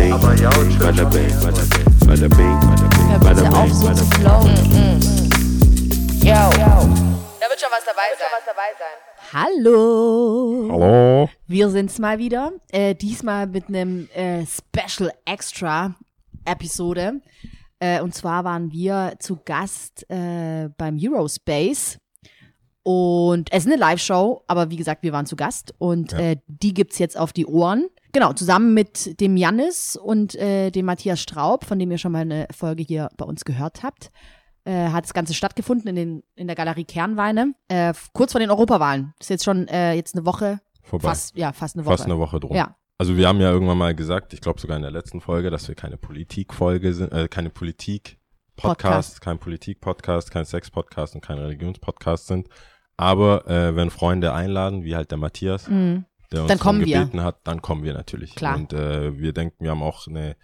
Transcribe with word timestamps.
bing, 0.00 0.12
bada 0.12 1.04
bing, 1.10 1.30
bada 1.42 1.58
bing, 1.60 1.80
bada 2.06 2.28
bing, 2.28 2.58
bada 3.20 4.04
flowen. 4.14 5.00
Yo. 6.22 6.40
Da 7.40 7.46
wird 7.48 7.60
schon 7.60 7.70
was 7.70 7.84
dabei 7.84 8.08
sein. 8.18 8.96
Hallo. 9.32 10.68
Hallo. 10.72 11.28
Wir 11.46 11.70
sind's 11.70 11.98
mal 11.98 12.18
wieder. 12.18 12.52
Äh, 12.72 12.94
diesmal 12.94 13.46
mit 13.46 13.68
einem 13.68 14.08
äh, 14.14 14.44
Special 14.46 15.12
Extra 15.24 15.94
Episode. 16.44 17.20
Äh, 17.78 18.00
und 18.00 18.14
zwar 18.14 18.44
waren 18.44 18.72
wir 18.72 19.14
zu 19.18 19.38
Gast 19.44 20.08
äh, 20.10 20.68
beim 20.76 20.98
Eurospace. 21.00 21.98
Und 22.82 23.52
es 23.52 23.64
ist 23.64 23.72
eine 23.72 23.76
Live-Show, 23.76 24.42
aber 24.46 24.70
wie 24.70 24.76
gesagt, 24.76 25.02
wir 25.02 25.12
waren 25.12 25.26
zu 25.26 25.36
Gast. 25.36 25.74
Und 25.78 26.14
äh, 26.14 26.36
die 26.46 26.72
gibt's 26.72 26.98
jetzt 26.98 27.18
auf 27.18 27.32
die 27.32 27.46
Ohren. 27.46 27.88
Genau, 28.12 28.32
zusammen 28.32 28.74
mit 28.74 29.20
dem 29.20 29.36
Jannis 29.36 29.96
und 29.96 30.34
äh, 30.34 30.70
dem 30.70 30.86
Matthias 30.86 31.20
Straub, 31.20 31.64
von 31.64 31.78
dem 31.78 31.90
ihr 31.90 31.98
schon 31.98 32.12
mal 32.12 32.20
eine 32.22 32.46
Folge 32.50 32.82
hier 32.82 33.08
bei 33.16 33.24
uns 33.24 33.44
gehört 33.44 33.82
habt. 33.82 34.10
Äh, 34.64 34.88
hat 34.88 35.04
das 35.04 35.14
Ganze 35.14 35.32
stattgefunden 35.32 35.88
in, 35.88 35.96
den, 35.96 36.22
in 36.34 36.46
der 36.46 36.56
Galerie 36.56 36.84
Kernweine, 36.84 37.54
äh, 37.68 37.94
kurz 38.12 38.32
vor 38.32 38.40
den 38.40 38.50
Europawahlen. 38.50 39.14
Das 39.18 39.26
ist 39.26 39.30
jetzt 39.30 39.44
schon 39.44 39.66
äh, 39.68 39.94
jetzt 39.94 40.14
eine 40.14 40.26
Woche, 40.26 40.60
Vorbei. 40.82 41.08
fast, 41.08 41.36
ja, 41.36 41.52
fast 41.52 41.76
eine 41.76 41.86
Woche. 41.86 41.96
Fast 41.96 42.04
eine 42.04 42.18
Woche 42.18 42.40
drum. 42.40 42.54
Ja. 42.54 42.76
Also 42.98 43.16
wir 43.16 43.26
haben 43.26 43.40
ja 43.40 43.50
irgendwann 43.50 43.78
mal 43.78 43.94
gesagt, 43.94 44.34
ich 44.34 44.42
glaube 44.42 44.60
sogar 44.60 44.76
in 44.76 44.82
der 44.82 44.90
letzten 44.90 45.22
Folge, 45.22 45.50
dass 45.50 45.66
wir 45.68 45.74
keine 45.74 45.96
Politikfolge 45.96 46.92
sind, 46.92 47.10
äh, 47.12 47.28
keine 47.28 47.48
Politik-Podcast, 47.48 48.76
Podcast. 48.82 49.20
kein 49.22 49.38
Politik-Podcast, 49.38 50.30
kein 50.30 50.44
Sex-Podcast 50.44 51.14
und 51.14 51.20
kein 51.22 51.38
Religions-Podcast 51.38 52.26
sind. 52.26 52.48
Aber 52.98 53.48
äh, 53.48 53.74
wenn 53.74 53.88
Freunde 53.88 54.34
einladen, 54.34 54.84
wie 54.84 54.94
halt 54.94 55.10
der 55.10 55.16
Matthias, 55.18 55.68
Mhm. 55.68 56.04
Der 56.32 56.42
uns 56.42 56.48
Dann 56.48 56.58
kommen 56.58 56.80
darum 56.80 56.92
wir. 56.92 56.98
gebeten 57.00 57.22
hat, 57.22 57.40
dann 57.44 57.60
kommen 57.62 57.82
wir 57.82 57.92
natürlich. 57.92 58.34
Klar. 58.34 58.56
Und 58.56 58.72
äh, 58.72 59.18
wir 59.18 59.32
denken, 59.32 59.64
wir 59.64 59.70
haben 59.70 59.82
auch 59.82 60.06
eine 60.06 60.36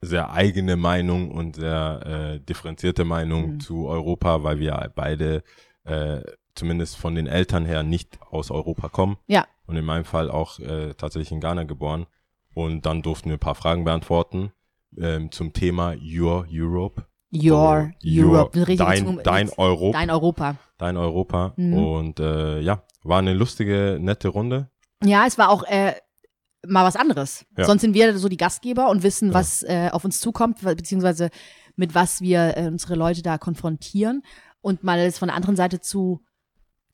sehr 0.00 0.30
eigene 0.32 0.76
Meinung 0.76 1.30
und 1.30 1.56
sehr 1.56 2.00
äh, 2.36 2.40
differenzierte 2.40 3.04
Meinung 3.04 3.54
Mhm. 3.54 3.60
zu 3.60 3.86
Europa, 3.88 4.42
weil 4.42 4.58
wir 4.58 4.92
beide 4.94 5.42
äh, 5.84 6.20
zumindest 6.54 6.96
von 6.96 7.14
den 7.14 7.26
Eltern 7.26 7.64
her 7.64 7.82
nicht 7.82 8.18
aus 8.30 8.50
Europa 8.50 8.88
kommen. 8.88 9.16
Ja. 9.26 9.46
Und 9.66 9.76
in 9.76 9.84
meinem 9.84 10.04
Fall 10.04 10.30
auch 10.30 10.58
äh, 10.58 10.94
tatsächlich 10.94 11.32
in 11.32 11.40
Ghana 11.40 11.64
geboren. 11.64 12.06
Und 12.54 12.86
dann 12.86 13.02
durften 13.02 13.28
wir 13.30 13.36
ein 13.36 13.40
paar 13.40 13.54
Fragen 13.54 13.84
beantworten 13.84 14.52
ähm, 14.98 15.30
zum 15.32 15.52
Thema 15.52 15.94
Your 16.00 16.46
Europe. 16.50 17.06
Your 17.34 17.52
Oder 17.58 17.92
Your- 18.04 18.32
Europe. 18.52 18.76
Dein, 18.76 19.20
dein 19.22 19.50
Europa. 19.56 19.98
Dein 19.98 20.10
Europa. 20.10 20.56
Dein 20.78 20.96
Europa. 20.96 21.52
Mhm. 21.56 21.74
Und 21.74 22.20
äh, 22.20 22.60
ja, 22.60 22.82
war 23.02 23.18
eine 23.18 23.34
lustige, 23.34 23.98
nette 24.00 24.28
Runde. 24.28 24.70
Ja, 25.04 25.26
es 25.26 25.36
war 25.38 25.50
auch 25.50 25.62
äh, 25.64 25.94
mal 26.66 26.84
was 26.84 26.96
anderes. 26.96 27.44
Ja. 27.56 27.64
Sonst 27.64 27.82
sind 27.82 27.94
wir 27.94 28.16
so 28.18 28.28
die 28.28 28.36
Gastgeber 28.36 28.88
und 28.90 29.02
wissen, 29.02 29.28
Ja. 29.28 29.34
was 29.34 29.62
äh, 29.62 29.90
auf 29.92 30.04
uns 30.04 30.20
zukommt, 30.20 30.60
beziehungsweise 30.62 31.30
mit 31.76 31.94
was 31.94 32.20
wir 32.20 32.56
äh, 32.56 32.66
unsere 32.68 32.94
Leute 32.94 33.22
da 33.22 33.38
konfrontieren. 33.38 34.22
Und 34.62 34.82
mal 34.82 34.98
es 34.98 35.18
von 35.18 35.28
der 35.28 35.36
anderen 35.36 35.54
Seite 35.56 35.80
zu 35.80 36.20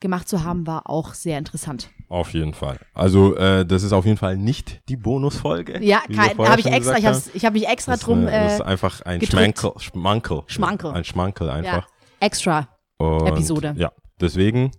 gemacht 0.00 0.28
zu 0.28 0.42
haben, 0.42 0.66
war 0.66 0.90
auch 0.90 1.14
sehr 1.14 1.38
interessant. 1.38 1.88
Auf 2.08 2.34
jeden 2.34 2.54
Fall. 2.54 2.78
Also 2.92 3.36
äh, 3.36 3.64
das 3.64 3.84
ist 3.84 3.92
auf 3.92 4.04
jeden 4.04 4.18
Fall 4.18 4.36
nicht 4.36 4.80
die 4.88 4.96
Bonusfolge. 4.96 5.80
Ja, 5.82 6.02
habe 6.02 6.60
ich 6.60 6.66
extra, 6.66 6.98
ich 6.98 7.06
habe 7.06 7.16
hab 7.18 7.52
mich 7.52 7.68
extra 7.68 7.92
das, 7.92 8.00
ist 8.00 8.06
drum 8.08 8.26
eine- 8.26 8.30
das 8.32 8.54
ist 8.54 8.60
äh, 8.60 8.64
einfach 8.64 9.00
ein 9.02 9.20
gedrückt. 9.20 9.32
Schmankel, 9.60 9.72
Schmankel. 9.78 10.42
Schmankel. 10.48 10.90
Ein 10.90 11.04
Schmankel 11.04 11.48
einfach. 11.50 11.88
extra. 12.18 12.68
Und, 12.98 13.26
Episode. 13.28 13.74
Ja, 13.78 13.92
deswegen 14.20 14.72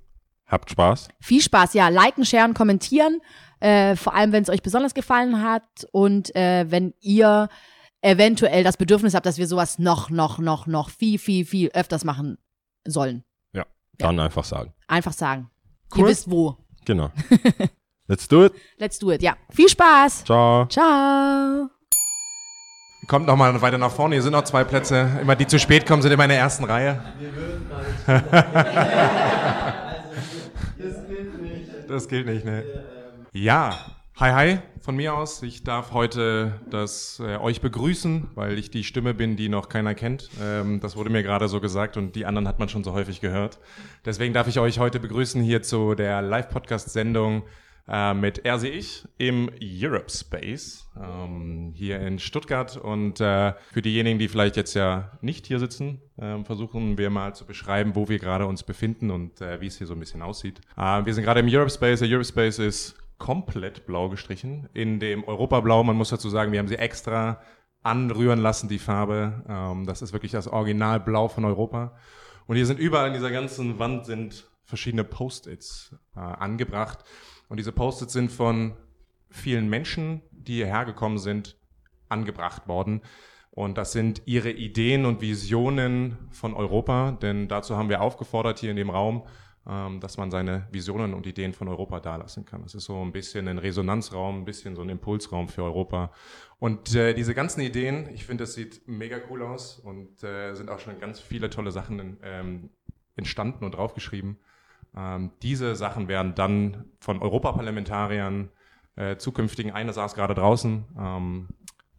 habt 0.47 0.69
Spaß. 0.69 1.09
Viel 1.19 1.41
Spaß, 1.41 1.73
ja. 1.73 1.89
Liken, 1.89 2.25
sharen, 2.25 2.53
kommentieren. 2.53 3.21
Äh, 3.59 3.95
vor 3.95 4.13
allem, 4.13 4.31
wenn 4.31 4.43
es 4.43 4.49
euch 4.49 4.61
besonders 4.61 4.93
gefallen 4.93 5.41
hat 5.41 5.87
und 5.91 6.35
äh, 6.35 6.65
wenn 6.69 6.93
ihr 6.99 7.49
eventuell 8.01 8.63
das 8.63 8.77
Bedürfnis 8.77 9.13
habt, 9.13 9.25
dass 9.25 9.37
wir 9.37 9.47
sowas 9.47 9.79
noch, 9.79 10.09
noch, 10.09 10.37
noch, 10.37 10.67
noch 10.67 10.89
viel, 10.89 11.17
viel, 11.17 11.45
viel 11.45 11.69
öfters 11.69 12.03
machen 12.03 12.37
sollen. 12.85 13.23
Dann 13.97 14.19
einfach 14.19 14.43
sagen. 14.43 14.73
Einfach 14.87 15.13
sagen. 15.13 15.49
Cool. 15.93 16.01
Ihr 16.01 16.07
wisst 16.07 16.29
wo. 16.29 16.57
Genau. 16.85 17.11
Let's 18.07 18.27
do 18.27 18.45
it. 18.45 18.53
Let's 18.77 18.99
do 18.99 19.11
it. 19.11 19.21
Ja. 19.21 19.37
Viel 19.49 19.69
Spaß. 19.69 20.25
Ciao. 20.25 20.65
Ciao. 20.67 21.69
Kommt 23.07 23.27
noch 23.27 23.35
mal 23.35 23.61
weiter 23.61 23.77
nach 23.77 23.91
vorne. 23.91 24.15
Hier 24.15 24.23
sind 24.23 24.31
noch 24.31 24.43
zwei 24.43 24.63
Plätze. 24.63 25.19
Immer 25.21 25.35
die 25.35 25.47
zu 25.47 25.59
spät 25.59 25.85
kommen, 25.85 26.01
sind 26.01 26.11
immer 26.11 26.23
in 26.23 26.29
der 26.29 26.39
ersten 26.39 26.63
Reihe. 26.63 27.01
Das 31.93 32.07
gilt 32.07 32.25
nicht, 32.25 32.43
ne? 32.43 32.63
Ja, 33.33 33.77
hi 34.15 34.31
hi 34.31 34.57
von 34.81 34.95
mir 34.95 35.13
aus. 35.13 35.43
Ich 35.43 35.63
darf 35.63 35.93
heute 35.93 36.59
das 36.71 37.21
äh, 37.23 37.37
euch 37.37 37.61
begrüßen, 37.61 38.31
weil 38.33 38.57
ich 38.57 38.71
die 38.71 38.83
Stimme 38.83 39.13
bin, 39.13 39.35
die 39.35 39.47
noch 39.47 39.69
keiner 39.69 39.93
kennt. 39.93 40.31
Ähm, 40.41 40.79
das 40.79 40.95
wurde 40.95 41.11
mir 41.11 41.21
gerade 41.21 41.47
so 41.47 41.61
gesagt 41.61 41.95
und 41.95 42.15
die 42.15 42.25
anderen 42.25 42.47
hat 42.47 42.57
man 42.57 42.67
schon 42.67 42.83
so 42.83 42.93
häufig 42.93 43.21
gehört. 43.21 43.59
Deswegen 44.05 44.33
darf 44.33 44.47
ich 44.47 44.57
euch 44.57 44.79
heute 44.79 44.99
begrüßen 44.99 45.43
hier 45.43 45.61
zu 45.61 45.93
der 45.93 46.23
Live-Podcast-Sendung 46.23 47.43
äh, 47.87 48.13
mit 48.13 48.45
ich 48.45 49.07
im 49.17 49.49
Europe 49.61 50.09
Space 50.09 50.89
ähm, 51.01 51.73
hier 51.75 51.99
in 51.99 52.19
Stuttgart. 52.19 52.77
Und 52.77 53.19
äh, 53.19 53.53
für 53.71 53.81
diejenigen, 53.81 54.19
die 54.19 54.27
vielleicht 54.27 54.55
jetzt 54.55 54.73
ja 54.73 55.11
nicht 55.21 55.47
hier 55.47 55.59
sitzen, 55.59 56.01
ähm, 56.17 56.45
versuchen 56.45 56.97
wir 56.97 57.09
mal 57.09 57.35
zu 57.35 57.45
beschreiben, 57.45 57.95
wo 57.95 58.07
wir 58.07 58.19
gerade 58.19 58.45
uns 58.45 58.63
befinden 58.63 59.11
und 59.11 59.41
äh, 59.41 59.59
wie 59.61 59.67
es 59.67 59.77
hier 59.77 59.87
so 59.87 59.93
ein 59.93 59.99
bisschen 59.99 60.21
aussieht. 60.21 60.61
Äh, 60.77 61.05
wir 61.05 61.13
sind 61.13 61.23
gerade 61.23 61.41
im 61.41 61.47
Europe 61.49 61.69
Space. 61.69 61.99
Der 61.99 62.09
Europe 62.09 62.25
Space 62.25 62.59
ist 62.59 62.95
komplett 63.17 63.85
blau 63.85 64.09
gestrichen. 64.09 64.69
In 64.73 64.99
dem 64.99 65.23
Europablau, 65.23 65.83
man 65.83 65.95
muss 65.95 66.09
dazu 66.09 66.29
sagen, 66.29 66.51
wir 66.51 66.59
haben 66.59 66.67
sie 66.67 66.77
extra 66.77 67.41
anrühren 67.81 68.39
lassen, 68.39 68.69
die 68.69 68.79
Farbe. 68.79 69.43
Ähm, 69.47 69.85
das 69.85 70.01
ist 70.01 70.13
wirklich 70.13 70.31
das 70.31 70.47
Originalblau 70.47 71.27
von 71.27 71.45
Europa. 71.45 71.95
Und 72.47 72.55
hier 72.55 72.65
sind 72.65 72.79
überall 72.79 73.07
in 73.07 73.13
dieser 73.13 73.31
ganzen 73.31 73.79
Wand 73.79 74.05
sind 74.05 74.49
verschiedene 74.65 75.03
Post-its 75.03 75.95
äh, 76.15 76.19
angebracht. 76.19 77.03
Und 77.53 77.57
diese 77.57 77.71
Post-its 77.71 78.13
sind 78.13 78.31
von 78.31 78.73
vielen 79.29 79.69
Menschen, 79.69 80.23
die 80.31 80.55
hierher 80.55 80.85
gekommen 80.85 81.19
sind, 81.19 81.55
angebracht 82.09 82.67
worden. 82.67 83.01
Und 83.51 83.77
das 83.77 83.91
sind 83.91 84.23
ihre 84.25 84.49
Ideen 84.49 85.05
und 85.05 85.21
Visionen 85.21 86.17
von 86.31 86.55
Europa, 86.55 87.11
denn 87.11 87.47
dazu 87.47 87.77
haben 87.77 87.89
wir 87.89 88.01
aufgefordert 88.01 88.57
hier 88.57 88.71
in 88.71 88.75
dem 88.75 88.89
Raum, 88.89 89.27
ähm, 89.67 89.99
dass 89.99 90.17
man 90.17 90.31
seine 90.31 90.67
Visionen 90.71 91.13
und 91.13 91.27
Ideen 91.27 91.53
von 91.53 91.67
Europa 91.67 91.99
dalassen 91.99 92.43
kann. 92.43 92.63
Das 92.63 92.73
ist 92.73 92.85
so 92.85 92.99
ein 92.99 93.11
bisschen 93.11 93.47
ein 93.47 93.59
Resonanzraum, 93.59 94.39
ein 94.39 94.45
bisschen 94.45 94.75
so 94.75 94.81
ein 94.81 94.89
Impulsraum 94.89 95.47
für 95.47 95.61
Europa. 95.61 96.11
Und 96.57 96.95
äh, 96.95 97.13
diese 97.13 97.35
ganzen 97.35 97.61
Ideen, 97.61 98.09
ich 98.15 98.25
finde, 98.25 98.45
das 98.45 98.55
sieht 98.55 98.87
mega 98.87 99.19
cool 99.29 99.43
aus 99.43 99.77
und 99.77 100.23
äh, 100.23 100.55
sind 100.55 100.71
auch 100.71 100.79
schon 100.79 100.99
ganz 100.99 101.19
viele 101.19 101.51
tolle 101.51 101.69
Sachen 101.69 102.17
ähm, 102.23 102.71
entstanden 103.15 103.63
und 103.63 103.75
draufgeschrieben. 103.75 104.39
Ähm, 104.95 105.31
diese 105.41 105.75
Sachen 105.75 106.07
werden 106.07 106.35
dann 106.35 106.85
von 106.99 107.21
Europaparlamentariern, 107.21 108.49
äh, 108.95 109.17
zukünftigen, 109.17 109.71
einer 109.71 109.93
saß 109.93 110.15
gerade 110.15 110.35
draußen, 110.35 110.85
ähm, 110.97 111.47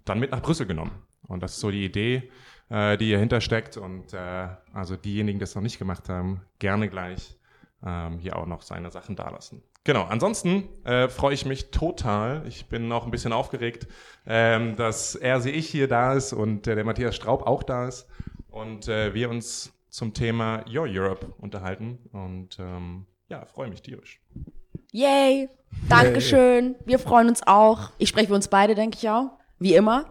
dann 0.05 0.21
mit 0.21 0.31
nach 0.31 0.43
Brüssel 0.43 0.67
genommen. 0.67 0.93
Und 1.27 1.43
das 1.43 1.53
ist 1.53 1.61
so 1.61 1.71
die 1.71 1.85
Idee, 1.85 2.31
äh, 2.69 2.97
die 2.97 3.07
hierhinter 3.07 3.41
steckt. 3.41 3.77
Und 3.77 4.13
äh, 4.13 4.49
also 4.73 4.97
diejenigen, 4.97 5.39
die 5.39 5.43
das 5.43 5.55
noch 5.55 5.63
nicht 5.63 5.79
gemacht 5.79 6.09
haben, 6.09 6.43
gerne 6.59 6.89
gleich 6.89 7.37
ähm, 7.85 8.19
hier 8.19 8.37
auch 8.37 8.47
noch 8.47 8.63
seine 8.63 8.91
Sachen 8.91 9.17
dalassen. 9.17 9.63
Genau, 9.87 10.05
ansonsten 10.05 10.69
äh, 10.85 11.09
freue 11.09 11.35
ich 11.35 11.45
mich 11.45 11.71
total. 11.71 12.47
Ich 12.47 12.69
bin 12.69 12.91
auch 12.91 13.05
ein 13.05 13.11
bisschen 13.11 13.35
aufgeregt, 13.35 13.87
ähm, 14.27 14.77
dass 14.77 15.15
er, 15.15 15.45
ich, 15.45 15.69
hier 15.69 15.89
da 15.89 16.15
ist 16.15 16.33
und 16.33 16.67
äh, 16.67 16.75
der 16.75 16.85
Matthias 16.85 17.15
Straub 17.15 17.47
auch 17.47 17.63
da 17.63 17.87
ist. 17.87 18.09
Und 18.49 18.89
äh, 18.89 19.13
wir 19.13 19.29
uns 19.29 19.74
zum 19.95 20.13
Thema 20.13 20.65
Your 20.69 20.89
Europe 20.89 21.33
unterhalten. 21.39 22.01
Und 22.13 22.59
ähm, 22.59 23.07
ja, 23.29 23.47
freue 23.47 23.71
mich 23.71 23.81
tierisch. 23.81 24.21
Yay. 24.91 25.49
Dankeschön. 25.89 26.75
Wir 26.85 26.99
freuen 26.99 27.29
uns 27.29 27.47
auch. 27.47 27.93
Ich 27.99 28.09
spreche 28.09 28.27
für 28.27 28.35
uns 28.35 28.49
beide, 28.49 28.75
denke 28.75 28.99
ich 29.01 29.09
auch. 29.09 29.31
Wie 29.61 29.75
immer. 29.75 30.07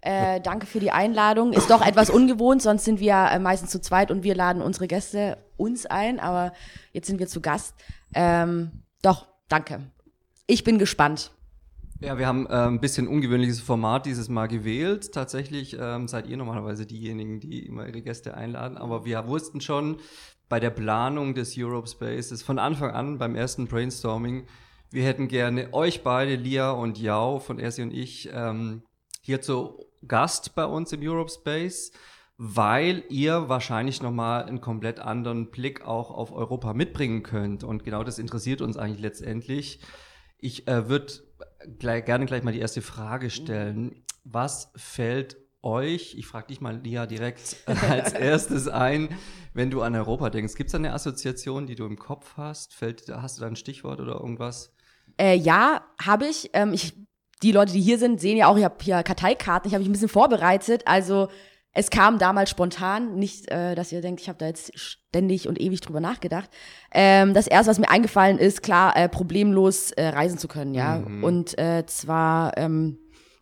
Äh, 0.00 0.40
danke 0.40 0.66
für 0.66 0.80
die 0.80 0.90
Einladung. 0.90 1.52
Ist 1.52 1.70
doch 1.70 1.86
etwas 1.86 2.10
ungewohnt, 2.10 2.62
sonst 2.62 2.84
sind 2.84 2.98
wir 2.98 3.14
äh, 3.14 3.38
meistens 3.38 3.70
zu 3.70 3.80
zweit 3.80 4.10
und 4.10 4.24
wir 4.24 4.34
laden 4.34 4.60
unsere 4.60 4.88
Gäste 4.88 5.38
uns 5.56 5.86
ein, 5.86 6.18
aber 6.18 6.52
jetzt 6.92 7.06
sind 7.06 7.20
wir 7.20 7.28
zu 7.28 7.40
Gast. 7.40 7.76
Ähm, 8.14 8.82
doch, 9.02 9.28
danke. 9.48 9.82
Ich 10.48 10.64
bin 10.64 10.78
gespannt. 10.78 11.30
Ja, 12.00 12.16
wir 12.16 12.28
haben 12.28 12.46
äh, 12.46 12.50
ein 12.50 12.80
bisschen 12.80 13.08
ungewöhnliches 13.08 13.60
Format 13.60 14.06
dieses 14.06 14.28
Mal 14.28 14.46
gewählt. 14.46 15.12
Tatsächlich 15.12 15.76
ähm, 15.80 16.06
seid 16.06 16.28
ihr 16.28 16.36
normalerweise 16.36 16.86
diejenigen, 16.86 17.40
die 17.40 17.66
immer 17.66 17.88
ihre 17.88 18.02
Gäste 18.02 18.34
einladen. 18.34 18.76
Aber 18.76 19.04
wir 19.04 19.26
wussten 19.26 19.60
schon 19.60 19.98
bei 20.48 20.60
der 20.60 20.70
Planung 20.70 21.34
des 21.34 21.54
Europe 21.58 21.88
Spaces 21.88 22.42
von 22.42 22.60
Anfang 22.60 22.92
an 22.92 23.18
beim 23.18 23.34
ersten 23.34 23.66
Brainstorming, 23.66 24.46
wir 24.90 25.04
hätten 25.04 25.28
gerne 25.28 25.74
euch 25.74 26.02
beide, 26.02 26.36
Lia 26.36 26.70
und 26.70 26.98
Yao 26.98 27.40
von 27.40 27.58
Ersi 27.58 27.82
und 27.82 27.92
ich, 27.92 28.30
ähm, 28.32 28.82
hier 29.20 29.42
zu 29.42 29.84
Gast 30.06 30.54
bei 30.54 30.64
uns 30.64 30.92
im 30.92 31.02
Europe 31.02 31.30
Space, 31.30 31.92
weil 32.38 33.04
ihr 33.10 33.50
wahrscheinlich 33.50 34.00
nochmal 34.00 34.44
einen 34.44 34.62
komplett 34.62 35.00
anderen 35.00 35.50
Blick 35.50 35.86
auch 35.86 36.10
auf 36.10 36.32
Europa 36.32 36.72
mitbringen 36.72 37.22
könnt. 37.22 37.64
Und 37.64 37.84
genau 37.84 38.02
das 38.02 38.18
interessiert 38.18 38.62
uns 38.62 38.78
eigentlich 38.78 39.02
letztendlich. 39.02 39.80
Ich 40.38 40.66
äh, 40.68 40.88
würde 40.88 41.12
gleich, 41.78 42.04
gerne 42.04 42.26
gleich 42.26 42.42
mal 42.42 42.52
die 42.52 42.60
erste 42.60 42.82
Frage 42.82 43.30
stellen. 43.30 44.04
was 44.24 44.72
fällt 44.76 45.36
euch, 45.62 46.14
ich 46.16 46.26
frage 46.26 46.48
dich 46.48 46.60
mal, 46.60 46.78
Lia, 46.78 47.06
direkt 47.06 47.56
als 47.66 48.12
erstes 48.12 48.68
ein, 48.68 49.08
wenn 49.54 49.70
du 49.70 49.82
an 49.82 49.94
Europa 49.94 50.30
denkst? 50.30 50.54
Gibt 50.54 50.68
es 50.68 50.72
da 50.72 50.78
eine 50.78 50.92
Assoziation, 50.92 51.66
die 51.66 51.74
du 51.74 51.84
im 51.86 51.98
Kopf 51.98 52.36
hast? 52.36 52.74
Fällt, 52.74 53.08
hast 53.08 53.38
du 53.38 53.40
da 53.42 53.48
ein 53.48 53.56
Stichwort 53.56 54.00
oder 54.00 54.14
irgendwas? 54.14 54.72
Äh, 55.18 55.36
ja, 55.36 55.82
habe 56.00 56.26
ich. 56.26 56.50
Ähm, 56.52 56.72
ich. 56.72 56.94
Die 57.44 57.52
Leute, 57.52 57.72
die 57.72 57.80
hier 57.80 57.98
sind, 57.98 58.20
sehen 58.20 58.36
ja 58.36 58.48
auch, 58.48 58.56
ich 58.56 58.64
habe 58.64 58.78
hier 58.82 59.00
Karteikarten, 59.04 59.68
ich 59.68 59.74
habe 59.74 59.82
mich 59.82 59.88
ein 59.88 59.92
bisschen 59.92 60.08
vorbereitet. 60.08 60.82
Also 60.86 61.28
es 61.72 61.90
kam 61.90 62.18
damals 62.18 62.50
spontan, 62.50 63.16
nicht, 63.16 63.50
äh, 63.50 63.74
dass 63.74 63.92
ihr 63.92 64.00
denkt, 64.00 64.20
ich 64.20 64.28
habe 64.28 64.38
da 64.38 64.46
jetzt 64.46 64.76
ständig 64.78 65.48
und 65.48 65.60
ewig 65.60 65.80
drüber 65.80 66.00
nachgedacht. 66.00 66.50
Ähm, 66.92 67.34
das 67.34 67.46
erste, 67.46 67.70
was 67.70 67.78
mir 67.78 67.90
eingefallen 67.90 68.38
ist, 68.38 68.62
klar, 68.62 68.96
äh, 68.96 69.08
problemlos 69.08 69.92
äh, 69.92 70.08
reisen 70.08 70.38
zu 70.38 70.48
können, 70.48 70.74
ja. 70.74 70.98
Mhm. 70.98 71.22
Und 71.22 71.58
äh, 71.58 71.84
zwar 71.86 72.56
ähm, 72.56 72.98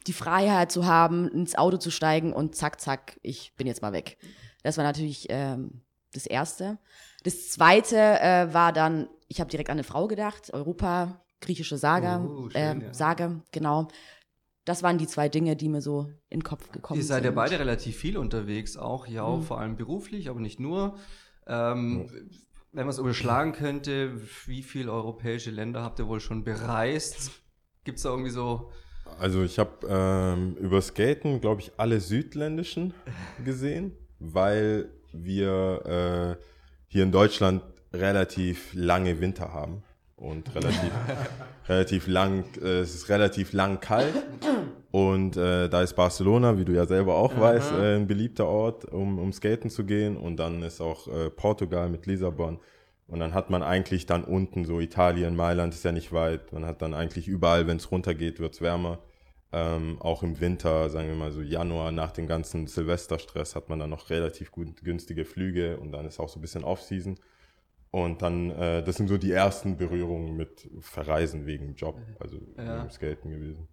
die 0.07 0.13
Freiheit 0.13 0.71
zu 0.71 0.87
haben, 0.87 1.29
ins 1.29 1.57
Auto 1.57 1.79
zu 1.79 1.91
steigen 1.91 2.33
und 2.33 2.55
zack, 2.55 2.81
zack, 2.81 3.19
ich 3.23 3.55
bin 3.57 3.67
jetzt 3.67 3.83
mal 3.83 3.93
weg. 3.93 4.19
Das 4.63 4.77
war 4.77 4.85
natürlich 4.85 5.27
ähm, 5.31 5.83
das 6.13 6.27
Erste. 6.27 6.79
Das 7.25 7.51
Zweite 7.51 7.97
äh, 7.97 8.53
war 8.53 8.73
dann, 8.73 9.09
ich 9.29 9.41
habe 9.41 9.51
direkt 9.51 9.71
an 9.71 9.77
eine 9.77 9.85
Frau 9.85 10.07
gedacht, 10.07 10.53
Europa, 10.53 11.23
griechische 11.41 11.79
Saga, 11.79 12.25
Oh, 12.25 12.49
schön, 12.51 12.83
äh, 12.83 12.87
ja. 12.87 12.95
Sage, 12.95 13.43
genau. 13.53 13.89
Das 14.67 14.83
waren 14.83 14.99
die 14.99 15.07
zwei 15.07 15.29
Dinge, 15.31 15.57
die 15.57 15.69
mir 15.71 15.81
so 15.81 16.11
in 16.29 16.41
den 16.41 16.45
Kopf 16.45 16.71
gekommen 16.71 16.99
Ihr 17.01 17.05
sind. 17.05 17.09
seid 17.15 17.25
ja 17.25 17.31
beide 17.31 17.59
relativ 17.59 17.97
viel 17.97 18.19
unterwegs, 18.19 18.77
auch 18.77 19.07
ja, 19.07 19.23
auch 19.23 19.39
Mhm. 19.39 19.43
vor 19.45 19.61
allem 19.61 19.77
beruflich, 19.77 20.29
aber 20.29 20.41
nicht 20.41 20.61
nur. 20.61 20.97
Ähm, 21.47 22.11
Wenn 22.73 22.85
man 22.85 22.89
es 22.91 22.99
überschlagen 22.99 23.53
könnte, 23.53 24.21
wie 24.47 24.63
viele 24.63 24.93
europäische 24.93 25.51
Länder 25.51 25.83
habt 25.83 25.99
ihr 25.99 26.09
wohl 26.09 26.21
schon 26.21 26.45
bereist? 26.45 27.31
Gibt 27.85 27.97
es 27.99 28.03
da 28.03 28.11
irgendwie 28.11 28.31
so 28.31 28.71
Also 29.19 29.43
ich 29.45 29.59
habe 29.59 29.87
ähm, 29.89 30.57
über 30.57 30.83
Skaten, 30.83 31.41
glaube 31.41 31.61
ich, 31.63 31.73
alle 31.79 32.01
südländischen 32.01 32.93
gesehen, 33.45 33.93
weil 34.19 34.91
wir 35.13 36.37
äh, 36.39 36.43
hier 36.89 37.05
in 37.05 37.13
Deutschland 37.13 37.63
relativ 37.93 38.75
lange 38.75 39.21
Winter 39.21 39.53
haben 39.55 39.83
und 40.17 40.55
relativ, 40.55 40.91
relativ 41.69 42.07
lang, 42.07 42.45
äh, 42.63 42.81
es 42.81 42.95
ist 42.95 43.09
relativ 43.09 43.53
lang 43.53 43.81
kalt 43.81 44.15
und 44.91 45.37
äh, 45.37 45.69
da 45.69 45.83
ist 45.83 45.95
Barcelona, 45.95 46.59
wie 46.59 46.65
du 46.65 46.73
ja 46.73 46.87
selber 46.87 47.17
auch 47.17 47.39
weißt, 47.39 47.73
äh, 47.73 47.97
ein 47.97 48.07
beliebter 48.07 48.47
Ort, 48.47 48.87
um, 48.87 49.19
um 49.19 49.33
skaten 49.33 49.71
zu 49.71 49.85
gehen 49.85 50.17
und 50.17 50.37
dann 50.37 50.63
ist 50.63 50.81
auch 50.81 51.07
äh, 51.09 51.31
Portugal 51.31 51.89
mit 51.89 52.07
Lissabon 52.07 52.59
und 53.09 53.21
dann 53.21 53.35
hat 53.35 53.51
man 53.51 53.63
eigentlich 53.63 54.07
dann 54.07 54.25
unten 54.25 54.65
so 54.65 54.81
Italien, 54.81 55.37
Mailand 55.37 55.75
ist 55.75 55.85
ja 55.85 55.93
nicht 55.93 56.13
weit. 56.13 56.53
Man 56.53 56.65
hat 56.65 56.83
dann 56.83 56.93
eigentlich 56.93 57.29
überall, 57.29 57.67
wenn 57.67 57.77
es 57.77 57.93
runtergeht, 57.93 58.41
wird 58.41 58.55
es 58.55 58.61
wärmer. 58.61 58.99
Ähm, 59.53 59.99
auch 60.01 60.25
im 60.25 60.41
Winter, 60.41 60.91
sagen 60.91 61.09
wir 61.09 61.15
mal 61.15 61.31
so 61.31 61.41
Januar, 61.41 61.93
nach 61.93 62.11
dem 62.11 62.27
ganzen 62.27 62.67
Silvesterstress, 62.67 63.55
hat 63.55 63.69
man 63.69 63.79
dann 63.79 63.91
noch 63.91 64.11
relativ 64.11 64.51
gut, 64.51 64.83
günstige 64.83 65.25
Flüge 65.25 65.77
und 65.77 65.93
dann 65.93 66.05
ist 66.05 66.19
auch 66.19 66.29
so 66.29 66.41
ein 66.41 66.43
bisschen 66.43 66.65
Off-Season. 66.65 67.17
Und 67.97 68.21
dann, 68.21 68.51
äh, 68.51 68.85
das 68.85 68.97
sind 68.97 69.09
so 69.09 69.17
die 69.17 69.33
ersten 69.33 69.79
Berührungen 69.79 70.37
mit 70.37 70.71
Verreisen 70.81 71.47
wegen 71.47 71.77
Job, 71.77 71.97
also 72.21 72.37
Ja. 72.59 72.81
wegen 72.81 72.91
Skaten 72.91 73.31
gewesen. 73.31 73.69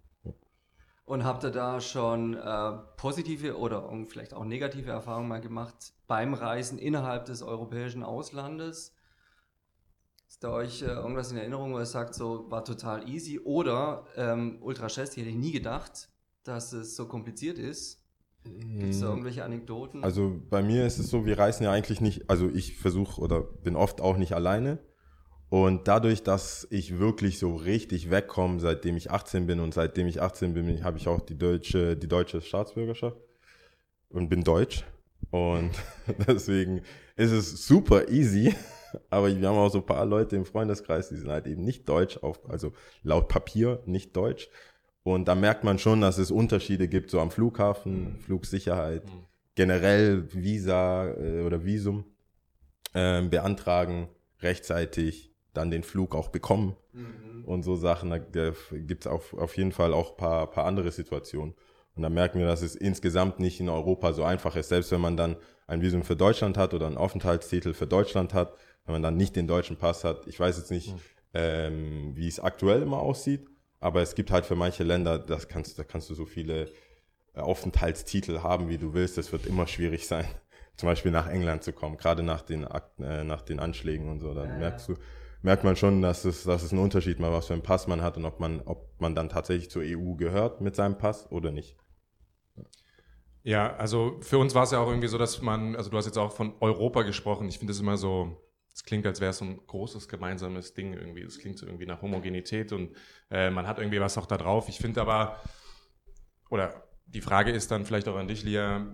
Und 1.04 1.24
habt 1.24 1.44
ihr 1.44 1.50
da 1.50 1.78
schon 1.82 2.32
äh, 2.32 2.72
positive 2.96 3.58
oder 3.58 3.86
vielleicht 4.08 4.32
auch 4.32 4.46
negative 4.46 4.90
Erfahrungen 4.90 5.28
mal 5.28 5.42
gemacht 5.42 5.92
beim 6.06 6.32
Reisen 6.32 6.78
innerhalb 6.78 7.26
des 7.26 7.42
europäischen 7.42 8.02
Auslandes? 8.02 8.94
Ist 10.26 10.42
da 10.42 10.52
euch 10.52 10.80
äh, 10.80 10.86
irgendwas 10.86 11.30
in 11.30 11.36
Erinnerung, 11.36 11.74
wo 11.74 11.78
ihr 11.78 11.84
sagt, 11.84 12.14
so 12.14 12.50
war 12.50 12.64
total 12.64 13.06
easy? 13.06 13.38
Oder 13.38 14.06
ähm, 14.16 14.56
Ultra 14.62 14.86
Chess, 14.86 15.18
hätte 15.18 15.28
ich 15.28 15.36
nie 15.36 15.52
gedacht, 15.52 16.08
dass 16.44 16.72
es 16.72 16.96
so 16.96 17.06
kompliziert 17.08 17.58
ist. 17.58 18.02
Gibt 18.44 18.92
es 18.92 19.00
da 19.00 19.08
irgendwelche 19.08 19.44
Anekdoten? 19.44 20.04
Also 20.04 20.40
bei 20.50 20.62
mir 20.62 20.86
ist 20.86 20.98
es 20.98 21.08
so, 21.08 21.24
wir 21.24 21.38
reisen 21.38 21.64
ja 21.64 21.72
eigentlich 21.72 22.00
nicht, 22.00 22.28
also 22.28 22.48
ich 22.48 22.76
versuche 22.76 23.20
oder 23.20 23.40
bin 23.40 23.76
oft 23.76 24.00
auch 24.00 24.16
nicht 24.16 24.34
alleine. 24.34 24.78
Und 25.48 25.86
dadurch, 25.88 26.22
dass 26.22 26.66
ich 26.70 26.98
wirklich 26.98 27.38
so 27.38 27.54
richtig 27.54 28.10
wegkomme, 28.10 28.60
seitdem 28.60 28.96
ich 28.96 29.10
18 29.10 29.46
bin 29.46 29.60
und 29.60 29.72
seitdem 29.72 30.06
ich 30.06 30.20
18 30.20 30.52
bin, 30.54 30.82
habe 30.82 30.98
ich 30.98 31.06
auch 31.08 31.20
die 31.20 31.38
deutsche, 31.38 31.96
die 31.96 32.08
deutsche 32.08 32.40
Staatsbürgerschaft 32.40 33.16
und 34.08 34.28
bin 34.28 34.42
deutsch. 34.42 34.84
Und 35.30 35.70
deswegen 36.26 36.82
ist 37.16 37.30
es 37.30 37.66
super 37.66 38.08
easy. 38.08 38.54
Aber 39.10 39.28
wir 39.28 39.48
haben 39.48 39.56
auch 39.56 39.70
so 39.70 39.78
ein 39.78 39.86
paar 39.86 40.06
Leute 40.06 40.36
im 40.36 40.44
Freundeskreis, 40.44 41.08
die 41.08 41.16
sind 41.16 41.30
halt 41.30 41.46
eben 41.46 41.64
nicht 41.64 41.88
deutsch, 41.88 42.18
auf, 42.18 42.48
also 42.48 42.72
laut 43.02 43.28
Papier 43.28 43.82
nicht 43.86 44.16
deutsch. 44.16 44.48
Und 45.04 45.28
da 45.28 45.34
merkt 45.34 45.64
man 45.64 45.78
schon, 45.78 46.00
dass 46.00 46.18
es 46.18 46.30
Unterschiede 46.30 46.88
gibt, 46.88 47.10
so 47.10 47.20
am 47.20 47.30
Flughafen, 47.30 48.18
Flugsicherheit, 48.20 49.02
generell 49.54 50.26
Visa 50.32 51.08
äh, 51.08 51.42
oder 51.42 51.64
Visum 51.64 52.04
ähm, 52.94 53.30
beantragen, 53.30 54.08
rechtzeitig 54.40 55.30
dann 55.52 55.70
den 55.70 55.84
Flug 55.84 56.14
auch 56.14 56.28
bekommen 56.28 56.74
und 57.46 57.62
so 57.62 57.76
Sachen. 57.76 58.10
Da 58.10 58.18
gibt 58.18 59.04
es 59.04 59.06
auf, 59.06 59.34
auf 59.34 59.56
jeden 59.56 59.72
Fall 59.72 59.92
auch 59.92 60.12
ein 60.12 60.16
paar, 60.16 60.50
paar 60.50 60.64
andere 60.64 60.90
Situationen. 60.90 61.54
Und 61.94 62.02
da 62.02 62.08
merken 62.08 62.40
wir, 62.40 62.46
dass 62.46 62.62
es 62.62 62.74
insgesamt 62.74 63.38
nicht 63.38 63.60
in 63.60 63.68
Europa 63.68 64.12
so 64.14 64.24
einfach 64.24 64.56
ist. 64.56 64.70
Selbst 64.70 64.90
wenn 64.90 65.00
man 65.00 65.16
dann 65.16 65.36
ein 65.66 65.80
Visum 65.80 66.02
für 66.02 66.16
Deutschland 66.16 66.56
hat 66.56 66.74
oder 66.74 66.86
einen 66.86 66.96
Aufenthaltstitel 66.96 67.72
für 67.72 67.86
Deutschland 67.86 68.34
hat, 68.34 68.54
wenn 68.84 68.94
man 68.94 69.02
dann 69.02 69.16
nicht 69.16 69.36
den 69.36 69.46
deutschen 69.46 69.76
Pass 69.76 70.02
hat. 70.02 70.26
Ich 70.26 70.40
weiß 70.40 70.56
jetzt 70.56 70.70
nicht, 70.70 70.94
ähm, 71.34 72.12
wie 72.16 72.26
es 72.26 72.40
aktuell 72.40 72.82
immer 72.82 72.98
aussieht, 72.98 73.46
aber 73.84 74.00
es 74.00 74.14
gibt 74.14 74.30
halt 74.30 74.46
für 74.46 74.56
manche 74.56 74.82
Länder, 74.82 75.18
das 75.18 75.46
kannst, 75.46 75.78
da 75.78 75.84
kannst 75.84 76.08
du 76.08 76.14
so 76.14 76.24
viele 76.24 76.70
äh, 77.34 77.40
Aufenthaltstitel 77.40 78.38
haben, 78.38 78.70
wie 78.70 78.78
du 78.78 78.94
willst. 78.94 79.18
Es 79.18 79.30
wird 79.30 79.44
immer 79.44 79.66
schwierig 79.66 80.06
sein, 80.06 80.24
zum 80.76 80.88
Beispiel 80.88 81.12
nach 81.12 81.28
England 81.28 81.64
zu 81.64 81.74
kommen, 81.74 81.98
gerade 81.98 82.22
nach 82.22 82.40
den, 82.40 82.66
Akt, 82.66 82.98
äh, 82.98 83.24
nach 83.24 83.42
den 83.42 83.60
Anschlägen 83.60 84.08
und 84.08 84.20
so. 84.20 84.32
Dann 84.32 84.58
merkst 84.58 84.88
du, 84.88 84.94
merkt 85.42 85.64
man 85.64 85.76
schon, 85.76 86.00
dass 86.00 86.24
es, 86.24 86.44
dass 86.44 86.62
es 86.62 86.72
einen 86.72 86.80
Unterschied 86.80 87.20
macht, 87.20 87.32
was 87.32 87.48
für 87.48 87.52
einen 87.52 87.62
Pass 87.62 87.86
man 87.86 88.00
hat 88.00 88.16
und 88.16 88.24
ob 88.24 88.40
man, 88.40 88.62
ob 88.62 88.98
man 89.02 89.14
dann 89.14 89.28
tatsächlich 89.28 89.70
zur 89.70 89.82
EU 89.82 90.14
gehört 90.14 90.62
mit 90.62 90.74
seinem 90.74 90.96
Pass 90.96 91.30
oder 91.30 91.50
nicht. 91.50 91.76
Ja, 93.42 93.76
also 93.76 94.16
für 94.22 94.38
uns 94.38 94.54
war 94.54 94.62
es 94.62 94.70
ja 94.70 94.78
auch 94.78 94.88
irgendwie 94.88 95.08
so, 95.08 95.18
dass 95.18 95.42
man, 95.42 95.76
also 95.76 95.90
du 95.90 95.98
hast 95.98 96.06
jetzt 96.06 96.16
auch 96.16 96.32
von 96.32 96.54
Europa 96.60 97.02
gesprochen. 97.02 97.48
Ich 97.48 97.58
finde 97.58 97.74
es 97.74 97.80
immer 97.80 97.98
so, 97.98 98.34
es 98.74 98.82
klingt, 98.82 99.06
als 99.06 99.20
wäre 99.20 99.30
es 99.30 99.38
so 99.38 99.44
ein 99.44 99.60
großes 99.66 100.08
gemeinsames 100.08 100.74
Ding 100.74 100.94
irgendwie. 100.94 101.22
Es 101.22 101.38
klingt 101.38 101.58
so 101.58 101.66
irgendwie 101.66 101.86
nach 101.86 102.02
Homogenität 102.02 102.72
und 102.72 102.90
äh, 103.30 103.48
man 103.48 103.68
hat 103.68 103.78
irgendwie 103.78 104.00
was 104.00 104.18
auch 104.18 104.26
da 104.26 104.36
drauf. 104.36 104.68
Ich 104.68 104.78
finde 104.78 105.00
aber, 105.00 105.40
oder 106.50 106.82
die 107.06 107.20
Frage 107.20 107.52
ist 107.52 107.70
dann 107.70 107.86
vielleicht 107.86 108.08
auch 108.08 108.16
an 108.16 108.26
dich, 108.26 108.42
Lia, 108.42 108.84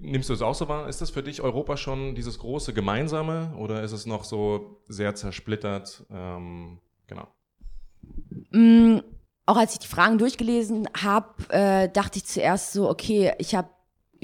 nimmst 0.00 0.28
du 0.28 0.34
es 0.34 0.42
auch 0.42 0.54
so 0.54 0.68
wahr? 0.68 0.88
Ist 0.88 1.00
das 1.00 1.10
für 1.10 1.24
dich 1.24 1.40
Europa 1.40 1.76
schon 1.76 2.14
dieses 2.14 2.38
große 2.38 2.72
Gemeinsame 2.72 3.54
oder 3.56 3.82
ist 3.82 3.90
es 3.90 4.06
noch 4.06 4.22
so 4.22 4.80
sehr 4.86 5.16
zersplittert? 5.16 6.06
Ähm, 6.10 6.78
genau. 7.08 7.26
Mm, 8.52 8.98
auch 9.46 9.56
als 9.56 9.72
ich 9.72 9.80
die 9.80 9.88
Fragen 9.88 10.18
durchgelesen 10.18 10.88
habe, 10.96 11.34
äh, 11.48 11.88
dachte 11.88 12.18
ich 12.18 12.24
zuerst 12.24 12.72
so, 12.72 12.88
okay, 12.88 13.32
ich 13.38 13.56
habe 13.56 13.68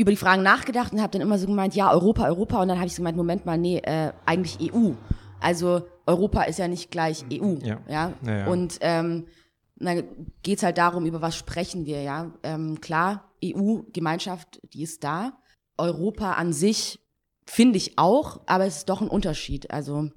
über 0.00 0.11
die 0.11 0.16
Fragen 0.16 0.42
nachgedacht 0.42 0.92
und 0.92 1.02
habe 1.02 1.12
dann 1.12 1.21
immer 1.21 1.38
so 1.38 1.47
gemeint, 1.47 1.75
ja, 1.75 1.92
Europa, 1.92 2.25
Europa. 2.25 2.62
Und 2.62 2.69
dann 2.69 2.78
habe 2.78 2.87
ich 2.87 2.95
so 2.95 3.02
gemeint, 3.02 3.19
Moment 3.19 3.45
mal, 3.45 3.59
nee, 3.59 3.78
äh, 3.78 4.12
eigentlich 4.25 4.73
EU. 4.73 4.92
Also 5.40 5.83
Europa 6.07 6.42
ist 6.45 6.59
ja 6.59 6.69
nicht 6.69 6.90
gleich 6.90 7.25
EU. 7.30 7.57
Ja. 7.62 7.78
Ja. 7.87 8.12
Ja, 8.25 8.38
ja. 8.38 8.47
Und 8.47 8.78
ähm, 8.80 9.26
dann 9.76 10.04
geht's 10.42 10.62
halt 10.62 10.78
darum, 10.78 11.04
über 11.04 11.21
was 11.21 11.37
sprechen 11.37 11.85
wir, 11.85 12.02
ja. 12.02 12.33
Ähm, 12.42 12.80
klar, 12.80 13.30
EU, 13.45 13.80
Gemeinschaft, 13.92 14.61
die 14.73 14.83
ist 14.83 15.04
da. 15.04 15.35
Europa 15.76 16.33
an 16.33 16.52
sich 16.52 17.00
finde 17.47 17.76
ich 17.76 17.99
auch, 17.99 18.40
aber 18.47 18.64
es 18.64 18.78
ist 18.78 18.88
doch 18.88 19.02
ein 19.02 19.09
Unterschied. 19.09 19.71
Also 19.71 20.11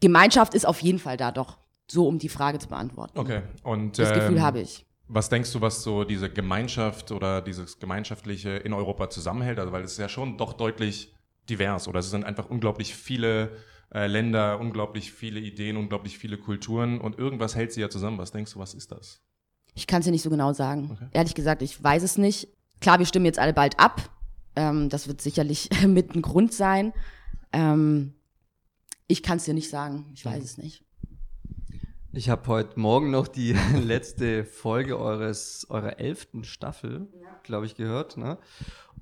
Gemeinschaft 0.00 0.54
ist 0.54 0.66
auf 0.66 0.80
jeden 0.80 0.98
Fall 1.00 1.16
da 1.16 1.32
doch. 1.32 1.58
So, 1.90 2.06
um 2.06 2.18
die 2.18 2.28
Frage 2.28 2.58
zu 2.58 2.68
beantworten. 2.68 3.18
Okay. 3.18 3.42
Und 3.62 3.98
Das 3.98 4.12
Gefühl 4.12 4.36
ähm, 4.36 4.42
habe 4.42 4.60
ich. 4.60 4.86
Was 5.08 5.28
denkst 5.30 5.52
du, 5.52 5.60
was 5.60 5.82
so 5.82 6.04
diese 6.04 6.30
Gemeinschaft 6.30 7.12
oder 7.12 7.40
dieses 7.40 7.78
Gemeinschaftliche 7.78 8.50
in 8.50 8.72
Europa 8.72 9.08
zusammenhält? 9.08 9.58
Also, 9.58 9.72
weil 9.72 9.82
es 9.82 9.92
ist 9.92 9.98
ja 9.98 10.08
schon 10.08 10.36
doch 10.36 10.52
deutlich 10.52 11.14
divers 11.48 11.88
oder 11.88 12.00
es 12.00 12.10
sind 12.10 12.24
einfach 12.24 12.50
unglaublich 12.50 12.94
viele 12.94 13.56
äh, 13.92 14.06
Länder, 14.06 14.60
unglaublich 14.60 15.12
viele 15.12 15.40
Ideen, 15.40 15.76
unglaublich 15.76 16.18
viele 16.18 16.36
Kulturen 16.36 17.00
und 17.00 17.18
irgendwas 17.18 17.56
hält 17.56 17.72
sie 17.72 17.80
ja 17.80 17.88
zusammen. 17.88 18.18
Was 18.18 18.32
denkst 18.32 18.52
du, 18.52 18.58
was 18.58 18.74
ist 18.74 18.92
das? 18.92 19.22
Ich 19.74 19.86
kann 19.86 20.00
es 20.00 20.04
dir 20.04 20.10
nicht 20.10 20.22
so 20.22 20.30
genau 20.30 20.52
sagen. 20.52 20.90
Okay. 20.92 21.08
Ehrlich 21.12 21.34
gesagt, 21.34 21.62
ich 21.62 21.82
weiß 21.82 22.02
es 22.02 22.18
nicht. 22.18 22.48
Klar, 22.80 22.98
wir 22.98 23.06
stimmen 23.06 23.26
jetzt 23.26 23.38
alle 23.38 23.54
bald 23.54 23.78
ab. 23.78 24.10
Ähm, 24.56 24.88
das 24.88 25.08
wird 25.08 25.20
sicherlich 25.22 25.70
mit 25.86 26.14
ein 26.14 26.22
Grund 26.22 26.52
sein. 26.52 26.92
Ähm, 27.52 28.14
ich 29.06 29.22
kann 29.22 29.38
es 29.38 29.44
dir 29.44 29.54
nicht 29.54 29.70
sagen. 29.70 30.06
Ich 30.12 30.24
weiß 30.24 30.44
es 30.44 30.58
nicht. 30.58 30.84
Ich 32.10 32.30
habe 32.30 32.46
heute 32.46 32.80
Morgen 32.80 33.10
noch 33.10 33.28
die 33.28 33.52
letzte 33.82 34.44
Folge 34.44 34.98
eures, 34.98 35.66
eurer 35.68 36.00
elften 36.00 36.42
Staffel, 36.42 37.06
glaube 37.42 37.66
ich, 37.66 37.74
gehört. 37.74 38.16
Ne? 38.16 38.38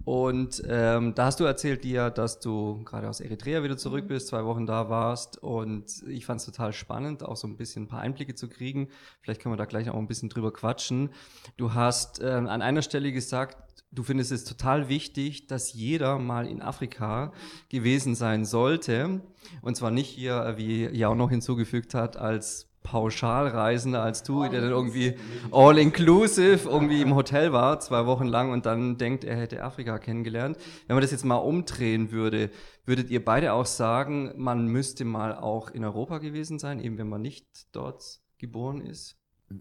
Und 0.04 0.60
ähm, 0.68 1.14
da 1.14 1.26
hast 1.26 1.38
du 1.38 1.44
erzählt 1.44 1.84
dir, 1.84 2.10
dass 2.10 2.40
du 2.40 2.82
gerade 2.84 3.08
aus 3.08 3.20
Eritrea 3.20 3.62
wieder 3.62 3.76
zurück 3.76 4.08
bist, 4.08 4.26
zwei 4.26 4.44
Wochen 4.44 4.66
da 4.66 4.90
warst. 4.90 5.40
Und 5.40 6.02
ich 6.08 6.26
fand 6.26 6.40
es 6.40 6.46
total 6.46 6.72
spannend, 6.72 7.22
auch 7.22 7.36
so 7.36 7.46
ein 7.46 7.56
bisschen 7.56 7.84
ein 7.84 7.88
paar 7.88 8.00
Einblicke 8.00 8.34
zu 8.34 8.48
kriegen. 8.48 8.88
Vielleicht 9.20 9.40
können 9.40 9.52
wir 9.52 9.56
da 9.56 9.66
gleich 9.66 9.88
auch 9.88 9.98
ein 9.98 10.08
bisschen 10.08 10.28
drüber 10.28 10.52
quatschen. 10.52 11.10
Du 11.56 11.74
hast 11.74 12.20
ähm, 12.20 12.48
an 12.48 12.60
einer 12.60 12.82
Stelle 12.82 13.12
gesagt, 13.12 13.56
du 13.92 14.02
findest 14.02 14.32
es 14.32 14.44
total 14.44 14.88
wichtig, 14.88 15.46
dass 15.46 15.72
jeder 15.72 16.18
mal 16.18 16.48
in 16.48 16.60
Afrika 16.60 17.32
gewesen 17.68 18.16
sein 18.16 18.44
sollte. 18.44 19.20
Und 19.62 19.76
zwar 19.76 19.92
nicht 19.92 20.08
hier, 20.08 20.54
wie 20.56 20.86
Jao 20.86 21.14
noch 21.14 21.30
hinzugefügt 21.30 21.94
hat, 21.94 22.16
als 22.16 22.68
Pauschalreisender 22.86 24.00
als 24.00 24.22
du, 24.22 24.48
der 24.48 24.60
dann 24.60 24.70
irgendwie 24.70 25.16
all-inclusive 25.50 26.68
irgendwie 26.68 27.02
im 27.02 27.16
Hotel 27.16 27.52
war, 27.52 27.80
zwei 27.80 28.06
Wochen 28.06 28.26
lang 28.26 28.52
und 28.52 28.64
dann 28.64 28.96
denkt, 28.96 29.24
er 29.24 29.36
hätte 29.36 29.64
Afrika 29.64 29.98
kennengelernt. 29.98 30.56
Wenn 30.86 30.94
man 30.94 31.02
das 31.02 31.10
jetzt 31.10 31.24
mal 31.24 31.34
umdrehen 31.34 32.12
würde, 32.12 32.48
würdet 32.84 33.10
ihr 33.10 33.24
beide 33.24 33.54
auch 33.54 33.66
sagen, 33.66 34.32
man 34.36 34.68
müsste 34.68 35.04
mal 35.04 35.34
auch 35.34 35.70
in 35.70 35.84
Europa 35.84 36.18
gewesen 36.18 36.60
sein, 36.60 36.78
eben 36.78 36.96
wenn 36.96 37.08
man 37.08 37.22
nicht 37.22 37.46
dort 37.72 38.20
geboren 38.38 38.80
ist? 38.80 39.16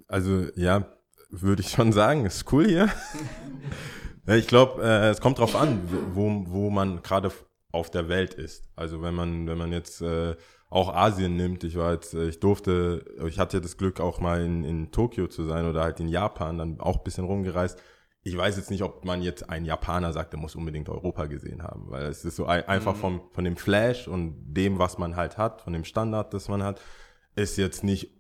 Also 0.08 0.46
ja, 0.56 0.86
würde 1.32 1.64
ich 1.64 1.70
schon 1.70 1.94
sagen, 1.94 2.26
ist 2.26 2.52
cool 2.54 2.68
hier. 2.68 2.90
Ich 4.28 4.48
glaube, 4.48 4.82
äh, 4.82 5.10
es 5.10 5.22
kommt 5.22 5.38
drauf 5.38 5.56
an, 5.56 5.88
wo, 6.16 6.46
wo 6.48 6.72
man 6.72 7.04
gerade 7.04 7.32
auf 7.72 7.92
der 7.92 8.10
Welt 8.10 8.34
ist. 8.34 8.68
Also 8.76 9.04
wenn 9.04 9.14
man, 9.14 9.46
wenn 9.46 9.60
man 9.60 9.72
jetzt 9.72 10.02
äh, 10.02 10.36
auch 10.76 10.94
Asien 10.94 11.38
nimmt, 11.38 11.64
ich 11.64 11.78
war 11.78 11.94
jetzt, 11.94 12.14
äh, 12.14 12.28
ich 12.28 12.42
durfte, 12.42 13.06
ich 13.26 13.40
hatte 13.40 13.62
das 13.62 13.78
Glück 13.78 14.02
auch 14.02 14.20
mal 14.20 14.44
in, 14.44 14.66
in 14.66 14.92
Tokio 14.92 15.28
zu 15.28 15.46
sein 15.46 15.66
oder 15.66 15.82
halt 15.82 16.02
in 16.02 16.10
Japan, 16.10 16.58
dann 16.58 16.82
auch 16.82 16.98
ein 16.98 17.04
bisschen 17.04 17.24
rumgereist. 17.24 17.82
Ich 18.24 18.36
weiß 18.36 18.58
jetzt 18.58 18.72
nicht, 18.72 18.84
ob 18.84 19.06
man 19.06 19.22
jetzt 19.22 19.50
ein 19.50 19.64
Japaner 19.64 20.12
sagt, 20.12 20.34
der 20.34 20.40
muss 20.40 20.56
unbedingt 20.56 20.90
Europa 20.90 21.28
gesehen 21.28 21.64
haben, 21.64 21.90
weil 21.92 22.08
es 22.08 22.26
ist 22.26 22.36
so 22.36 22.46
ein, 22.46 22.68
einfach 22.68 22.96
mhm. 22.96 23.00
vom, 23.00 23.22
von 23.32 23.46
dem 23.46 23.56
Flash 23.56 24.10
und 24.10 24.36
dem, 24.54 24.78
was 24.78 24.98
man 24.98 25.16
halt 25.16 25.38
hat, 25.38 25.62
von 25.62 25.72
dem 25.72 25.86
Standard, 25.86 26.34
das 26.34 26.50
man 26.50 26.62
hat, 26.62 26.82
ist 27.36 27.58
jetzt 27.58 27.84
nicht 27.84 28.12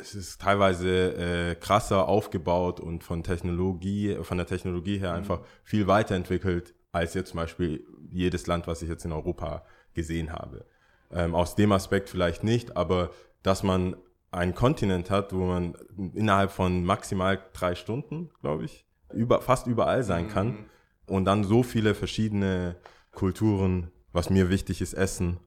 es 0.00 0.14
ist 0.14 0.40
teilweise 0.40 1.14
äh, 1.16 1.54
krasser 1.54 2.08
aufgebaut 2.08 2.78
und 2.78 3.02
von 3.02 3.22
Technologie, 3.22 4.16
von 4.22 4.36
der 4.36 4.46
Technologie 4.46 4.98
her 4.98 5.10
mhm. 5.10 5.18
einfach 5.18 5.40
viel 5.64 5.86
weiterentwickelt 5.86 6.74
als 6.92 7.14
jetzt 7.14 7.30
zum 7.30 7.38
Beispiel 7.38 7.84
jedes 8.10 8.46
Land, 8.46 8.66
was 8.66 8.82
ich 8.82 8.88
jetzt 8.88 9.04
in 9.04 9.12
Europa 9.12 9.64
gesehen 9.94 10.32
habe. 10.32 10.66
Ähm, 11.12 11.34
aus 11.34 11.54
dem 11.54 11.72
Aspekt 11.72 12.10
vielleicht 12.10 12.44
nicht, 12.44 12.76
aber 12.76 13.10
dass 13.42 13.62
man 13.62 13.96
einen 14.30 14.54
Kontinent 14.54 15.10
hat, 15.10 15.32
wo 15.32 15.46
man 15.46 15.74
innerhalb 16.14 16.50
von 16.50 16.84
maximal 16.84 17.42
drei 17.54 17.74
Stunden, 17.74 18.30
glaube 18.40 18.64
ich, 18.64 18.84
über, 19.12 19.40
fast 19.40 19.66
überall 19.66 20.02
sein 20.02 20.24
mhm. 20.24 20.30
kann 20.30 20.58
und 21.06 21.24
dann 21.24 21.44
so 21.44 21.62
viele 21.62 21.94
verschiedene 21.94 22.76
Kulturen, 23.12 23.90
was 24.12 24.28
mir 24.28 24.50
wichtig 24.50 24.82
ist, 24.82 24.92
essen, 24.92 25.40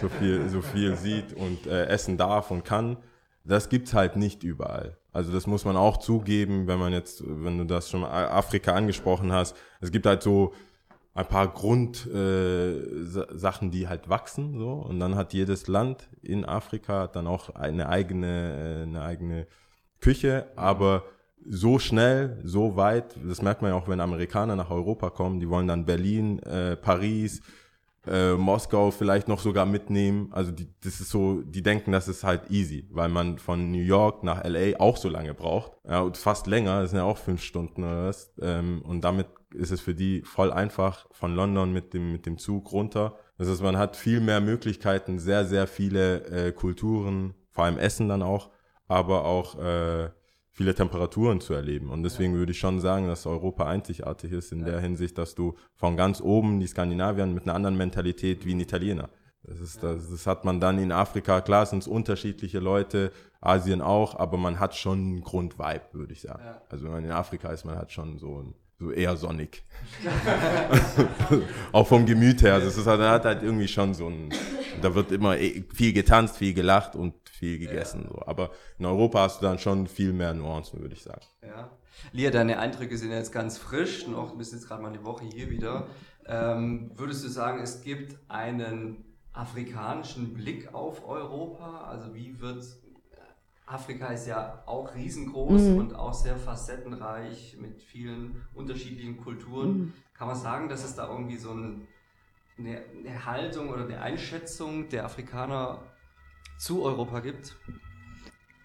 so 0.00 0.08
viel, 0.08 0.48
so 0.48 0.62
viel 0.62 0.96
sieht 0.96 1.34
und 1.34 1.66
äh, 1.66 1.86
essen 1.86 2.16
darf 2.16 2.50
und 2.50 2.64
kann 2.64 2.96
das 3.48 3.68
gibt's 3.68 3.94
halt 3.94 4.16
nicht 4.16 4.42
überall. 4.42 4.98
Also 5.10 5.32
das 5.32 5.46
muss 5.46 5.64
man 5.64 5.76
auch 5.76 5.96
zugeben, 5.96 6.66
wenn 6.66 6.78
man 6.78 6.92
jetzt, 6.92 7.22
wenn 7.26 7.58
du 7.58 7.64
das 7.64 7.90
schon 7.90 8.04
Afrika 8.04 8.74
angesprochen 8.74 9.32
hast. 9.32 9.56
Es 9.80 9.90
gibt 9.90 10.06
halt 10.06 10.22
so 10.22 10.52
ein 11.18 11.26
paar 11.26 11.48
Grundsachen, 11.48 13.68
äh, 13.68 13.72
die 13.72 13.88
halt 13.88 14.08
wachsen, 14.08 14.56
so. 14.56 14.70
Und 14.70 15.00
dann 15.00 15.16
hat 15.16 15.32
jedes 15.32 15.66
Land 15.66 16.08
in 16.22 16.44
Afrika 16.44 17.08
dann 17.08 17.26
auch 17.26 17.56
eine 17.56 17.88
eigene, 17.88 18.78
äh, 18.78 18.82
eine 18.84 19.02
eigene 19.02 19.48
Küche, 20.00 20.46
aber 20.54 21.02
so 21.44 21.80
schnell, 21.80 22.40
so 22.44 22.76
weit, 22.76 23.16
das 23.26 23.42
merkt 23.42 23.62
man 23.62 23.72
ja 23.72 23.76
auch, 23.76 23.88
wenn 23.88 24.00
Amerikaner 24.00 24.54
nach 24.54 24.70
Europa 24.70 25.10
kommen, 25.10 25.40
die 25.40 25.48
wollen 25.48 25.66
dann 25.66 25.86
Berlin, 25.86 26.38
äh, 26.40 26.76
Paris, 26.76 27.42
äh, 28.10 28.34
Moskau 28.34 28.90
vielleicht 28.90 29.28
noch 29.28 29.40
sogar 29.40 29.66
mitnehmen. 29.66 30.28
Also 30.32 30.50
die, 30.50 30.68
das 30.82 31.00
ist 31.00 31.10
so, 31.10 31.42
die 31.42 31.62
denken, 31.62 31.92
das 31.92 32.08
ist 32.08 32.24
halt 32.24 32.50
easy, 32.50 32.86
weil 32.90 33.08
man 33.08 33.38
von 33.38 33.70
New 33.70 33.82
York 33.82 34.24
nach 34.24 34.44
LA 34.44 34.78
auch 34.78 34.96
so 34.96 35.08
lange 35.08 35.34
braucht. 35.34 35.72
Ja, 35.88 36.00
und 36.00 36.16
fast 36.16 36.46
länger, 36.46 36.82
das 36.82 36.90
sind 36.90 36.98
ja 36.98 37.04
auch 37.04 37.18
fünf 37.18 37.42
Stunden 37.42 37.84
oder 37.84 38.06
was. 38.06 38.32
Ähm, 38.40 38.82
und 38.82 39.02
damit 39.02 39.26
ist 39.54 39.70
es 39.70 39.80
für 39.80 39.94
die 39.94 40.22
voll 40.22 40.52
einfach 40.52 41.06
von 41.12 41.34
London 41.34 41.72
mit 41.72 41.94
dem, 41.94 42.12
mit 42.12 42.26
dem 42.26 42.38
Zug 42.38 42.72
runter. 42.72 43.16
Das 43.38 43.48
heißt, 43.48 43.62
man 43.62 43.78
hat 43.78 43.96
viel 43.96 44.20
mehr 44.20 44.40
Möglichkeiten, 44.40 45.18
sehr, 45.18 45.44
sehr 45.44 45.66
viele 45.66 46.24
äh, 46.26 46.52
Kulturen, 46.52 47.34
vor 47.50 47.64
allem 47.64 47.78
Essen 47.78 48.08
dann 48.08 48.22
auch, 48.22 48.50
aber 48.88 49.24
auch 49.24 49.58
äh, 49.58 50.10
viele 50.58 50.74
Temperaturen 50.74 51.40
zu 51.40 51.54
erleben. 51.54 51.88
Und 51.88 52.02
deswegen 52.02 52.34
würde 52.34 52.50
ich 52.50 52.58
schon 52.58 52.80
sagen, 52.80 53.06
dass 53.06 53.26
Europa 53.26 53.64
einzigartig 53.64 54.32
ist 54.32 54.50
in 54.50 54.64
der 54.64 54.80
Hinsicht, 54.80 55.16
dass 55.16 55.36
du 55.36 55.54
von 55.76 55.96
ganz 55.96 56.20
oben 56.20 56.58
die 56.58 56.66
Skandinavier 56.66 57.26
mit 57.26 57.44
einer 57.44 57.54
anderen 57.54 57.76
Mentalität 57.76 58.44
wie 58.44 58.54
ein 58.54 58.60
Italiener. 58.60 59.08
Das, 59.44 59.60
ist, 59.60 59.84
das, 59.84 60.10
das 60.10 60.26
hat 60.26 60.44
man 60.44 60.58
dann 60.58 60.80
in 60.80 60.90
Afrika, 60.90 61.40
klar 61.42 61.64
sind 61.64 61.78
es 61.84 61.86
unterschiedliche 61.86 62.58
Leute, 62.58 63.12
Asien 63.40 63.80
auch, 63.80 64.16
aber 64.18 64.36
man 64.36 64.58
hat 64.58 64.74
schon 64.74 64.98
einen 64.98 65.20
Grundvibe, 65.20 65.82
würde 65.92 66.12
ich 66.12 66.22
sagen. 66.22 66.42
Also 66.68 66.86
wenn 66.86 66.90
man 66.90 67.04
in 67.04 67.12
Afrika 67.12 67.50
ist, 67.52 67.64
man 67.64 67.76
hat 67.76 67.92
schon 67.92 68.18
so 68.18 68.42
ein 68.42 68.54
so 68.80 68.92
eher 68.92 69.16
sonnig. 69.16 69.64
auch 71.72 71.86
vom 71.86 72.06
Gemüt 72.06 72.42
her. 72.42 72.54
Also 72.54 72.68
es 72.68 72.76
ist 72.76 72.86
halt, 72.86 73.00
hat 73.00 73.24
halt 73.24 73.42
irgendwie 73.42 73.66
schon 73.66 73.92
so 73.94 74.08
ein, 74.08 74.32
da 74.82 74.94
wird 74.94 75.10
immer 75.10 75.36
eh 75.36 75.64
viel 75.72 75.92
getanzt, 75.92 76.36
viel 76.36 76.54
gelacht 76.54 76.94
und 76.94 77.14
viel 77.38 77.58
gegessen. 77.58 78.02
Ja. 78.04 78.10
So. 78.10 78.22
Aber 78.26 78.50
in 78.78 78.86
Europa 78.86 79.20
hast 79.20 79.40
du 79.40 79.46
dann 79.46 79.58
schon 79.58 79.86
viel 79.86 80.12
mehr 80.12 80.34
Nuancen, 80.34 80.80
würde 80.80 80.94
ich 80.94 81.02
sagen. 81.02 81.22
Ja. 81.42 81.70
Lia, 82.12 82.30
deine 82.30 82.58
Eindrücke 82.58 82.96
sind 82.96 83.10
jetzt 83.10 83.32
ganz 83.32 83.58
frisch, 83.58 84.06
noch 84.06 84.36
bist 84.36 84.52
jetzt 84.52 84.68
gerade 84.68 84.82
mal 84.82 84.88
eine 84.88 85.04
Woche 85.04 85.24
hier 85.24 85.50
wieder. 85.50 85.86
Ähm, 86.26 86.90
würdest 86.94 87.24
du 87.24 87.28
sagen, 87.28 87.60
es 87.60 87.82
gibt 87.82 88.16
einen 88.28 89.04
afrikanischen 89.32 90.34
Blick 90.34 90.74
auf 90.74 91.06
Europa? 91.06 91.88
Also 91.88 92.14
wie 92.14 92.40
wird 92.40 92.64
Afrika 93.68 94.06
ist 94.06 94.26
ja 94.26 94.62
auch 94.66 94.94
riesengroß 94.94 95.62
mhm. 95.62 95.78
und 95.78 95.94
auch 95.94 96.14
sehr 96.14 96.36
facettenreich 96.36 97.56
mit 97.60 97.82
vielen 97.82 98.42
unterschiedlichen 98.54 99.18
Kulturen. 99.18 99.78
Mhm. 99.78 99.92
Kann 100.14 100.28
man 100.28 100.36
sagen, 100.36 100.68
dass 100.68 100.84
es 100.84 100.94
da 100.94 101.08
irgendwie 101.08 101.36
so 101.36 101.50
eine, 101.50 101.86
eine 102.58 103.26
Haltung 103.26 103.68
oder 103.68 103.84
eine 103.84 104.00
Einschätzung 104.00 104.88
der 104.88 105.04
Afrikaner 105.04 105.82
zu 106.58 106.82
Europa 106.82 107.20
gibt? 107.20 107.56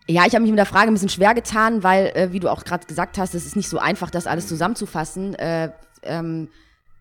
Ja, 0.08 0.26
ich 0.26 0.34
habe 0.34 0.42
mich 0.42 0.52
mit 0.52 0.60
der 0.60 0.66
Frage 0.66 0.92
ein 0.92 0.94
bisschen 0.94 1.10
schwer 1.10 1.34
getan, 1.34 1.82
weil, 1.84 2.08
äh, 2.08 2.34
wie 2.34 2.40
du 2.40 2.52
auch 2.52 2.66
gerade 2.66 2.86
gesagt 2.86 3.18
hast, 3.18 3.34
es 3.36 3.46
ist 3.46 3.56
nicht 3.56 3.70
so 3.70 3.80
einfach, 3.80 4.10
das 4.10 4.28
alles 4.28 4.48
zusammenzufassen. 4.48 5.34
Äh, 5.36 5.72
ähm, 6.02 6.50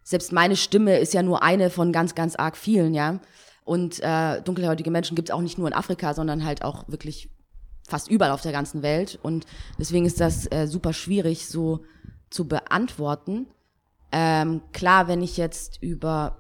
selbst 0.05 0.33
meine 0.33 0.57
Stimme 0.57 0.99
ist 0.99 1.13
ja 1.13 1.23
nur 1.23 1.43
eine 1.43 1.71
von 1.71 1.93
ganz, 1.93 2.15
ganz 2.15 2.37
arg 2.37 2.57
vielen, 2.57 2.95
ja. 2.95 3.19
Und 3.65 4.01
äh, 4.01 4.41
dunkelhäutige 4.43 4.91
Menschen 4.91 5.15
gibt 5.15 5.31
es 5.31 5.35
auch 5.35 5.41
nicht 5.41 5.59
nur 5.59 5.69
in 5.69 5.75
Afrika, 5.75 6.15
sondern 6.15 6.45
halt 6.45 6.63
auch 6.63 6.89
wirklich 6.89 7.29
fast 7.89 8.09
überall 8.09 8.33
auf 8.33 8.43
der 8.43 8.53
ganzen 8.53 8.83
Welt. 8.83 9.19
Und 9.23 9.47
deswegen 9.79 10.07
ist 10.07 10.21
das 10.21 10.51
äh, 10.51 10.67
super 10.67 10.93
schwierig 10.93 11.47
so 11.47 11.85
zu 12.31 12.47
beantworten. 12.47 13.47
Ähm, 14.11 14.63
klar, 14.73 15.09
wenn 15.09 15.23
ich 15.23 15.37
jetzt 15.37 15.83
über 15.83 16.39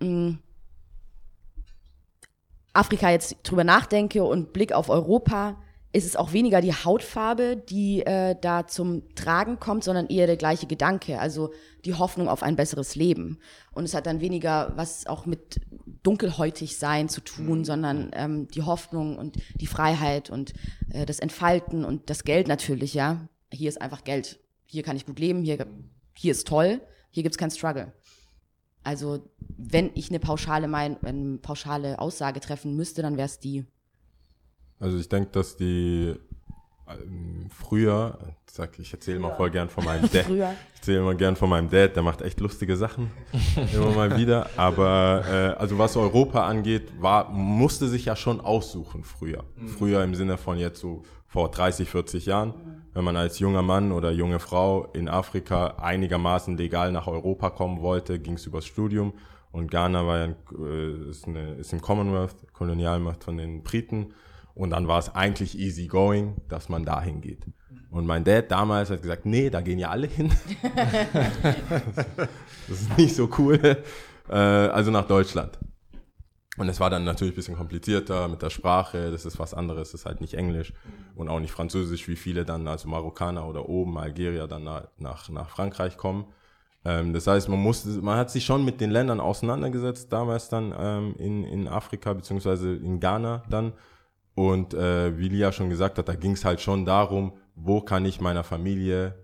mh, 0.00 0.08
mm, 0.08 0.38
Afrika 2.72 3.10
jetzt 3.10 3.36
drüber 3.42 3.64
nachdenke 3.64 4.24
und 4.24 4.52
Blick 4.52 4.72
auf 4.72 4.88
Europa, 4.88 5.56
ist 5.92 6.06
es 6.06 6.14
auch 6.14 6.32
weniger 6.32 6.60
die 6.60 6.72
Hautfarbe, 6.72 7.56
die 7.56 8.06
äh, 8.06 8.36
da 8.40 8.66
zum 8.66 9.12
Tragen 9.16 9.58
kommt, 9.58 9.82
sondern 9.82 10.06
eher 10.06 10.28
der 10.28 10.36
gleiche 10.36 10.66
Gedanke, 10.66 11.18
also 11.18 11.52
die 11.84 11.94
Hoffnung 11.94 12.28
auf 12.28 12.44
ein 12.44 12.54
besseres 12.54 12.94
Leben. 12.94 13.38
Und 13.72 13.84
es 13.84 13.94
hat 13.94 14.06
dann 14.06 14.20
weniger 14.20 14.72
was 14.76 15.06
auch 15.06 15.26
mit 15.26 15.60
dunkelhäutig 16.04 16.78
sein 16.78 17.08
zu 17.08 17.20
tun, 17.20 17.58
mhm. 17.58 17.64
sondern 17.64 18.10
ähm, 18.14 18.48
die 18.48 18.62
Hoffnung 18.62 19.18
und 19.18 19.38
die 19.56 19.66
Freiheit 19.66 20.30
und 20.30 20.52
äh, 20.90 21.06
das 21.06 21.18
Entfalten 21.18 21.84
und 21.84 22.08
das 22.08 22.22
Geld 22.22 22.46
natürlich, 22.46 22.94
ja. 22.94 23.28
Hier 23.52 23.68
ist 23.68 23.82
einfach 23.82 24.04
Geld. 24.04 24.38
Hier 24.66 24.84
kann 24.84 24.96
ich 24.96 25.06
gut 25.06 25.18
leben, 25.18 25.42
hier, 25.42 25.66
hier 26.14 26.30
ist 26.30 26.46
toll, 26.46 26.80
hier 27.10 27.24
gibt's 27.24 27.38
keinen 27.38 27.50
Struggle. 27.50 27.92
Also 28.82 29.20
wenn 29.58 29.90
ich 29.94 30.08
eine 30.10 30.20
pauschale, 30.20 30.68
mein, 30.68 30.96
eine 31.04 31.38
pauschale 31.38 31.98
Aussage 31.98 32.40
treffen 32.40 32.76
müsste, 32.76 33.02
dann 33.02 33.16
wäre 33.16 33.26
es 33.26 33.38
die. 33.38 33.64
Also 34.78 34.98
ich 34.98 35.08
denke, 35.08 35.30
dass 35.32 35.56
die 35.56 36.16
ähm, 36.88 37.46
früher, 37.50 38.18
sag, 38.50 38.78
ich 38.78 38.92
erzähle 38.92 39.18
mal 39.18 39.34
voll 39.36 39.50
gern 39.50 39.68
von 39.68 39.84
meinem 39.84 40.10
Dad. 40.10 40.24
früher. 40.24 40.54
Ich 40.72 40.80
erzähle 40.80 41.00
immer 41.00 41.14
gern 41.14 41.36
von 41.36 41.50
meinem 41.50 41.68
Dad, 41.68 41.94
der 41.94 42.02
macht 42.02 42.22
echt 42.22 42.40
lustige 42.40 42.76
Sachen. 42.76 43.10
immer 43.74 43.90
mal 43.90 44.16
wieder. 44.16 44.48
Aber 44.56 45.24
äh, 45.28 45.60
also 45.60 45.78
was 45.78 45.96
Europa 45.96 46.46
angeht, 46.46 46.90
war, 47.00 47.30
musste 47.30 47.88
sich 47.88 48.06
ja 48.06 48.16
schon 48.16 48.40
aussuchen 48.40 49.04
früher. 49.04 49.44
Mhm. 49.56 49.68
Früher 49.68 50.02
im 50.02 50.14
Sinne 50.14 50.38
von 50.38 50.58
jetzt 50.58 50.80
so 50.80 51.02
vor 51.26 51.50
30, 51.50 51.88
40 51.88 52.26
Jahren. 52.26 52.54
Wenn 52.92 53.04
man 53.04 53.16
als 53.16 53.38
junger 53.38 53.62
Mann 53.62 53.92
oder 53.92 54.10
junge 54.10 54.40
Frau 54.40 54.86
in 54.92 55.08
Afrika 55.08 55.76
einigermaßen 55.78 56.56
legal 56.56 56.90
nach 56.90 57.06
Europa 57.06 57.50
kommen 57.50 57.82
wollte, 57.82 58.18
ging 58.18 58.34
es 58.34 58.46
übers 58.46 58.66
Studium. 58.66 59.12
Und 59.52 59.70
Ghana 59.70 60.06
war 60.06 60.18
ja, 60.18 60.34
äh, 60.58 61.10
ist, 61.10 61.26
eine, 61.26 61.54
ist 61.54 61.72
im 61.72 61.80
Commonwealth, 61.80 62.52
Kolonialmacht 62.52 63.24
von 63.24 63.36
den 63.36 63.62
Briten 63.62 64.14
Und 64.54 64.70
dann 64.70 64.88
war 64.88 64.98
es 64.98 65.14
eigentlich 65.14 65.58
easy 65.58 65.86
going, 65.86 66.36
dass 66.48 66.68
man 66.68 66.84
dahin 66.84 67.20
geht. 67.20 67.46
Und 67.90 68.06
mein 68.06 68.24
Dad 68.24 68.50
damals 68.50 68.90
hat 68.90 69.02
gesagt, 69.02 69.26
nee, 69.26 69.50
da 69.50 69.60
gehen 69.60 69.78
ja 69.78 69.90
alle 69.90 70.06
hin. 70.06 70.32
das 72.68 72.80
ist 72.80 72.96
nicht 72.96 73.14
so 73.14 73.28
cool. 73.38 73.78
Äh, 74.28 74.34
also 74.34 74.90
nach 74.90 75.06
Deutschland. 75.06 75.58
Und 76.60 76.68
es 76.68 76.78
war 76.78 76.90
dann 76.90 77.04
natürlich 77.04 77.32
ein 77.32 77.36
bisschen 77.36 77.56
komplizierter 77.56 78.28
mit 78.28 78.42
der 78.42 78.50
Sprache. 78.50 79.10
Das 79.10 79.24
ist 79.24 79.38
was 79.38 79.54
anderes. 79.54 79.92
Das 79.92 80.02
ist 80.02 80.06
halt 80.06 80.20
nicht 80.20 80.34
Englisch 80.34 80.74
und 81.14 81.30
auch 81.30 81.40
nicht 81.40 81.52
Französisch, 81.52 82.06
wie 82.06 82.16
viele 82.16 82.44
dann, 82.44 82.68
also 82.68 82.86
Marokkaner 82.86 83.48
oder 83.48 83.66
oben 83.66 83.96
Algerier 83.96 84.46
dann 84.46 84.64
nach, 84.64 85.30
nach 85.30 85.48
Frankreich 85.48 85.96
kommen. 85.96 86.26
Ähm, 86.84 87.14
das 87.14 87.26
heißt, 87.26 87.48
man 87.48 87.60
musste, 87.60 87.88
man 88.02 88.18
hat 88.18 88.30
sich 88.30 88.44
schon 88.44 88.62
mit 88.62 88.78
den 88.82 88.90
Ländern 88.90 89.20
auseinandergesetzt, 89.20 90.12
damals 90.12 90.50
dann 90.50 90.74
ähm, 90.78 91.14
in, 91.16 91.44
in 91.44 91.66
Afrika, 91.66 92.12
beziehungsweise 92.12 92.74
in 92.74 93.00
Ghana 93.00 93.42
dann. 93.48 93.72
Und 94.34 94.74
äh, 94.74 95.16
wie 95.16 95.30
Lia 95.30 95.52
schon 95.52 95.70
gesagt 95.70 95.96
hat, 95.96 96.10
da 96.10 96.14
ging 96.14 96.32
es 96.32 96.44
halt 96.44 96.60
schon 96.60 96.84
darum, 96.84 97.38
wo 97.54 97.80
kann 97.80 98.04
ich 98.04 98.20
meiner 98.20 98.44
Familie 98.44 99.14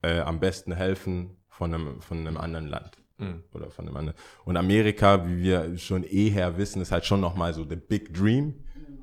äh, 0.00 0.20
am 0.20 0.40
besten 0.40 0.72
helfen 0.72 1.36
von 1.50 1.74
einem, 1.74 2.00
von 2.00 2.26
einem 2.26 2.38
anderen 2.38 2.68
Land. 2.68 2.99
Mhm. 3.20 3.42
Oder 3.52 3.70
von 3.70 3.86
einem 3.86 3.96
anderen. 3.96 4.18
Und 4.44 4.56
Amerika, 4.56 5.26
wie 5.26 5.42
wir 5.42 5.78
schon 5.78 6.02
eher 6.02 6.56
wissen, 6.56 6.82
ist 6.82 6.92
halt 6.92 7.04
schon 7.04 7.20
nochmal 7.20 7.54
so 7.54 7.64
the 7.68 7.76
big 7.76 8.12
dream. 8.12 8.54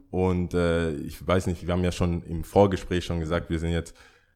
Und 0.09 0.53
äh, 0.53 0.93
ich 0.93 1.25
weiß 1.25 1.47
nicht, 1.47 1.65
wir 1.65 1.73
haben 1.73 1.83
ja 1.83 1.91
schon 1.91 2.23
im 2.23 2.43
Vorgespräch 2.43 3.05
schon 3.05 3.19
gesagt, 3.19 3.49
wir 3.49 3.59
sind 3.59 3.71
jetzt 3.71 3.95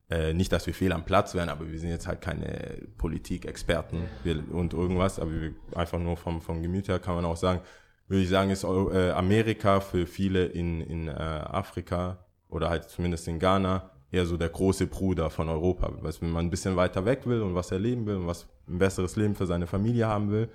äh, 0.10 0.34
nicht, 0.34 0.52
dass 0.52 0.68
wir 0.68 0.74
fehl 0.74 0.92
am 0.92 1.06
Platz 1.06 1.34
wären, 1.34 1.50
aber 1.50 1.72
wir 1.72 1.80
sind 1.80 1.90
jetzt 1.90 2.08
halt 2.08 2.22
keine 2.22 2.88
Politikexperten 2.98 4.04
und 4.52 4.74
irgendwas, 4.74 5.20
aber 5.20 5.32
wir, 5.32 5.54
einfach 5.74 6.00
nur 6.00 6.18
vom, 6.18 6.42
vom 6.42 6.62
Gemüt 6.62 6.90
her 6.90 7.00
kann 7.00 7.16
man 7.16 7.24
auch 7.24 7.38
sagen, 7.38 7.62
würde 8.10 8.24
ich 8.24 8.30
sagen, 8.30 8.50
ist 8.50 8.66
äh, 8.66 9.12
Amerika 9.12 9.80
für 9.80 10.06
viele 10.06 10.46
in, 10.46 10.82
in 10.82 11.08
äh, 11.08 11.12
Afrika 11.12 12.26
oder 12.50 12.70
halt 12.70 12.90
zumindest 12.90 13.28
in 13.30 13.40
Ghana 13.40 13.91
eher 14.12 14.26
so 14.26 14.38
der 14.38 14.50
große 14.50 14.88
Bruder 14.88 15.30
von 15.30 15.50
Europa. 15.50 15.92
Weil 16.02 16.14
wenn 16.20 16.32
man 16.32 16.46
ein 16.46 16.50
bisschen 16.50 16.76
weiter 16.76 17.06
weg 17.06 17.26
will 17.26 17.42
und 17.42 17.56
was 17.56 17.72
erleben 17.72 18.06
will 18.06 18.18
und 18.18 18.28
was 18.28 18.48
ein 18.68 18.78
besseres 18.78 19.16
Leben 19.16 19.36
für 19.36 19.46
seine 19.46 19.68
Familie 19.68 20.08
haben 20.08 20.32
will, 20.32 20.50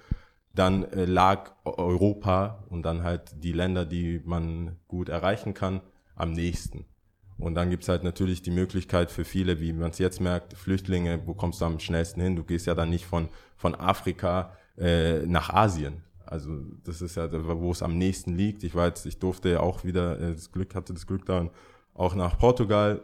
dann 0.54 0.84
äh, 0.92 1.04
lag 1.04 1.52
Europa 1.64 2.64
und 2.70 2.82
dann 2.82 3.02
halt 3.02 3.42
die 3.42 3.52
Länder, 3.52 3.84
die 3.84 4.20
man 4.24 4.76
gut 4.88 5.08
erreichen 5.08 5.54
kann, 5.54 5.80
am 6.14 6.32
nächsten. 6.32 6.84
Und 7.38 7.54
dann 7.54 7.68
gibt's 7.68 7.88
halt 7.88 8.02
natürlich 8.02 8.40
die 8.40 8.50
Möglichkeit 8.50 9.10
für 9.10 9.24
viele, 9.24 9.60
wie 9.60 9.72
man 9.72 9.90
es 9.90 9.98
jetzt 9.98 10.20
merkt, 10.20 10.54
Flüchtlinge, 10.54 11.20
wo 11.26 11.34
kommst 11.34 11.60
du 11.60 11.66
am 11.66 11.78
schnellsten 11.78 12.22
hin? 12.22 12.36
Du 12.36 12.44
gehst 12.44 12.66
ja 12.66 12.74
dann 12.74 12.88
nicht 12.88 13.04
von, 13.04 13.28
von 13.56 13.74
Afrika 13.74 14.52
äh, 14.78 15.26
nach 15.26 15.50
Asien. 15.50 16.02
Also 16.24 16.50
das 16.84 17.02
ist 17.02 17.16
ja, 17.16 17.28
wo 17.30 17.70
es 17.70 17.82
am 17.82 17.98
nächsten 17.98 18.34
liegt. 18.34 18.64
Ich 18.64 18.74
jetzt, 18.74 19.04
ich 19.04 19.18
durfte 19.18 19.50
ja 19.50 19.60
auch 19.60 19.84
wieder 19.84 20.18
äh, 20.18 20.32
das 20.32 20.50
Glück, 20.50 20.74
hatte 20.74 20.94
das 20.94 21.06
Glück 21.06 21.26
dann 21.26 21.50
auch 21.92 22.14
nach 22.14 22.38
Portugal, 22.38 23.02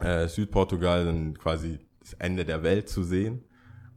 äh, 0.00 0.28
Südportugal, 0.28 1.04
dann 1.04 1.38
quasi 1.38 1.78
das 2.00 2.14
Ende 2.14 2.44
der 2.44 2.62
Welt 2.62 2.88
zu 2.88 3.02
sehen. 3.02 3.44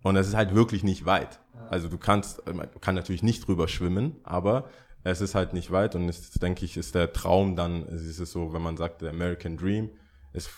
Und 0.04 0.16
es 0.16 0.28
ist 0.28 0.36
halt 0.36 0.54
wirklich 0.54 0.84
nicht 0.84 1.06
weit. 1.06 1.40
Also 1.70 1.88
du 1.88 1.98
kannst, 1.98 2.46
man 2.54 2.68
kann 2.82 2.96
natürlich 2.96 3.24
nicht 3.24 3.48
drüber 3.48 3.68
schwimmen, 3.68 4.18
aber 4.24 4.70
es 5.04 5.22
ist 5.22 5.36
halt 5.36 5.54
nicht 5.54 5.72
weit 5.72 5.96
und 5.96 6.08
es, 6.08 6.32
denke 6.32 6.66
ich, 6.66 6.78
ist 6.78 6.96
der 6.96 7.14
Traum 7.14 7.56
dann, 7.56 7.84
es 7.84 8.04
ist 8.04 8.20
es 8.20 8.32
so, 8.32 8.54
wenn 8.54 8.62
man 8.62 8.78
sagt, 8.78 9.02
der 9.02 9.12
American 9.12 9.58
Dream, 9.58 9.90
es 10.34 10.50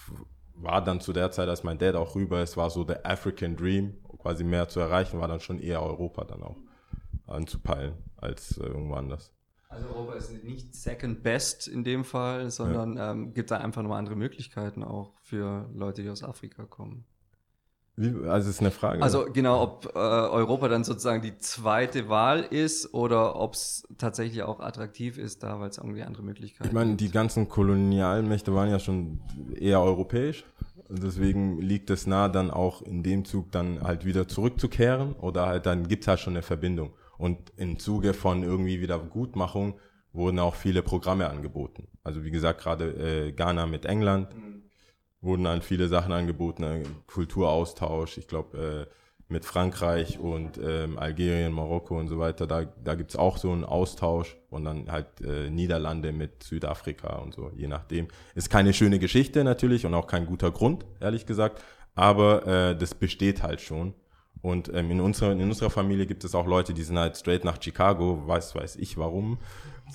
war 0.56 0.84
dann 0.84 1.02
zu 1.02 1.14
der 1.14 1.32
Zeit, 1.32 1.50
als 1.50 1.64
mein 1.64 1.78
Dad 1.78 1.96
auch 1.96 2.16
rüber 2.16 2.42
ist, 2.42 2.58
war 2.58 2.70
so 2.70 2.84
der 2.84 3.06
African 3.06 3.56
Dream, 3.56 3.96
quasi 4.20 4.44
mehr 4.44 4.68
zu 4.68 4.80
erreichen, 4.80 5.20
war 5.20 5.28
dann 5.28 5.40
schon 5.40 5.60
eher 5.60 5.82
Europa 5.82 6.24
dann 6.24 6.44
auch 6.44 6.58
anzupeilen 7.28 7.94
als 8.18 8.58
äh, 8.58 8.66
irgendwo 8.66 8.96
anders. 8.96 9.35
Also 9.76 9.90
Europa 9.90 10.14
ist 10.14 10.44
nicht 10.44 10.74
second 10.74 11.22
best 11.22 11.68
in 11.68 11.84
dem 11.84 12.06
Fall, 12.06 12.50
sondern 12.50 12.98
ähm, 12.98 13.34
gibt 13.34 13.52
da 13.52 13.58
einfach 13.58 13.82
nochmal 13.82 14.00
andere 14.00 14.16
Möglichkeiten 14.16 14.84
auch 14.84 15.14
für 15.22 15.70
Leute, 15.74 16.02
die 16.02 16.10
aus 16.10 16.24
Afrika 16.24 16.64
kommen. 16.64 17.06
Wie, 17.98 18.08
also 18.28 18.50
es 18.50 18.56
ist 18.56 18.60
eine 18.62 18.72
Frage. 18.72 19.02
Also 19.02 19.26
genau, 19.32 19.62
ob 19.62 19.92
äh, 19.96 20.00
Europa 20.00 20.68
dann 20.68 20.84
sozusagen 20.84 21.22
die 21.22 21.38
zweite 21.38 22.10
Wahl 22.10 22.42
ist 22.42 22.94
oder 22.94 23.38
ob 23.38 23.54
es 23.54 23.88
tatsächlich 23.98 24.44
auch 24.44 24.60
attraktiv 24.60 25.18
ist, 25.18 25.44
da 25.44 25.60
weil 25.60 25.70
es 25.70 25.78
irgendwie 25.78 26.04
andere 26.04 26.24
Möglichkeiten 26.24 26.68
Ich 26.68 26.74
meine, 26.74 26.96
die 26.96 27.10
ganzen 27.10 27.48
Kolonialmächte 27.48 28.54
waren 28.54 28.70
ja 28.70 28.80
schon 28.80 29.22
eher 29.56 29.82
europäisch. 29.82 30.46
Deswegen 30.90 31.60
liegt 31.60 31.90
es 31.90 32.06
nah, 32.06 32.30
dann 32.30 32.52
auch 32.52 32.82
in 32.82 33.02
dem 33.02 33.26
Zug 33.26 33.52
dann 33.52 33.82
halt 33.82 34.06
wieder 34.06 34.28
zurückzukehren 34.28 35.14
oder 35.14 35.48
halt 35.48 35.66
dann 35.66 35.88
gibt's 35.88 36.08
halt 36.08 36.20
schon 36.20 36.34
eine 36.34 36.44
Verbindung. 36.44 36.94
Und 37.18 37.54
im 37.58 37.80
Zuge 37.80 38.14
von 38.14 38.44
irgendwie 38.44 38.82
Wiedergutmachung 38.82 39.80
wurden 40.12 40.40
auch 40.40 40.56
viele 40.56 40.82
Programme 40.82 41.30
angeboten. 41.30 41.88
Also 42.04 42.24
wie 42.24 42.32
gesagt, 42.32 42.62
gerade 42.62 43.28
äh, 43.28 43.32
Ghana 43.32 43.66
mit 43.66 43.86
England 43.86 44.34
wurden 45.22 45.48
halt 45.48 45.64
viele 45.64 45.88
Sachen 45.88 46.14
angeboten, 46.14 46.64
äh, 46.64 46.84
Kulturaustausch, 47.08 48.18
ich 48.18 48.28
glaube 48.28 48.88
äh, 48.90 48.94
mit 49.28 49.44
Frankreich 49.44 50.20
und 50.20 50.60
ähm, 50.64 51.00
Algerien, 51.00 51.52
Marokko 51.52 51.98
und 52.00 52.08
so 52.08 52.20
weiter, 52.20 52.46
da, 52.46 52.64
da 52.64 52.94
gibt's 52.94 53.16
auch 53.16 53.38
so 53.38 53.52
einen 53.52 53.64
Austausch 53.64 54.38
und 54.52 54.66
dann 54.66 54.92
halt 54.92 55.20
äh, 55.22 55.50
Niederlande 55.50 56.12
mit 56.12 56.44
Südafrika 56.44 57.16
und 57.16 57.34
so, 57.34 57.52
je 57.56 57.68
nachdem. 57.68 58.08
Ist 58.36 58.52
keine 58.52 58.72
schöne 58.72 59.00
Geschichte 59.00 59.44
natürlich 59.44 59.86
und 59.86 59.96
auch 59.96 60.06
kein 60.06 60.28
guter 60.28 60.52
Grund, 60.52 60.86
ehrlich 61.00 61.26
gesagt, 61.26 61.64
aber 61.96 62.46
äh, 62.46 62.78
das 62.78 62.94
besteht 62.94 63.42
halt 63.42 63.62
schon. 63.62 63.96
Und 64.46 64.72
ähm, 64.76 64.92
in, 64.92 65.02
unserer, 65.02 65.32
in 65.32 65.42
unserer 65.42 65.72
Familie 65.72 66.06
gibt 66.06 66.24
es 66.24 66.36
auch 66.36 66.46
Leute, 66.46 66.76
die 66.76 66.84
sind 66.84 67.00
halt 67.00 67.18
straight 67.18 67.44
nach 67.44 67.60
Chicago, 67.60 68.22
weiß, 68.28 68.54
weiß 68.54 68.76
ich 68.76 68.96
warum. 68.96 69.40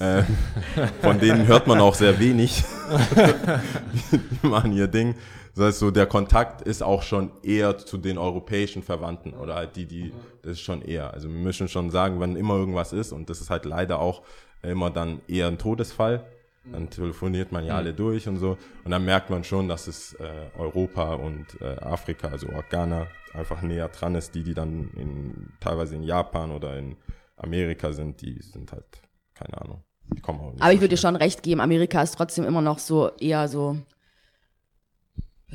Äh, 0.01 0.25
von 1.03 1.21
denen 1.21 1.47
hört 1.47 1.69
man 1.69 1.79
auch 1.79 1.95
sehr 1.95 2.19
wenig. 2.19 2.65
die 4.43 4.47
machen 4.49 4.73
ihr 4.73 4.89
Ding. 4.89 5.15
Das 5.55 5.67
heißt 5.67 5.79
so, 5.79 5.93
der 5.93 6.07
Kontakt 6.07 6.63
ist 6.63 6.83
auch 6.83 7.05
schon 7.05 7.31
eher 7.45 7.79
zu 7.79 7.97
den 7.97 8.19
europäischen 8.19 8.83
Verwandten 8.83 9.35
oder 9.35 9.55
halt 9.55 9.77
die, 9.77 9.87
die, 9.87 10.13
das 10.43 10.55
ist 10.55 10.63
schon 10.63 10.83
eher. 10.83 11.15
Also 11.15 11.29
wir 11.29 11.39
müssen 11.39 11.69
schon 11.69 11.91
sagen, 11.91 12.19
wenn 12.19 12.35
immer 12.35 12.55
irgendwas 12.57 12.93
ist 12.93 13.13
und 13.13 13.31
das 13.31 13.41
ist 13.41 13.51
halt 13.51 13.65
leider 13.65 14.01
auch 14.01 14.23
immer 14.63 14.91
dann 14.91 15.21
eher 15.29 15.47
ein 15.47 15.59
Todesfall, 15.59 16.27
dann 16.65 16.91
telefoniert 16.91 17.53
man 17.53 17.65
ja 17.65 17.77
alle 17.77 17.95
durch 17.95 18.29
und 18.29 18.37
so 18.37 18.59
und 18.85 18.91
dann 18.91 19.05
merkt 19.05 19.31
man 19.31 19.45
schon, 19.45 19.69
dass 19.69 19.87
es 19.87 20.13
äh, 20.15 20.51
Europa 20.59 21.15
und 21.15 21.61
äh, 21.61 21.77
Afrika, 21.81 22.29
also 22.29 22.49
Ghana, 22.69 23.07
einfach 23.33 23.63
näher 23.63 23.89
dran 23.89 24.15
ist. 24.15 24.35
Die, 24.35 24.43
die 24.43 24.55
dann 24.55 24.91
in, 24.97 25.53
teilweise 25.61 25.95
in 25.95 26.03
Japan 26.03 26.51
oder 26.51 26.77
in 26.77 26.97
Amerika 27.37 27.93
sind, 27.93 28.21
die 28.21 28.41
sind 28.43 28.73
halt, 28.73 29.03
keine 29.35 29.61
Ahnung, 29.61 29.85
die 30.15 30.21
kommen 30.21 30.41
auch 30.41 30.53
nicht 30.53 30.61
Aber 30.61 30.71
so 30.71 30.75
ich 30.75 30.81
würde 30.81 30.95
dir 30.95 31.01
schon 31.01 31.17
recht 31.17 31.43
geben, 31.43 31.61
Amerika 31.61 32.03
ist 32.03 32.15
trotzdem 32.17 32.45
immer 32.45 32.61
noch 32.61 32.79
so 32.79 33.11
eher 33.17 33.49
so, 33.49 33.79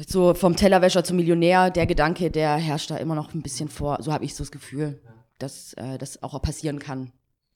so 0.08 0.34
vom 0.34 0.56
Tellerwäscher 0.56 1.04
zum 1.04 1.18
Millionär, 1.18 1.70
der 1.70 1.86
Gedanke, 1.86 2.32
der 2.32 2.56
herrscht 2.56 2.90
da 2.90 2.98
immer 2.98 3.16
noch 3.16 3.34
ein 3.34 3.42
bisschen 3.42 3.70
vor. 3.70 4.02
So 4.02 4.12
habe 4.12 4.26
ich 4.26 4.36
so 4.36 4.44
das 4.44 4.52
Gefühl, 4.52 5.02
dass 5.38 5.74
äh, 5.74 5.98
das 5.98 6.24
auch 6.24 6.42
passieren 6.42 6.80
kann. 6.80 7.12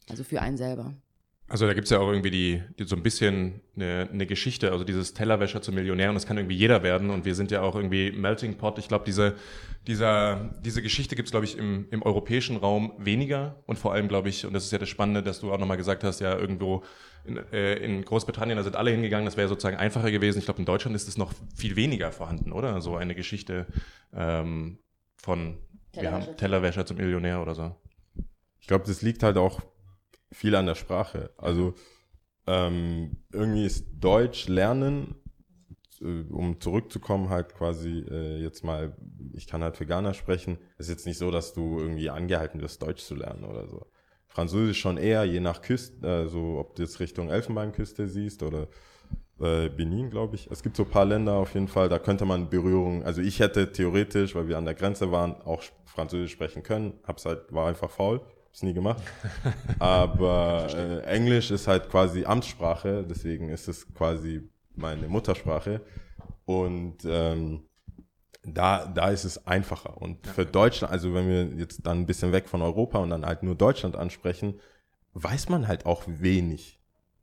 Also 0.10 0.24
für 0.24 0.42
einen 0.42 0.58
selber. 0.58 0.94
Also 1.50 1.66
da 1.66 1.74
gibt's 1.74 1.90
ja 1.90 2.00
auch 2.00 2.10
irgendwie 2.10 2.30
die, 2.30 2.64
die 2.78 2.84
so 2.84 2.96
ein 2.96 3.02
bisschen 3.02 3.62
eine, 3.76 4.08
eine 4.12 4.28
Geschichte, 4.28 4.72
also 4.72 4.84
dieses 4.84 5.16
Tellerwäscher 5.16 5.64
zum 5.64 5.74
Millionär 5.74 6.10
und 6.10 6.16
das 6.16 6.28
kann 6.28 6.38
irgendwie 6.38 6.56
jeder 6.56 6.84
werden 6.84 7.10
und 7.10 7.26
wir 7.26 7.34
sind 7.34 7.50
ja 7.50 7.64
auch 7.64 7.76
irgendwie 7.76 8.12
Melting 8.12 8.56
Pot. 8.56 8.78
Ich 8.78 8.88
glaube, 8.88 9.04
diese, 9.06 9.36
dieser, 9.88 10.52
diese 10.64 10.84
Geschichte 10.84 11.16
gibt's 11.16 11.32
glaube 11.32 11.46
ich, 11.46 11.58
im, 11.58 11.88
im 11.90 12.04
europäischen 12.04 12.56
Raum 12.56 12.94
weniger 13.00 13.64
und 13.66 13.80
vor 13.80 13.94
allem, 13.94 14.08
glaube 14.08 14.30
ich, 14.30 14.46
und 14.46 14.54
das 14.54 14.64
ist 14.64 14.72
ja 14.72 14.78
das 14.78 14.90
Spannende, 14.90 15.24
dass 15.24 15.40
du 15.40 15.52
auch 15.52 15.58
nochmal 15.58 15.78
gesagt 15.78 16.04
hast, 16.04 16.20
ja, 16.20 16.38
irgendwo 16.38 16.84
in, 17.26 17.38
äh, 17.52 17.74
in 17.78 18.06
Großbritannien, 18.06 18.56
da 18.56 18.64
sind 18.64 18.76
alle 18.76 18.92
hingegangen, 18.92 19.26
das 19.26 19.36
wäre 19.36 19.48
sozusagen 19.48 19.78
einfacher 19.78 20.12
gewesen. 20.12 20.38
Ich 20.38 20.46
glaube, 20.46 20.60
in 20.60 20.66
Deutschland 20.66 20.96
ist 20.96 21.08
es 21.08 21.18
noch 21.18 21.34
viel 21.56 21.76
weniger 21.76 22.12
vorhanden, 22.12 22.52
oder? 22.52 22.80
So 22.80 22.96
eine 22.96 23.16
Geschichte 23.16 23.66
ähm, 24.14 24.78
von 25.18 25.58
wir 25.94 26.12
haben 26.12 26.22
Tellerwäscher. 26.22 26.38
Tellerwäscher 26.38 26.86
zum 26.86 26.98
Millionär 26.98 27.42
oder 27.42 27.56
so. 27.56 27.76
Ich 28.60 28.68
glaube, 28.68 28.86
das 28.86 29.02
liegt 29.02 29.24
halt 29.24 29.38
auch 29.38 29.62
viel 30.32 30.56
an 30.56 30.66
der 30.66 30.76
Sprache. 30.76 31.32
Also 31.38 31.74
ähm, 32.48 33.18
irgendwie 33.32 33.66
ist 33.66 33.86
Deutsch 34.00 34.48
lernen, 34.48 35.16
äh, 36.02 36.24
um 36.32 36.60
zurückzukommen, 36.60 37.30
halt 37.30 37.54
quasi 37.56 38.06
äh, 38.10 38.42
jetzt 38.42 38.64
mal, 38.64 38.96
ich 39.34 39.48
kann 39.48 39.64
halt 39.64 39.78
für 39.78 39.86
Ghana 39.86 40.14
sprechen, 40.14 40.58
ist 40.78 40.90
jetzt 40.90 41.06
nicht 41.06 41.18
so, 41.18 41.32
dass 41.32 41.54
du 41.54 41.80
irgendwie 41.80 42.10
angehalten 42.10 42.62
wirst, 42.62 42.82
Deutsch 42.82 43.04
zu 43.04 43.16
lernen 43.16 43.44
oder 43.44 43.68
so. 43.68 43.86
Französisch 44.28 44.80
schon 44.80 44.98
eher, 44.98 45.24
je 45.26 45.40
nach 45.40 45.62
Küste, 45.62 46.08
also 46.08 46.60
ob 46.60 46.76
du 46.76 46.84
jetzt 46.84 47.00
Richtung 47.00 47.30
Elfenbeinküste 47.30 48.08
siehst 48.08 48.44
oder 48.44 48.68
äh, 49.40 49.70
Benin, 49.70 50.10
glaube 50.10 50.36
ich. 50.36 50.50
Es 50.52 50.62
gibt 50.62 50.76
so 50.76 50.84
ein 50.84 50.90
paar 50.90 51.06
Länder 51.06 51.34
auf 51.34 51.54
jeden 51.56 51.68
Fall, 51.68 51.90
da 51.90 52.00
könnte 52.00 52.26
man 52.26 52.50
Berührung, 52.50 53.04
also 53.04 53.22
ich 53.22 53.40
hätte 53.40 53.72
theoretisch, 53.72 54.36
weil 54.36 54.48
wir 54.48 54.58
an 54.58 54.66
der 54.66 54.76
Grenze 54.76 55.12
waren, 55.12 55.42
auch 55.42 55.64
Französisch 55.86 56.32
sprechen 56.32 56.62
können, 56.64 57.00
hab's 57.04 57.26
halt, 57.26 57.52
war 57.52 57.68
einfach 57.68 57.90
faul, 57.90 58.22
hab's 58.60 58.64
nie 58.64 58.74
gemacht. 58.74 59.02
Aber 59.80 60.68
äh, 60.74 61.02
Englisch 61.04 61.52
ist 61.52 61.68
halt 61.68 61.90
quasi 61.90 62.26
Amtssprache, 62.26 63.06
deswegen 63.10 63.50
ist 63.50 63.68
es 63.68 63.92
quasi 63.94 64.50
meine 64.76 65.08
Muttersprache. 65.08 65.82
Und 66.46 66.98
ähm, 67.06 67.66
da, 68.44 68.86
da 68.86 69.10
ist 69.10 69.26
es 69.26 69.46
einfacher. 69.46 70.02
Und 70.02 70.26
für 70.28 70.46
Deutschland, 70.46 70.92
also 70.92 71.14
wenn 71.14 71.28
wir 71.28 71.46
jetzt 71.60 71.86
dann 71.86 72.00
ein 72.00 72.06
bisschen 72.06 72.32
weg 72.32 72.48
von 72.50 72.62
Europa 72.62 73.00
und 73.00 73.10
dann 73.10 73.26
halt 73.26 73.44
nur 73.44 73.56
Deutschland 73.56 73.96
ansprechen, 73.96 74.60
weiß 75.14 75.50
man 75.50 75.68
halt 75.68 75.86
auch 75.86 76.04
wenig. 76.08 76.79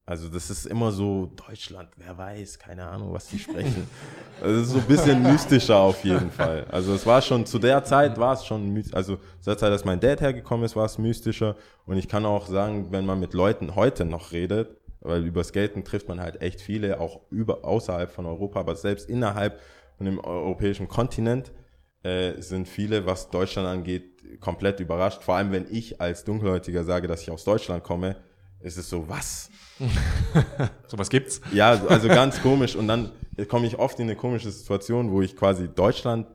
Also 0.08 0.28
das 0.28 0.50
ist 0.50 0.66
immer 0.66 0.92
so, 0.92 1.32
Deutschland, 1.48 1.88
wer 1.96 2.16
weiß, 2.16 2.60
keine 2.60 2.86
Ahnung, 2.86 3.12
was 3.12 3.26
die 3.26 3.40
sprechen. 3.40 3.88
Also 4.40 4.60
es 4.60 4.66
ist 4.66 4.72
so 4.74 4.78
ein 4.80 4.86
bisschen 4.86 5.22
mystischer 5.22 5.78
auf 5.78 6.04
jeden 6.04 6.30
Fall. 6.30 6.66
Also 6.70 6.92
es 6.92 7.06
war 7.06 7.22
schon, 7.22 7.46
zu 7.46 7.58
der 7.58 7.82
Zeit 7.84 8.18
war 8.18 8.34
es 8.34 8.44
schon, 8.44 8.84
also 8.92 9.16
zu 9.16 9.50
der 9.50 9.56
Zeit, 9.56 9.72
als 9.72 9.86
mein 9.86 9.98
Dad 9.98 10.20
hergekommen 10.20 10.66
ist, 10.66 10.76
war 10.76 10.84
es 10.84 10.98
mystischer. 10.98 11.56
Und 11.86 11.96
ich 11.96 12.06
kann 12.06 12.26
auch 12.26 12.46
sagen, 12.46 12.88
wenn 12.92 13.06
man 13.06 13.18
mit 13.18 13.32
Leuten 13.32 13.74
heute 13.74 14.04
noch 14.04 14.32
redet, 14.32 14.76
weil 15.00 15.24
über 15.24 15.42
Skaten 15.42 15.84
trifft 15.84 16.08
man 16.08 16.20
halt 16.20 16.42
echt 16.42 16.60
viele, 16.60 17.00
auch 17.00 17.22
über, 17.30 17.64
außerhalb 17.64 18.10
von 18.10 18.26
Europa, 18.26 18.60
aber 18.60 18.76
selbst 18.76 19.08
innerhalb 19.08 19.58
von 19.96 20.04
dem 20.04 20.20
europäischen 20.20 20.86
Kontinent, 20.86 21.50
äh, 22.02 22.40
sind 22.40 22.68
viele, 22.68 23.06
was 23.06 23.30
Deutschland 23.30 23.66
angeht, 23.66 24.40
komplett 24.40 24.80
überrascht. 24.80 25.22
Vor 25.22 25.36
allem, 25.36 25.50
wenn 25.50 25.66
ich 25.70 25.98
als 25.98 26.24
Dunkelhäutiger 26.24 26.84
sage, 26.84 27.08
dass 27.08 27.22
ich 27.22 27.30
aus 27.30 27.42
Deutschland 27.44 27.82
komme, 27.82 28.16
ist 28.66 28.76
es 28.76 28.90
so, 28.90 29.08
was? 29.08 29.48
Sowas 30.88 31.08
gibt's. 31.08 31.40
Ja, 31.52 31.80
also 31.86 32.08
ganz 32.08 32.42
komisch. 32.42 32.74
Und 32.74 32.88
dann 32.88 33.12
komme 33.48 33.66
ich 33.66 33.78
oft 33.78 33.98
in 34.00 34.06
eine 34.06 34.16
komische 34.16 34.50
Situation, 34.50 35.12
wo 35.12 35.22
ich 35.22 35.36
quasi 35.36 35.68
Deutschland 35.68 36.26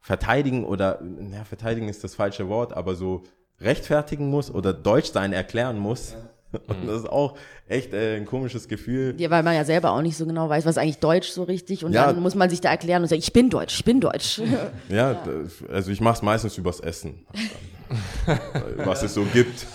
verteidigen 0.00 0.64
oder, 0.64 1.00
ja, 1.32 1.44
verteidigen 1.44 1.88
ist 1.88 2.02
das 2.02 2.14
falsche 2.14 2.48
Wort, 2.48 2.72
aber 2.72 2.96
so 2.96 3.22
rechtfertigen 3.60 4.28
muss 4.28 4.50
oder 4.50 4.72
Deutsch 4.72 5.12
sein 5.12 5.32
erklären 5.32 5.78
muss. 5.78 6.16
Und 6.66 6.86
das 6.86 7.00
ist 7.00 7.08
auch 7.08 7.36
echt 7.68 7.92
äh, 7.92 8.16
ein 8.16 8.24
komisches 8.24 8.68
Gefühl. 8.68 9.14
Ja, 9.18 9.28
weil 9.30 9.42
man 9.42 9.54
ja 9.54 9.64
selber 9.64 9.92
auch 9.92 10.00
nicht 10.02 10.16
so 10.16 10.24
genau 10.26 10.48
weiß, 10.48 10.64
was 10.64 10.78
eigentlich 10.78 10.98
Deutsch 10.98 11.28
so 11.30 11.42
richtig. 11.42 11.84
Und 11.84 11.92
Ja. 11.92 12.06
dann 12.06 12.22
muss 12.22 12.34
man 12.34 12.48
sich 12.48 12.60
da 12.60 12.70
erklären 12.70 13.02
und 13.02 13.08
sagen, 13.08 13.20
ich 13.20 13.32
bin 13.32 13.50
Deutsch, 13.50 13.74
ich 13.78 13.84
bin 13.84 14.00
Deutsch. 14.00 14.40
Ja, 14.88 15.14
d- 15.14 15.46
also 15.72 15.90
ich 15.90 16.00
mache 16.00 16.14
es 16.16 16.22
meistens 16.22 16.56
übers 16.56 16.80
Essen. 16.80 17.26
Was 18.84 19.02
es 19.02 19.14
so 19.14 19.24
gibt. 19.24 19.66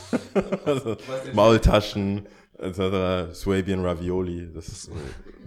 Maultaschen, 1.34 2.26
etc. 2.60 3.34
Swabian 3.34 3.84
Ravioli. 3.86 4.50
Das 4.54 4.68
ist, 4.68 4.92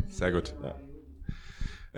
Sehr 0.09 0.33
gut. 0.33 0.53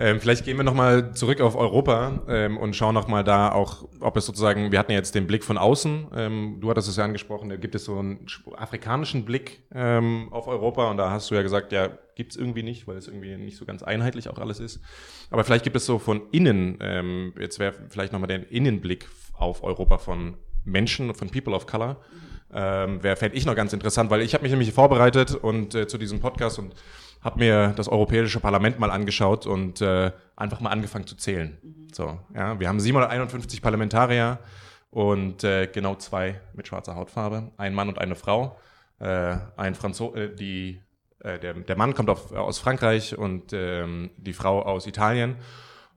Ähm, 0.01 0.21
vielleicht 0.21 0.45
gehen 0.45 0.55
wir 0.55 0.63
nochmal 0.63 1.13
zurück 1.13 1.41
auf 1.41 1.57
Europa 1.57 2.21
ähm, 2.29 2.57
und 2.57 2.73
schauen 2.73 2.93
nochmal 2.95 3.25
da 3.25 3.51
auch, 3.51 3.85
ob 3.99 4.15
es 4.15 4.25
sozusagen, 4.25 4.71
wir 4.71 4.79
hatten 4.79 4.93
ja 4.93 4.97
jetzt 4.97 5.13
den 5.13 5.27
Blick 5.27 5.43
von 5.43 5.57
außen, 5.57 6.07
ähm, 6.15 6.57
du 6.61 6.69
hattest 6.69 6.87
es 6.87 6.95
ja 6.95 7.03
angesprochen, 7.03 7.49
da 7.49 7.57
gibt 7.57 7.75
es 7.75 7.83
so 7.83 7.99
einen 7.99 8.25
sch- 8.25 8.55
afrikanischen 8.55 9.25
Blick 9.25 9.61
ähm, 9.75 10.29
auf 10.31 10.47
Europa 10.47 10.89
und 10.89 10.95
da 10.95 11.11
hast 11.11 11.29
du 11.29 11.35
ja 11.35 11.41
gesagt, 11.41 11.73
ja, 11.73 11.89
gibt's 12.15 12.37
irgendwie 12.37 12.63
nicht, 12.63 12.87
weil 12.87 12.95
es 12.95 13.07
irgendwie 13.09 13.35
nicht 13.35 13.57
so 13.57 13.65
ganz 13.65 13.83
einheitlich 13.83 14.29
auch 14.29 14.37
alles 14.39 14.61
ist. 14.61 14.79
Aber 15.31 15.43
vielleicht 15.43 15.65
gibt 15.65 15.75
es 15.75 15.85
so 15.85 15.99
von 15.99 16.21
innen, 16.31 16.77
ähm, 16.79 17.33
jetzt 17.37 17.59
wäre 17.59 17.73
vielleicht 17.89 18.13
nochmal 18.13 18.29
der 18.29 18.49
Innenblick 18.49 19.09
auf 19.33 19.63
Europa 19.63 19.97
von 19.97 20.37
Menschen, 20.63 21.13
von 21.13 21.29
People 21.29 21.53
of 21.53 21.67
Color. 21.67 21.97
Ähm, 22.51 23.03
Wäre, 23.03 23.15
fände 23.15 23.37
ich 23.37 23.45
noch 23.45 23.55
ganz 23.55 23.73
interessant, 23.73 24.09
weil 24.09 24.21
ich 24.21 24.33
habe 24.33 24.41
mich 24.41 24.51
nämlich 24.51 24.73
vorbereitet 24.73 25.35
und 25.35 25.75
äh, 25.75 25.87
zu 25.87 25.99
diesem 25.99 26.19
Podcast 26.19 26.57
und 26.57 26.73
habe 27.21 27.39
mir 27.39 27.73
das 27.75 27.87
Europäische 27.87 28.39
Parlament 28.39 28.79
mal 28.79 28.91
angeschaut 28.91 29.45
und 29.45 29.81
äh, 29.81 30.11
einfach 30.35 30.61
mal 30.61 30.69
angefangen 30.69 31.07
zu 31.07 31.15
zählen. 31.15 31.57
So, 31.91 32.19
ja, 32.33 32.59
wir 32.59 32.67
haben 32.67 32.79
751 32.79 33.61
Parlamentarier 33.61 34.39
und 34.89 35.43
äh, 35.43 35.67
genau 35.67 35.95
zwei 35.95 36.39
mit 36.53 36.67
schwarzer 36.67 36.95
Hautfarbe, 36.95 37.51
ein 37.57 37.73
Mann 37.73 37.89
und 37.89 37.99
eine 37.99 38.15
Frau. 38.15 38.57
Äh, 38.99 39.37
ein 39.55 39.75
Franzo 39.75 40.13
äh, 40.15 40.33
die, 40.33 40.81
äh, 41.19 41.39
der, 41.39 41.53
der 41.53 41.77
Mann 41.77 41.93
kommt 41.93 42.09
auf, 42.09 42.31
aus 42.31 42.59
Frankreich 42.59 43.17
und 43.17 43.53
ähm, 43.53 44.11
die 44.17 44.33
Frau 44.33 44.61
aus 44.61 44.87
Italien. 44.87 45.37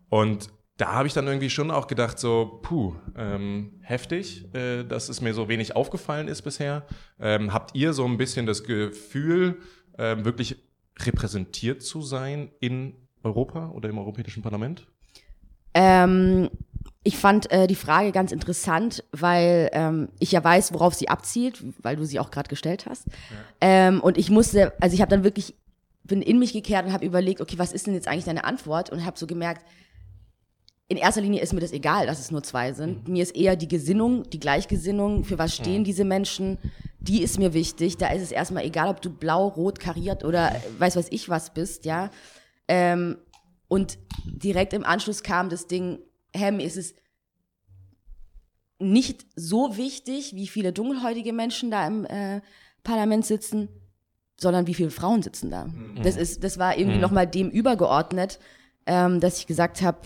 Und 0.08 0.50
da 0.76 0.92
habe 0.92 1.06
ich 1.06 1.14
dann 1.14 1.26
irgendwie 1.26 1.50
schon 1.50 1.70
auch 1.70 1.86
gedacht, 1.86 2.18
so, 2.18 2.60
puh, 2.62 2.94
ähm, 3.16 3.80
heftig, 3.82 4.52
äh, 4.54 4.84
dass 4.84 5.08
es 5.08 5.20
mir 5.20 5.34
so 5.34 5.48
wenig 5.48 5.76
aufgefallen 5.76 6.28
ist 6.28 6.42
bisher. 6.42 6.86
Ähm, 7.20 7.52
habt 7.52 7.74
ihr 7.74 7.92
so 7.92 8.04
ein 8.04 8.18
bisschen 8.18 8.46
das 8.46 8.64
Gefühl, 8.64 9.58
ähm, 9.98 10.24
wirklich 10.24 10.56
repräsentiert 11.06 11.82
zu 11.82 12.02
sein 12.02 12.50
in 12.60 12.94
Europa 13.22 13.70
oder 13.70 13.88
im 13.88 13.98
Europäischen 13.98 14.42
Parlament? 14.42 14.86
Ähm, 15.74 16.50
ich 17.04 17.16
fand 17.16 17.50
äh, 17.50 17.66
die 17.66 17.74
Frage 17.74 18.12
ganz 18.12 18.30
interessant, 18.32 19.04
weil 19.12 19.70
ähm, 19.72 20.08
ich 20.18 20.32
ja 20.32 20.42
weiß, 20.42 20.72
worauf 20.72 20.94
sie 20.94 21.08
abzielt, 21.08 21.62
weil 21.82 21.96
du 21.96 22.04
sie 22.04 22.20
auch 22.20 22.30
gerade 22.30 22.48
gestellt 22.48 22.86
hast. 22.88 23.06
Ähm, 23.60 24.00
und 24.00 24.18
ich 24.18 24.30
musste, 24.30 24.72
also 24.80 24.94
ich 24.94 25.00
habe 25.00 25.10
dann 25.10 25.24
wirklich, 25.24 25.54
bin 26.04 26.22
in 26.22 26.38
mich 26.38 26.52
gekehrt 26.52 26.86
und 26.86 26.92
habe 26.92 27.04
überlegt, 27.04 27.40
okay, 27.40 27.58
was 27.58 27.72
ist 27.72 27.86
denn 27.86 27.94
jetzt 27.94 28.08
eigentlich 28.08 28.24
deine 28.24 28.44
Antwort? 28.44 28.90
Und 28.90 29.04
habe 29.04 29.18
so 29.18 29.26
gemerkt, 29.26 29.64
in 30.92 30.98
erster 30.98 31.22
Linie 31.22 31.40
ist 31.40 31.54
mir 31.54 31.60
das 31.60 31.72
egal, 31.72 32.06
dass 32.06 32.20
es 32.20 32.30
nur 32.30 32.42
zwei 32.42 32.74
sind. 32.74 33.08
Mir 33.08 33.22
ist 33.22 33.34
eher 33.34 33.56
die 33.56 33.66
Gesinnung, 33.66 34.28
die 34.28 34.38
Gleichgesinnung, 34.38 35.24
für 35.24 35.38
was 35.38 35.54
stehen 35.56 35.84
diese 35.84 36.04
Menschen, 36.04 36.58
die 37.00 37.22
ist 37.22 37.38
mir 37.38 37.54
wichtig. 37.54 37.96
Da 37.96 38.08
ist 38.12 38.20
es 38.20 38.30
erstmal 38.30 38.64
egal, 38.64 38.88
ob 38.88 39.00
du 39.00 39.08
blau, 39.08 39.48
rot, 39.48 39.80
kariert 39.80 40.22
oder 40.22 40.54
weiß 40.78 40.96
was 40.96 41.06
ich 41.10 41.30
was 41.30 41.54
bist, 41.54 41.86
ja. 41.86 42.10
Ähm, 42.68 43.16
und 43.68 43.96
direkt 44.26 44.74
im 44.74 44.84
Anschluss 44.84 45.22
kam 45.22 45.48
das 45.48 45.66
Ding, 45.66 45.98
mir 46.36 46.60
ist 46.66 46.76
es 46.76 46.94
nicht 48.78 49.24
so 49.34 49.78
wichtig, 49.78 50.34
wie 50.34 50.46
viele 50.46 50.74
dunkelhäutige 50.74 51.32
Menschen 51.32 51.70
da 51.70 51.86
im 51.86 52.04
äh, 52.04 52.42
Parlament 52.82 53.24
sitzen, 53.24 53.68
sondern 54.38 54.66
wie 54.66 54.74
viele 54.74 54.90
Frauen 54.90 55.22
sitzen 55.22 55.50
da. 55.50 55.70
Das 56.02 56.16
ist, 56.16 56.44
das 56.44 56.58
war 56.58 56.76
irgendwie 56.76 56.96
Mhm. 56.96 57.02
noch 57.02 57.12
mal 57.12 57.26
dem 57.26 57.48
übergeordnet, 57.48 58.38
ähm, 58.84 59.20
dass 59.20 59.38
ich 59.38 59.46
gesagt 59.46 59.80
habe, 59.80 59.98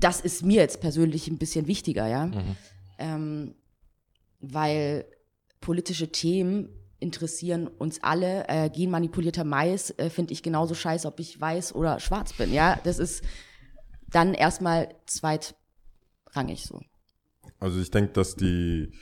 das 0.00 0.20
ist 0.20 0.42
mir 0.44 0.60
jetzt 0.60 0.80
persönlich 0.80 1.28
ein 1.28 1.38
bisschen 1.38 1.66
wichtiger, 1.66 2.06
ja, 2.06 2.26
Mhm. 2.26 2.56
ähm, 2.98 3.54
weil 4.40 5.04
politische 5.60 6.10
Themen 6.10 6.68
interessieren 6.98 7.66
uns 7.66 8.02
alle. 8.02 8.46
Äh, 8.48 8.70
genmanipulierter 8.70 9.44
Mais 9.44 9.90
äh, 9.98 10.10
finde 10.10 10.32
ich 10.32 10.42
genauso 10.42 10.74
scheiße, 10.74 11.06
ob 11.08 11.20
ich 11.20 11.40
weiß 11.40 11.74
oder 11.74 11.98
schwarz 12.00 12.32
bin. 12.34 12.52
Ja, 12.52 12.78
das 12.84 12.98
ist 12.98 13.22
dann 14.08 14.34
erstmal 14.34 14.88
zweitrangig 15.06 16.64
so. 16.66 16.80
Also 17.58 17.80
ich 17.80 17.90
denke, 17.90 18.12
dass 18.12 18.36
die. 18.36 18.92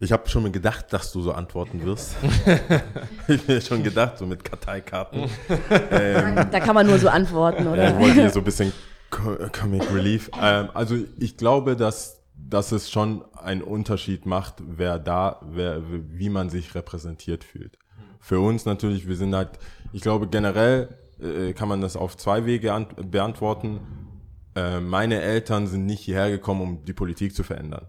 Ich 0.00 0.12
habe 0.12 0.28
schon 0.28 0.42
mal 0.42 0.52
gedacht, 0.52 0.92
dass 0.92 1.12
du 1.12 1.22
so 1.22 1.32
antworten 1.32 1.82
wirst. 1.84 2.16
ich 3.28 3.40
habe 3.40 3.52
mir 3.52 3.60
schon 3.60 3.82
gedacht, 3.82 4.18
so 4.18 4.26
mit 4.26 4.44
Karteikarten. 4.44 5.30
ähm, 5.90 6.34
Da 6.50 6.60
kann 6.60 6.74
man 6.74 6.86
nur 6.86 6.98
so 6.98 7.08
antworten, 7.08 7.64
ja, 7.64 7.72
oder? 7.72 7.88
ich 7.94 7.98
wollte 7.98 8.20
hier 8.20 8.30
so 8.30 8.40
ein 8.40 8.44
bisschen 8.44 8.72
Comic 9.10 9.92
Relief. 9.92 10.30
Ähm, 10.40 10.68
also 10.74 10.96
ich 11.18 11.36
glaube, 11.36 11.76
dass, 11.76 12.22
dass 12.36 12.72
es 12.72 12.90
schon 12.90 13.24
einen 13.34 13.62
Unterschied 13.62 14.26
macht, 14.26 14.56
wer 14.58 14.98
da, 14.98 15.40
wer, 15.42 15.82
wie 15.88 16.28
man 16.28 16.50
sich 16.50 16.74
repräsentiert 16.74 17.44
fühlt. 17.44 17.78
Für 18.20 18.40
uns 18.40 18.64
natürlich, 18.64 19.06
wir 19.06 19.16
sind 19.16 19.34
halt, 19.34 19.58
ich 19.92 20.02
glaube 20.02 20.28
generell 20.28 20.88
äh, 21.20 21.52
kann 21.52 21.68
man 21.68 21.80
das 21.80 21.96
auf 21.96 22.16
zwei 22.16 22.46
Wege 22.46 22.72
an, 22.72 22.86
beantworten. 23.10 23.80
Äh, 24.54 24.80
meine 24.80 25.20
Eltern 25.20 25.66
sind 25.66 25.86
nicht 25.86 26.00
hierher 26.00 26.30
gekommen, 26.30 26.60
um 26.62 26.84
die 26.84 26.92
Politik 26.92 27.34
zu 27.34 27.42
verändern. 27.42 27.86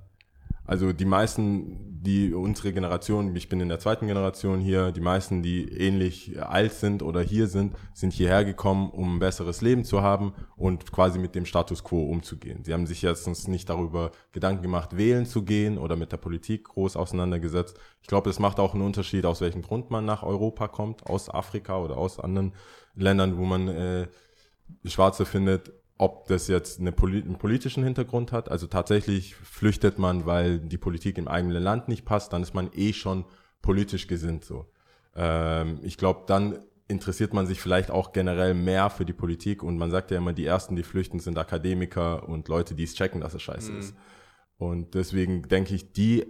Also 0.66 0.94
die 0.94 1.06
meisten, 1.06 1.85
die 2.06 2.34
unsere 2.34 2.72
Generation, 2.72 3.36
ich 3.36 3.50
bin 3.50 3.60
in 3.60 3.68
der 3.68 3.80
zweiten 3.80 4.08
Generation 4.08 4.62
hier, 4.62 4.94
die 4.94 5.02
meisten, 5.02 5.44
die 5.44 5.68
ähnlich 5.68 6.42
alt 6.42 6.72
sind 6.72 7.04
oder 7.04 7.22
hier 7.22 7.48
sind, 7.48 7.76
sind 7.94 8.14
hierher 8.14 8.46
gekommen, 8.46 8.90
um 8.90 9.18
ein 9.18 9.20
besseres 9.20 9.62
Leben 9.62 9.84
zu 9.84 10.02
haben 10.02 10.34
und 10.56 10.94
quasi 10.94 11.20
mit 11.20 11.36
dem 11.36 11.46
Status 11.46 11.84
quo 11.84 12.04
umzugehen. 12.06 12.64
Sie 12.64 12.74
haben 12.74 12.88
sich 12.88 13.02
jetzt 13.02 13.28
nicht 13.50 13.70
darüber 13.70 14.12
Gedanken 14.32 14.62
gemacht, 14.62 14.96
wählen 14.96 15.26
zu 15.26 15.44
gehen 15.44 15.78
oder 15.78 15.98
mit 15.98 16.14
der 16.14 16.18
Politik 16.18 16.64
groß 16.66 16.96
auseinandergesetzt. 16.96 17.78
Ich 18.02 18.08
glaube, 18.08 18.30
es 18.30 18.40
macht 18.40 18.60
auch 18.60 18.74
einen 18.74 18.84
Unterschied, 18.84 19.26
aus 19.26 19.42
welchem 19.42 19.64
Grund 19.64 19.92
man 19.92 20.06
nach 20.06 20.24
Europa 20.24 20.70
kommt, 20.70 21.06
aus 21.06 21.30
Afrika 21.30 21.78
oder 21.80 21.98
aus 21.98 22.20
anderen 22.22 22.54
Ländern, 22.96 23.38
wo 23.38 23.44
man 23.44 23.68
äh, 23.68 24.08
Schwarze 24.86 25.26
findet, 25.26 25.74
ob 25.98 26.28
das 26.28 26.48
jetzt 26.48 26.80
eine 26.80 26.92
Poli 26.92 27.22
einen 27.22 27.38
politischen 27.38 27.84
Hintergrund 27.84 28.32
hat. 28.32 28.52
Also 28.52 28.68
tatsächlich 28.68 29.36
flüchtet 29.36 29.98
man, 29.98 30.26
weil 30.26 30.60
die 30.60 30.78
Politik 30.78 31.18
im 31.18 31.28
eigenen 31.28 31.62
Land 31.64 31.88
nicht 31.88 32.06
passt, 32.06 32.34
dann 32.34 32.42
ist 32.42 32.54
man 32.54 32.70
eh 32.74 32.94
schon 32.94 33.26
politisch 33.62 34.08
gesinnt 34.08 34.44
so. 34.44 34.66
Ähm, 35.16 35.80
ich 35.84 35.98
glaube, 35.98 36.24
dann 36.28 36.60
interessiert 36.88 37.34
man 37.34 37.48
sich 37.48 37.62
vielleicht 37.62 37.90
auch 37.90 38.12
generell 38.12 38.54
mehr 38.54 38.90
für 38.90 39.06
die 39.06 39.14
Politik 39.14 39.64
und 39.64 39.78
man 39.78 39.90
sagt 39.90 40.12
ja 40.12 40.18
immer, 40.18 40.34
die 40.34 40.46
ersten, 40.46 40.76
die 40.76 40.84
flüchten, 40.84 41.20
sind 41.20 41.38
Akademiker 41.38 42.28
und 42.28 42.48
Leute, 42.48 42.76
die 42.76 42.84
es 42.84 42.94
checken, 42.94 43.22
dass 43.22 43.34
es 43.34 43.42
scheiße 43.42 43.72
ist. 43.74 43.96
Und 44.58 44.94
deswegen 44.94 45.48
denke 45.48 45.74
ich, 45.74 45.94
die 45.94 46.26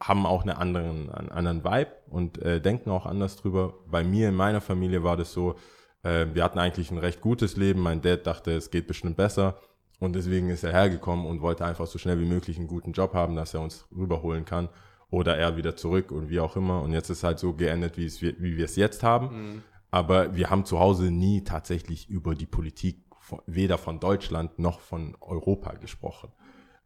haben 0.00 0.26
auch 0.26 0.42
eine 0.42 0.58
anderen, 0.58 1.10
einen 1.10 1.28
anderen 1.30 1.64
Vibe 1.64 1.92
und 2.08 2.38
äh, 2.38 2.60
denken 2.60 2.90
auch 2.90 3.04
anders 3.04 3.36
drüber. 3.36 3.74
Bei 3.90 4.04
mir 4.04 4.28
in 4.28 4.34
meiner 4.34 4.60
Familie 4.60 5.02
war 5.02 5.16
das 5.16 5.32
so, 5.32 5.56
äh, 6.02 6.26
wir 6.32 6.44
hatten 6.44 6.58
eigentlich 6.58 6.90
ein 6.90 6.98
recht 6.98 7.20
gutes 7.20 7.56
Leben. 7.56 7.80
Mein 7.80 8.00
Dad 8.00 8.26
dachte, 8.26 8.52
es 8.52 8.70
geht 8.70 8.86
bestimmt 8.86 9.16
besser. 9.16 9.58
Und 9.98 10.14
deswegen 10.14 10.48
ist 10.50 10.62
er 10.62 10.72
hergekommen 10.72 11.26
und 11.26 11.40
wollte 11.40 11.64
einfach 11.64 11.86
so 11.86 11.98
schnell 11.98 12.20
wie 12.20 12.26
möglich 12.26 12.56
einen 12.56 12.68
guten 12.68 12.92
Job 12.92 13.14
haben, 13.14 13.34
dass 13.34 13.54
er 13.54 13.60
uns 13.60 13.86
rüberholen 13.96 14.44
kann. 14.44 14.68
Oder 15.10 15.36
er 15.36 15.56
wieder 15.56 15.74
zurück 15.74 16.12
und 16.12 16.28
wie 16.28 16.38
auch 16.38 16.54
immer. 16.56 16.82
Und 16.82 16.92
jetzt 16.92 17.10
ist 17.10 17.24
halt 17.24 17.38
so 17.38 17.54
geendet, 17.54 17.96
wie, 17.96 18.04
es, 18.04 18.20
wie 18.22 18.56
wir 18.56 18.64
es 18.66 18.76
jetzt 18.76 19.02
haben. 19.02 19.62
Aber 19.90 20.36
wir 20.36 20.50
haben 20.50 20.64
zu 20.66 20.78
Hause 20.78 21.10
nie 21.10 21.44
tatsächlich 21.44 22.08
über 22.10 22.34
die 22.34 22.46
Politik 22.46 23.04
von, 23.20 23.40
weder 23.46 23.78
von 23.78 24.00
Deutschland 24.00 24.58
noch 24.58 24.80
von 24.80 25.16
Europa 25.20 25.72
gesprochen. 25.74 26.30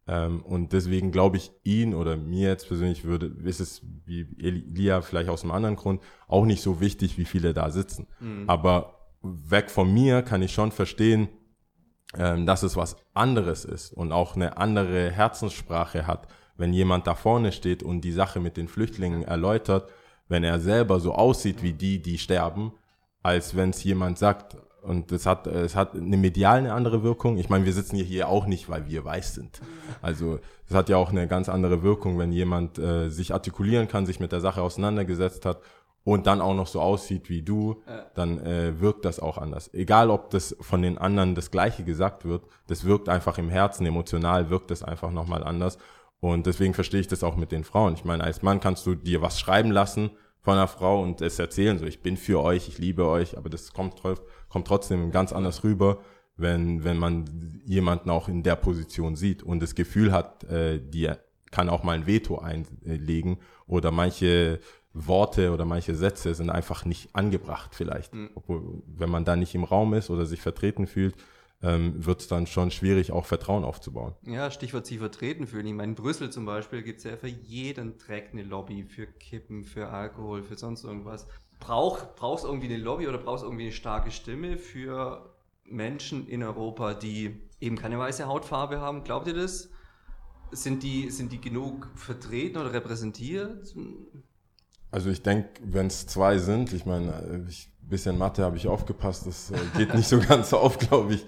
Ähm, 0.07 0.41
und 0.41 0.73
deswegen 0.73 1.11
glaube 1.11 1.37
ich, 1.37 1.51
ihn 1.63 1.93
oder 1.93 2.17
mir 2.17 2.49
jetzt 2.49 2.67
persönlich 2.67 3.03
würde, 3.03 3.27
ist 3.43 3.59
es 3.59 3.81
wie 4.05 4.27
Elia 4.39 5.01
vielleicht 5.01 5.29
aus 5.29 5.43
einem 5.43 5.51
anderen 5.51 5.75
Grund 5.75 6.01
auch 6.27 6.45
nicht 6.45 6.61
so 6.61 6.81
wichtig, 6.81 7.17
wie 7.17 7.25
viele 7.25 7.53
da 7.53 7.69
sitzen. 7.69 8.07
Aber 8.47 9.02
weg 9.23 9.71
von 9.71 9.91
mir 9.91 10.21
kann 10.21 10.41
ich 10.41 10.53
schon 10.53 10.71
verstehen, 10.71 11.29
ähm, 12.17 12.45
dass 12.45 12.61
es 12.61 12.75
was 12.75 12.97
anderes 13.13 13.65
ist 13.65 13.93
und 13.93 14.11
auch 14.11 14.35
eine 14.35 14.57
andere 14.57 15.09
Herzenssprache 15.09 16.05
hat, 16.05 16.27
wenn 16.57 16.73
jemand 16.73 17.07
da 17.07 17.15
vorne 17.15 17.51
steht 17.51 17.81
und 17.81 18.01
die 18.01 18.11
Sache 18.11 18.39
mit 18.39 18.57
den 18.57 18.67
Flüchtlingen 18.67 19.23
erläutert, 19.23 19.89
wenn 20.27 20.43
er 20.43 20.59
selber 20.59 20.99
so 20.99 21.13
aussieht 21.13 21.63
wie 21.63 21.73
die, 21.73 22.01
die 22.01 22.17
sterben, 22.17 22.73
als 23.23 23.55
wenn 23.55 23.71
es 23.71 23.83
jemand 23.83 24.19
sagt. 24.19 24.57
Und 24.81 25.13
es 25.13 25.25
hat, 25.25 25.47
es 25.47 25.75
hat 25.75 25.95
eine 25.95 26.17
medial 26.17 26.57
eine 26.57 26.73
andere 26.73 27.03
Wirkung. 27.03 27.37
Ich 27.37 27.49
meine, 27.49 27.63
wir 27.63 27.71
sitzen 27.71 27.95
hier, 27.95 28.27
auch 28.27 28.45
nicht, 28.45 28.69
weil 28.69 28.85
wir 28.87 29.05
weiß 29.05 29.33
sind. 29.33 29.61
Also 30.01 30.39
es 30.67 30.75
hat 30.75 30.89
ja 30.89 30.97
auch 30.97 31.09
eine 31.09 31.27
ganz 31.27 31.47
andere 31.47 31.83
Wirkung, 31.83 32.19
wenn 32.19 32.33
jemand 32.33 32.77
äh, 32.77 33.09
sich 33.09 33.33
artikulieren 33.33 33.87
kann, 33.87 34.05
sich 34.05 34.19
mit 34.19 34.33
der 34.33 34.41
Sache 34.41 34.61
auseinandergesetzt 34.61 35.45
hat 35.45 35.61
und 36.03 36.27
dann 36.27 36.41
auch 36.41 36.53
noch 36.53 36.67
so 36.67 36.81
aussieht 36.81 37.29
wie 37.29 37.41
du, 37.41 37.81
dann 38.13 38.39
äh, 38.39 38.79
wirkt 38.81 39.05
das 39.05 39.19
auch 39.19 39.37
anders. 39.37 39.73
Egal, 39.73 40.09
ob 40.09 40.29
das 40.31 40.55
von 40.59 40.81
den 40.81 40.97
anderen 40.97 41.33
das 41.33 41.49
Gleiche 41.49 41.83
gesagt 41.83 42.25
wird, 42.25 42.43
das 42.67 42.83
wirkt 42.83 43.07
einfach 43.07 43.37
im 43.37 43.49
Herzen, 43.49 43.85
emotional 43.85 44.49
wirkt 44.49 44.69
das 44.71 44.83
einfach 44.83 45.11
nochmal 45.11 45.43
anders. 45.43 45.77
Und 46.19 46.45
deswegen 46.45 46.73
verstehe 46.73 47.01
ich 47.01 47.07
das 47.07 47.23
auch 47.23 47.35
mit 47.35 47.51
den 47.51 47.63
Frauen. 47.63 47.93
Ich 47.93 48.05
meine, 48.05 48.23
als 48.23 48.41
Mann 48.41 48.59
kannst 48.59 48.85
du 48.85 48.95
dir 48.95 49.21
was 49.21 49.39
schreiben 49.39 49.71
lassen 49.71 50.11
von 50.41 50.53
einer 50.55 50.67
Frau 50.67 51.01
und 51.01 51.21
es 51.21 51.39
erzählen, 51.39 51.77
so 51.79 51.85
ich 51.85 52.01
bin 52.01 52.17
für 52.17 52.41
euch, 52.41 52.67
ich 52.67 52.77
liebe 52.77 53.07
euch, 53.07 53.37
aber 53.37 53.49
das 53.49 53.71
kommt, 53.71 54.01
kommt 54.49 54.67
trotzdem 54.67 55.11
ganz 55.11 55.31
anders 55.31 55.63
rüber, 55.63 55.99
wenn, 56.35 56.83
wenn 56.83 56.97
man 56.97 57.61
jemanden 57.65 58.09
auch 58.09 58.27
in 58.27 58.43
der 58.43 58.55
Position 58.55 59.15
sieht 59.15 59.43
und 59.43 59.61
das 59.61 59.75
Gefühl 59.75 60.11
hat, 60.11 60.43
äh, 60.45 60.79
die 60.81 61.09
kann 61.51 61.69
auch 61.69 61.83
mal 61.83 61.93
ein 61.93 62.07
Veto 62.07 62.39
einlegen 62.39 63.37
oder 63.67 63.91
manche 63.91 64.59
Worte 64.93 65.51
oder 65.51 65.65
manche 65.65 65.95
Sätze 65.95 66.35
sind 66.35 66.49
einfach 66.49 66.85
nicht 66.85 67.15
angebracht 67.15 67.73
vielleicht. 67.73 68.13
Obwohl, 68.35 68.83
wenn 68.85 69.09
man 69.09 69.25
da 69.25 69.35
nicht 69.35 69.55
im 69.55 69.63
Raum 69.63 69.93
ist 69.93 70.09
oder 70.09 70.25
sich 70.25 70.41
vertreten 70.41 70.87
fühlt, 70.87 71.15
ähm, 71.63 72.05
wird 72.05 72.21
es 72.21 72.27
dann 72.27 72.45
schon 72.45 72.71
schwierig, 72.71 73.11
auch 73.11 73.25
Vertrauen 73.25 73.63
aufzubauen. 73.63 74.13
Ja, 74.23 74.51
Stichwort 74.51 74.85
sich 74.85 74.99
vertreten 74.99 75.47
fühlen. 75.47 75.65
Ich 75.65 75.73
meine, 75.73 75.91
in 75.91 75.95
Brüssel 75.95 76.29
zum 76.29 76.45
Beispiel 76.45 76.83
gibt 76.83 76.99
es 76.99 77.05
ja 77.05 77.15
für 77.15 77.27
jeden 77.27 77.97
Dreck 77.97 78.29
eine 78.33 78.43
Lobby, 78.43 78.83
für 78.83 79.07
Kippen, 79.07 79.63
für 79.63 79.87
Alkohol, 79.87 80.43
für 80.43 80.57
sonst 80.57 80.83
irgendwas. 80.83 81.25
Brauch, 81.59 82.15
brauchst 82.15 82.43
irgendwie 82.43 82.67
eine 82.67 82.77
Lobby 82.77 83.07
oder 83.07 83.17
brauchst 83.17 83.43
irgendwie 83.43 83.63
eine 83.63 83.71
starke 83.71 84.11
Stimme 84.11 84.57
für 84.57 85.33
Menschen 85.63 86.27
in 86.27 86.43
Europa, 86.43 86.93
die 86.93 87.39
eben 87.61 87.77
keine 87.77 87.97
weiße 87.97 88.27
Hautfarbe 88.27 88.81
haben? 88.81 89.05
Glaubt 89.05 89.27
ihr 89.27 89.33
das? 89.33 89.69
Sind 90.51 90.83
die, 90.83 91.09
sind 91.09 91.31
die 91.31 91.39
genug 91.39 91.89
vertreten 91.95 92.57
oder 92.57 92.73
repräsentiert? 92.73 93.73
Also 94.93 95.09
ich 95.09 95.23
denke, 95.23 95.49
wenn 95.63 95.87
es 95.87 96.05
zwei 96.05 96.37
sind, 96.37 96.71
ich 96.71 96.85
meine, 96.85 97.11
äh, 97.13 97.49
ich, 97.49 97.71
bisschen 97.81 98.15
Mathe 98.15 98.43
habe 98.43 98.57
ich 98.57 98.67
aufgepasst, 98.67 99.25
das 99.25 99.49
äh, 99.49 99.57
geht 99.75 99.95
nicht 99.95 100.07
so 100.07 100.19
ganz 100.27 100.53
auf, 100.53 100.77
glaube 100.77 101.15
ich, 101.15 101.25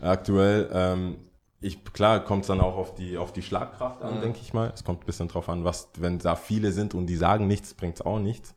aktuell. 0.00 0.70
Ähm, 0.72 1.16
ich, 1.60 1.84
klar 1.84 2.24
kommt 2.24 2.42
es 2.42 2.46
dann 2.46 2.60
auch 2.60 2.76
auf 2.76 2.94
die, 2.94 3.18
auf 3.18 3.32
die 3.32 3.42
Schlagkraft 3.42 4.02
an, 4.02 4.20
denke 4.20 4.38
ich 4.40 4.54
mal. 4.54 4.70
Es 4.72 4.84
kommt 4.84 5.02
ein 5.02 5.06
bisschen 5.06 5.26
drauf 5.26 5.48
an, 5.48 5.64
was, 5.64 5.88
wenn 5.98 6.20
da 6.20 6.36
viele 6.36 6.70
sind 6.70 6.94
und 6.94 7.06
die 7.06 7.16
sagen 7.16 7.48
nichts, 7.48 7.74
bringt 7.74 7.96
es 7.96 8.06
auch 8.06 8.20
nichts. 8.20 8.54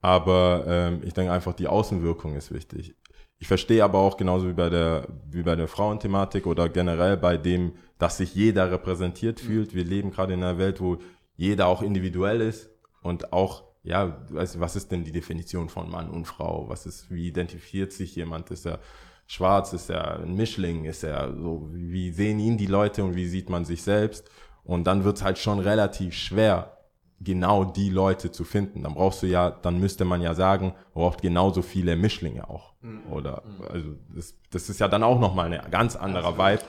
Aber 0.00 0.64
ähm, 0.68 1.00
ich 1.04 1.12
denke 1.12 1.32
einfach, 1.32 1.54
die 1.54 1.66
Außenwirkung 1.66 2.36
ist 2.36 2.54
wichtig. 2.54 2.94
Ich 3.38 3.48
verstehe 3.48 3.82
aber 3.82 3.98
auch 3.98 4.16
genauso 4.16 4.46
wie 4.48 4.52
bei 4.52 4.70
der, 4.70 5.08
wie 5.28 5.42
bei 5.42 5.56
der 5.56 5.66
Frauenthematik 5.66 6.46
oder 6.46 6.68
generell 6.68 7.16
bei 7.16 7.36
dem, 7.36 7.72
dass 7.98 8.18
sich 8.18 8.36
jeder 8.36 8.70
repräsentiert 8.70 9.40
fühlt. 9.40 9.74
Wir 9.74 9.84
leben 9.84 10.12
gerade 10.12 10.32
in 10.32 10.44
einer 10.44 10.58
Welt, 10.58 10.80
wo 10.80 10.98
jeder 11.34 11.66
auch 11.66 11.82
individuell 11.82 12.40
ist 12.40 12.70
und 13.02 13.32
auch, 13.32 13.64
ja, 13.86 14.06
du, 14.28 14.34
was 14.34 14.76
ist 14.76 14.90
denn 14.90 15.04
die 15.04 15.12
Definition 15.12 15.68
von 15.68 15.90
Mann 15.90 16.10
und 16.10 16.26
Frau? 16.26 16.68
Was 16.68 16.86
ist, 16.86 17.10
wie 17.10 17.28
identifiziert 17.28 17.92
sich 17.92 18.16
jemand? 18.16 18.50
Ist 18.50 18.66
er 18.66 18.80
schwarz? 19.26 19.72
Ist 19.72 19.90
er 19.90 20.20
ein 20.20 20.34
Mischling? 20.34 20.84
Ist 20.84 21.04
er 21.04 21.32
so, 21.34 21.68
wie 21.72 22.10
sehen 22.10 22.40
ihn 22.40 22.58
die 22.58 22.66
Leute 22.66 23.04
und 23.04 23.14
wie 23.14 23.26
sieht 23.26 23.48
man 23.48 23.64
sich 23.64 23.82
selbst? 23.82 24.28
Und 24.64 24.84
dann 24.88 25.04
wird's 25.04 25.22
halt 25.22 25.38
schon 25.38 25.60
relativ 25.60 26.14
schwer, 26.14 26.76
genau 27.20 27.64
die 27.64 27.88
Leute 27.88 28.32
zu 28.32 28.42
finden. 28.42 28.82
Dann 28.82 28.94
brauchst 28.94 29.22
du 29.22 29.28
ja, 29.28 29.50
dann 29.50 29.78
müsste 29.78 30.04
man 30.04 30.20
ja 30.20 30.34
sagen, 30.34 30.74
braucht 30.92 31.22
genauso 31.22 31.62
viele 31.62 31.94
Mischlinge 31.96 32.50
auch. 32.50 32.74
Oder, 33.10 33.44
also, 33.70 33.90
das, 34.14 34.34
das 34.50 34.68
ist 34.68 34.80
ja 34.80 34.88
dann 34.88 35.04
auch 35.04 35.20
nochmal 35.20 35.52
ein 35.52 35.70
ganz 35.70 35.94
anderer 35.94 36.36
Vibe. 36.36 36.62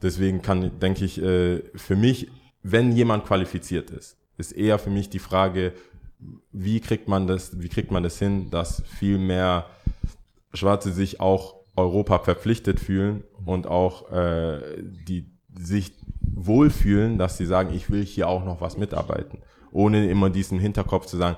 Deswegen 0.00 0.40
kann, 0.40 0.78
denke 0.80 1.04
ich, 1.04 1.20
äh, 1.22 1.62
für 1.74 1.96
mich, 1.96 2.30
wenn 2.62 2.92
jemand 2.92 3.26
qualifiziert 3.26 3.90
ist, 3.90 4.16
ist 4.38 4.52
eher 4.52 4.78
für 4.78 4.90
mich 4.90 5.08
die 5.10 5.18
Frage, 5.18 5.72
wie 6.52 6.80
kriegt 6.80 7.08
man 7.08 7.26
das, 7.26 7.60
wie 7.60 7.68
kriegt 7.68 7.90
man 7.90 8.02
das 8.02 8.18
hin, 8.18 8.50
dass 8.50 8.82
viel 8.98 9.18
mehr 9.18 9.66
Schwarze 10.54 10.92
sich 10.92 11.20
auch 11.20 11.56
Europa 11.76 12.18
verpflichtet 12.20 12.80
fühlen 12.80 13.24
und 13.44 13.66
auch 13.66 14.10
äh, 14.10 14.60
die 14.80 15.30
sich 15.58 15.92
wohlfühlen, 16.20 17.18
dass 17.18 17.36
sie 17.36 17.46
sagen, 17.46 17.74
ich 17.74 17.90
will 17.90 18.04
hier 18.04 18.28
auch 18.28 18.44
noch 18.44 18.60
was 18.60 18.76
mitarbeiten, 18.76 19.38
ohne 19.72 20.08
immer 20.08 20.30
diesen 20.30 20.58
Hinterkopf 20.58 21.06
zu 21.06 21.16
sagen, 21.16 21.36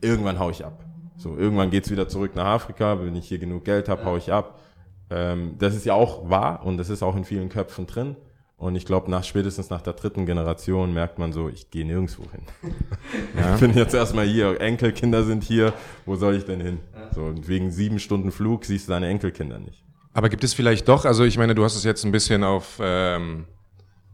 irgendwann 0.00 0.38
hau 0.38 0.50
ich 0.50 0.64
ab. 0.64 0.84
So, 1.16 1.36
irgendwann 1.36 1.70
geht's 1.70 1.90
wieder 1.90 2.08
zurück 2.08 2.34
nach 2.34 2.46
Afrika, 2.46 3.02
wenn 3.02 3.14
ich 3.16 3.28
hier 3.28 3.38
genug 3.38 3.64
Geld 3.64 3.88
habe, 3.88 4.04
hau 4.04 4.16
ich 4.16 4.32
ab. 4.32 4.60
Ähm, 5.10 5.56
das 5.58 5.74
ist 5.74 5.84
ja 5.84 5.94
auch 5.94 6.28
wahr 6.28 6.64
und 6.64 6.78
das 6.78 6.90
ist 6.90 7.02
auch 7.02 7.16
in 7.16 7.24
vielen 7.24 7.48
Köpfen 7.48 7.86
drin. 7.86 8.16
Und 8.62 8.76
ich 8.76 8.86
glaube, 8.86 9.10
nach 9.10 9.24
spätestens 9.24 9.70
nach 9.70 9.82
der 9.82 9.94
dritten 9.94 10.24
Generation 10.24 10.94
merkt 10.94 11.18
man 11.18 11.32
so, 11.32 11.48
ich 11.48 11.72
gehe 11.72 11.84
nirgendwo 11.84 12.22
hin. 12.30 12.42
Ich 13.54 13.60
bin 13.60 13.74
jetzt 13.74 13.92
erstmal 13.92 14.24
hier, 14.24 14.60
Enkelkinder 14.60 15.24
sind 15.24 15.42
hier, 15.42 15.72
wo 16.06 16.14
soll 16.14 16.36
ich 16.36 16.44
denn 16.44 16.60
hin? 16.60 16.78
So, 17.12 17.22
und 17.22 17.48
wegen 17.48 17.72
sieben 17.72 17.98
Stunden 17.98 18.30
Flug 18.30 18.64
siehst 18.64 18.86
du 18.86 18.92
deine 18.92 19.08
Enkelkinder 19.08 19.58
nicht. 19.58 19.82
Aber 20.14 20.28
gibt 20.28 20.44
es 20.44 20.54
vielleicht 20.54 20.86
doch, 20.86 21.04
also 21.04 21.24
ich 21.24 21.38
meine, 21.38 21.56
du 21.56 21.64
hast 21.64 21.74
es 21.74 21.82
jetzt 21.82 22.04
ein 22.04 22.12
bisschen 22.12 22.44
auf, 22.44 22.78
ähm, 22.80 23.46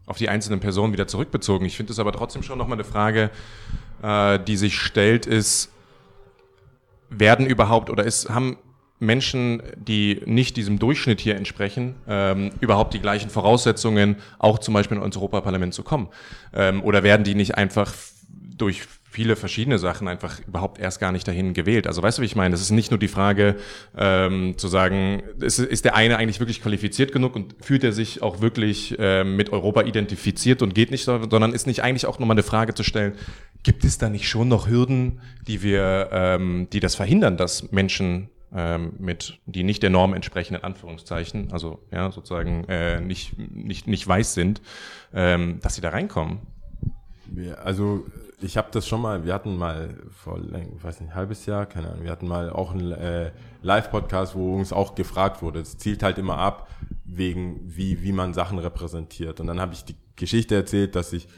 auf 0.06 0.16
die 0.16 0.30
einzelnen 0.30 0.60
Personen 0.60 0.94
wieder 0.94 1.06
zurückbezogen. 1.06 1.66
Ich 1.66 1.76
finde 1.76 1.92
es 1.92 1.98
aber 1.98 2.12
trotzdem 2.12 2.42
schon 2.42 2.56
nochmal 2.56 2.78
eine 2.78 2.84
Frage, 2.84 3.30
äh, 4.02 4.38
die 4.38 4.56
sich 4.56 4.78
stellt, 4.78 5.26
ist, 5.26 5.70
werden 7.10 7.44
überhaupt 7.44 7.90
oder 7.90 8.04
ist, 8.04 8.30
haben 8.30 8.56
Menschen, 9.00 9.62
die 9.76 10.22
nicht 10.26 10.56
diesem 10.56 10.78
Durchschnitt 10.78 11.20
hier 11.20 11.36
entsprechen, 11.36 11.94
ähm, 12.08 12.50
überhaupt 12.60 12.94
die 12.94 13.00
gleichen 13.00 13.30
Voraussetzungen, 13.30 14.16
auch 14.38 14.58
zum 14.58 14.74
Beispiel 14.74 14.98
ins 14.98 15.16
Europaparlament 15.16 15.74
zu 15.74 15.82
kommen? 15.82 16.08
Ähm, 16.52 16.82
oder 16.82 17.02
werden 17.02 17.24
die 17.24 17.34
nicht 17.34 17.56
einfach 17.56 17.92
durch 18.56 18.82
viele 19.10 19.36
verschiedene 19.36 19.78
Sachen 19.78 20.06
einfach 20.06 20.38
überhaupt 20.46 20.78
erst 20.78 21.00
gar 21.00 21.12
nicht 21.12 21.26
dahin 21.26 21.54
gewählt? 21.54 21.86
Also 21.86 22.02
weißt 22.02 22.18
du, 22.18 22.22
wie 22.22 22.26
ich 22.26 22.36
meine? 22.36 22.54
Es 22.54 22.60
ist 22.60 22.70
nicht 22.70 22.90
nur 22.90 22.98
die 22.98 23.08
Frage 23.08 23.56
ähm, 23.96 24.58
zu 24.58 24.68
sagen, 24.68 25.22
ist, 25.40 25.58
ist 25.58 25.84
der 25.84 25.94
eine 25.94 26.18
eigentlich 26.18 26.40
wirklich 26.40 26.62
qualifiziert 26.62 27.12
genug 27.12 27.34
und 27.34 27.54
fühlt 27.60 27.84
er 27.84 27.92
sich 27.92 28.22
auch 28.22 28.40
wirklich 28.40 28.96
ähm, 28.98 29.36
mit 29.36 29.50
Europa 29.50 29.82
identifiziert 29.82 30.60
und 30.60 30.74
geht 30.74 30.90
nicht, 30.90 31.04
sondern 31.04 31.52
ist 31.52 31.66
nicht 31.66 31.82
eigentlich 31.82 32.06
auch 32.06 32.18
nochmal 32.18 32.34
eine 32.34 32.42
Frage 32.42 32.74
zu 32.74 32.82
stellen, 32.82 33.14
gibt 33.62 33.84
es 33.84 33.98
da 33.98 34.08
nicht 34.08 34.28
schon 34.28 34.48
noch 34.48 34.68
Hürden, 34.68 35.20
die 35.46 35.62
wir, 35.62 36.10
ähm, 36.12 36.68
die 36.72 36.80
das 36.80 36.94
verhindern, 36.94 37.36
dass 37.36 37.72
Menschen 37.72 38.28
ähm, 38.54 38.94
mit, 38.98 39.38
die 39.46 39.64
nicht 39.64 39.82
der 39.82 39.90
Norm 39.90 40.14
entsprechen, 40.14 40.54
in 40.54 40.64
Anführungszeichen, 40.64 41.52
also 41.52 41.80
ja, 41.90 42.10
sozusagen 42.10 42.64
äh, 42.64 43.00
nicht, 43.00 43.38
nicht, 43.38 43.86
nicht 43.86 44.06
weiß 44.06 44.34
sind, 44.34 44.60
ähm, 45.12 45.60
dass 45.62 45.74
sie 45.74 45.80
da 45.80 45.90
reinkommen? 45.90 46.40
Also 47.62 48.06
ich 48.40 48.56
habe 48.56 48.68
das 48.70 48.86
schon 48.86 49.02
mal, 49.02 49.24
wir 49.24 49.34
hatten 49.34 49.56
mal 49.56 49.96
vor, 50.10 50.38
ich 50.38 50.84
weiß 50.84 51.00
nicht, 51.00 51.10
ein 51.10 51.14
halbes 51.14 51.46
Jahr, 51.46 51.66
keine 51.66 51.90
Ahnung, 51.90 52.04
wir 52.04 52.10
hatten 52.10 52.28
mal 52.28 52.50
auch 52.50 52.72
einen 52.72 52.92
äh, 52.92 53.32
Live-Podcast, 53.62 54.34
wo 54.34 54.54
uns 54.54 54.72
auch 54.72 54.94
gefragt 54.94 55.42
wurde. 55.42 55.60
Es 55.60 55.76
zielt 55.76 56.02
halt 56.02 56.18
immer 56.18 56.38
ab, 56.38 56.68
wegen 57.04 57.60
wie, 57.64 58.02
wie 58.02 58.12
man 58.12 58.34
Sachen 58.34 58.58
repräsentiert. 58.58 59.40
Und 59.40 59.48
dann 59.48 59.60
habe 59.60 59.74
ich 59.74 59.84
die 59.84 59.96
Geschichte 60.16 60.54
erzählt, 60.54 60.94
dass 60.94 61.12
ich 61.12 61.28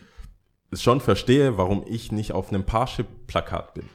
es 0.71 0.83
schon 0.83 1.01
verstehe, 1.01 1.57
warum 1.57 1.85
ich 1.89 2.13
nicht 2.13 2.33
auf 2.33 2.51
einem 2.51 2.65
Parship-Plakat 2.65 3.75
bin. 3.75 3.89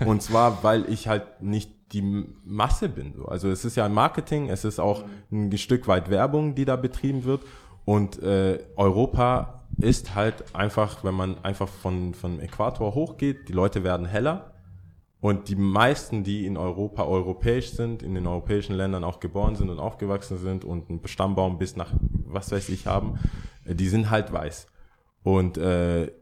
Und 0.06 0.22
zwar, 0.22 0.62
weil 0.62 0.90
ich 0.90 1.08
halt 1.08 1.40
nicht 1.40 1.70
die 1.92 2.26
Masse 2.44 2.88
bin. 2.88 3.14
So. 3.14 3.26
Also 3.26 3.48
es 3.48 3.64
ist 3.64 3.76
ja 3.76 3.88
Marketing, 3.88 4.48
es 4.48 4.64
ist 4.64 4.78
auch 4.78 5.04
ein 5.30 5.56
Stück 5.56 5.86
weit 5.88 6.10
Werbung, 6.10 6.54
die 6.54 6.64
da 6.64 6.76
betrieben 6.76 7.24
wird. 7.24 7.42
Und 7.84 8.22
äh, 8.22 8.58
Europa 8.76 9.64
ist 9.78 10.14
halt 10.14 10.54
einfach, 10.54 11.04
wenn 11.04 11.14
man 11.14 11.42
einfach 11.44 11.68
von, 11.68 12.14
von 12.14 12.40
Äquator 12.40 12.94
hochgeht, 12.94 13.48
die 13.48 13.52
Leute 13.52 13.84
werden 13.84 14.06
heller. 14.06 14.52
Und 15.20 15.48
die 15.48 15.56
meisten, 15.56 16.24
die 16.24 16.46
in 16.46 16.56
Europa 16.56 17.04
europäisch 17.04 17.70
sind, 17.70 18.02
in 18.02 18.14
den 18.14 18.26
europäischen 18.26 18.74
Ländern 18.74 19.02
auch 19.02 19.18
geboren 19.18 19.56
sind 19.56 19.70
und 19.70 19.78
aufgewachsen 19.78 20.38
sind 20.38 20.64
und 20.64 20.90
einen 20.90 21.06
Stammbaum 21.06 21.58
bis 21.58 21.76
nach 21.76 21.92
was 22.26 22.52
weiß 22.52 22.68
ich 22.68 22.86
haben, 22.86 23.18
äh, 23.64 23.74
die 23.74 23.88
sind 23.88 24.10
halt 24.10 24.32
weiß. 24.32 24.66
Und 25.22 25.58
äh, 25.58 26.12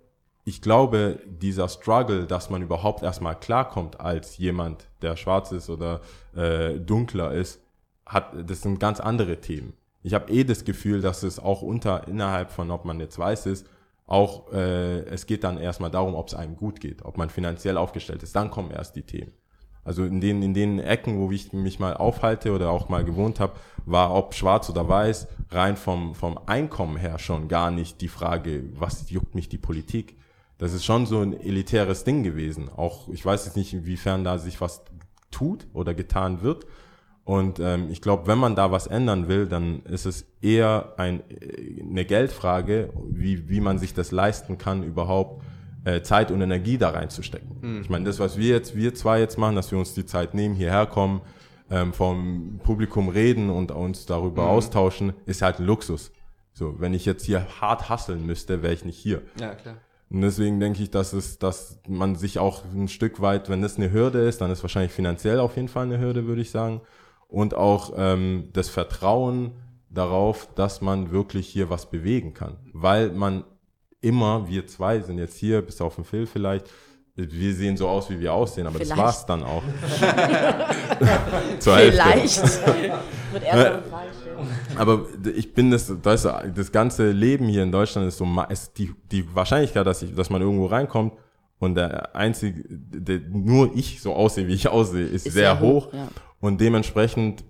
ich 0.45 0.61
glaube, 0.61 1.21
dieser 1.27 1.69
Struggle, 1.69 2.27
dass 2.27 2.51
man 2.51 2.63
überhaupt 2.63 3.03
erstmal 3.03 3.39
klarkommt 3.39 4.01
als 4.01 4.37
jemand, 4.37 4.87
der 5.01 5.17
schwarz 5.17 5.53
ist 5.53 5.71
oder 5.71 6.01
äh, 6.37 6.79
dunkler 6.79 7.33
ist, 7.33 7.61
hat, 8.05 8.35
das 8.49 8.61
sind 8.61 8.79
ganz 8.79 9.01
andere 9.01 9.41
Themen. 9.41 9.73
ich 10.03 10.13
habe 10.13 10.31
eh 10.31 10.45
das 10.45 10.65
Gefühl, 10.65 11.01
dass 11.01 11.23
es 11.23 11.39
auch 11.39 11.63
unter, 11.63 12.07
innerhalb 12.09 12.51
von, 12.51 12.71
ob 12.71 12.85
man 12.85 13.01
jetzt 13.01 13.19
weiß 13.19 13.47
ist, 13.47 13.67
auch, 14.07 14.53
äh, 14.53 15.01
es 15.07 15.25
geht 15.27 15.45
dann 15.45 15.57
erstmal 15.57 15.91
darum, 15.91 16.15
ob 16.15 16.29
es 16.29 16.35
einem 16.35 16.57
gut 16.57 16.79
geht, 16.79 17.03
ob 17.05 17.17
man 17.17 17.31
finanziell 17.31 17.79
aufgestellt 17.79 18.23
ist. 18.23 18.37
Dann 18.37 18.51
kommen 18.51 18.71
erst 18.71 18.97
die 18.97 19.03
Themen. 19.03 19.33
Also 19.83 20.05
in 20.05 20.21
den, 20.21 20.43
in 20.43 20.53
den 20.53 20.79
Ecken, 20.79 21.19
wo 21.19 21.31
ich 21.31 21.53
mich 21.53 21.79
mal 21.79 21.95
aufhalte 21.95 22.53
oder 22.53 22.71
auch 22.71 22.89
mal 22.89 23.05
gewohnt 23.05 23.41
habe, 23.41 23.55
war 23.85 24.15
ob 24.15 24.35
schwarz 24.35 24.69
oder 24.71 24.89
weiß, 24.89 25.27
rein 25.51 25.77
vom, 25.77 26.15
vom 26.15 26.39
Einkommen 26.47 26.97
her 26.97 27.19
schon 27.19 27.49
gar 27.49 27.71
nicht 27.71 28.01
die 28.01 28.09
Frage, 28.09 28.65
was 28.75 29.11
juckt 29.11 29.35
mich 29.35 29.49
die 29.49 29.59
Politik. 29.59 30.17
Das 30.59 30.73
ist 30.73 30.85
schon 30.85 31.07
so 31.07 31.21
ein 31.21 31.33
elitäres 31.39 32.05
Ding 32.05 32.23
gewesen. 32.23 32.69
Auch, 32.69 33.09
ich 33.09 33.25
weiß 33.25 33.45
jetzt 33.47 33.57
nicht, 33.57 33.73
inwiefern 33.75 34.25
da 34.25 34.39
sich 34.39 34.61
was 34.61 34.83
tut 35.31 35.67
oder 35.73 35.95
getan 35.95 36.43
wird. 36.43 36.65
Und 37.25 37.59
ähm, 37.59 37.89
ich 37.91 38.03
glaube, 38.03 38.27
wenn 38.27 38.39
man 38.39 38.55
da 38.55 38.71
was 38.71 38.87
ändern 38.87 39.29
will, 39.29 39.47
dann 39.47 39.83
ist 39.85 40.05
es 40.05 40.27
eher 40.43 40.93
ein, 40.99 41.23
äh, 41.31 41.83
eine 41.83 42.05
Geldfrage, 42.05 42.93
wie, 43.09 43.49
wie 43.49 43.61
man 43.61 43.79
sich 43.79 43.95
das 43.95 44.13
leisten 44.13 44.59
kann, 44.59 44.83
überhaupt 44.85 45.43
äh, 45.85 46.03
Zeit 46.03 46.31
und 46.31 46.41
Energie 46.43 46.77
da 46.79 46.91
reinzustecken. 46.91 47.57
Mhm. 47.63 47.81
Ich 47.81 47.89
meine, 47.89 48.05
das, 48.05 48.19
was 48.19 48.37
wir 48.37 48.51
jetzt, 48.51 48.77
wir 48.77 48.95
zwei 48.95 49.21
jetzt 49.21 49.39
machen, 49.39 49.57
dass 49.57 49.71
wir 49.71 49.79
uns 49.79 49.95
die 49.95 50.05
Zeit 50.07 50.35
nehmen, 50.35 50.55
hierher 50.55 50.87
kommen, 50.87 51.23
ähm, 51.71 51.95
vom 51.95 52.61
Publikum 52.63 53.09
reden 53.09 53.49
und 53.49 53.71
uns 53.73 54.05
darüber 54.05 54.43
Mhm. 54.43 54.49
austauschen, 54.51 55.13
ist 55.25 55.41
halt 55.41 55.59
ein 55.61 55.65
Luxus. 55.67 56.13
So, 56.53 56.79
wenn 56.79 56.93
ich 56.93 57.07
jetzt 57.07 57.25
hier 57.25 57.47
hart 57.61 57.89
hasseln 57.89 58.25
müsste, 58.27 58.63
wäre 58.63 58.75
ich 58.75 58.85
nicht 58.85 58.99
hier. 58.99 59.23
Ja, 59.41 59.55
klar. 59.55 59.77
Und 60.11 60.21
deswegen 60.21 60.61
denke 60.61 60.83
ich, 60.83 60.91
dass 60.91 61.13
es, 61.13 61.39
dass 61.39 61.81
man 61.89 62.15
sich 62.15 62.39
auch 62.39 62.63
ein 62.65 62.89
Stück 62.89 63.21
weit, 63.21 63.49
wenn 63.49 63.63
das 63.63 63.77
eine 63.77 63.91
Hürde 63.91 64.21
ist, 64.21 64.41
dann 64.41 64.51
ist 64.51 64.63
wahrscheinlich 64.63 64.93
finanziell 64.93 65.41
auf 65.41 65.57
jeden 65.57 65.69
Fall 65.69 65.85
eine 65.85 65.99
Hürde, 65.99 66.27
würde 66.27 66.43
ich 66.43 66.51
sagen. 66.51 66.83
Und 67.29 67.55
auch 67.55 67.93
ähm, 67.97 68.51
das 68.53 68.69
Vertrauen 68.69 69.53
darauf, 69.91 70.49
dass 70.55 70.81
man 70.81 71.11
wirklich 71.11 71.49
hier 71.49 71.71
was 71.71 71.91
bewegen 71.91 72.35
kann. 72.35 72.59
Weil 72.73 73.11
man 73.11 73.45
immer, 74.01 74.49
wir 74.49 74.67
zwei 74.67 75.01
sind 75.01 75.19
jetzt 75.19 75.37
hier, 75.37 75.63
bis 75.63 75.81
auf 75.81 75.97
den 75.97 76.05
Phil 76.05 76.27
vielleicht, 76.27 76.67
wir 77.17 77.55
sehen 77.55 77.77
so 77.77 77.89
aus, 77.89 78.11
wie 78.11 78.19
wir 78.19 78.33
aussehen, 78.33 78.67
aber 78.67 78.79
Vielleicht. 78.79 78.91
das 78.93 78.99
war's 78.99 79.27
dann 79.27 79.45
auch. 79.45 79.63
Vielleicht. 81.61 82.43
Wird 83.33 83.45
erst 83.45 83.83
Aber 84.77 85.07
ich 85.35 85.55
bin 85.55 85.71
das, 85.71 85.93
das, 86.03 86.23
das 86.23 86.73
ganze 86.73 87.11
Leben 87.11 87.47
hier 87.49 87.63
in 87.63 87.73
Deutschland 87.73 88.09
ist 88.09 88.19
so, 88.19 88.27
ist 88.49 88.79
die, 88.79 88.95
die 89.11 89.35
Wahrscheinlichkeit, 89.35 89.87
dass, 89.87 90.03
ich, 90.03 90.15
dass 90.15 90.31
man 90.31 90.43
irgendwo 90.43 90.67
reinkommt 90.67 91.15
und 91.59 91.77
der 91.77 92.15
einzige, 92.15 92.65
der, 92.69 93.21
nur 93.21 93.75
ich 93.75 94.01
so 94.03 94.15
aussehe, 94.15 94.47
wie 94.49 94.55
ich 94.55 94.69
aussehe, 94.69 95.07
ist, 95.07 95.27
Ist 95.27 95.35
sehr, 95.35 95.57
sehr 95.57 95.61
hoch. 95.61 95.87
hoch, 95.87 95.93
ja. 95.93 96.09
Und 96.41 96.61
dementsprechend 96.61 97.45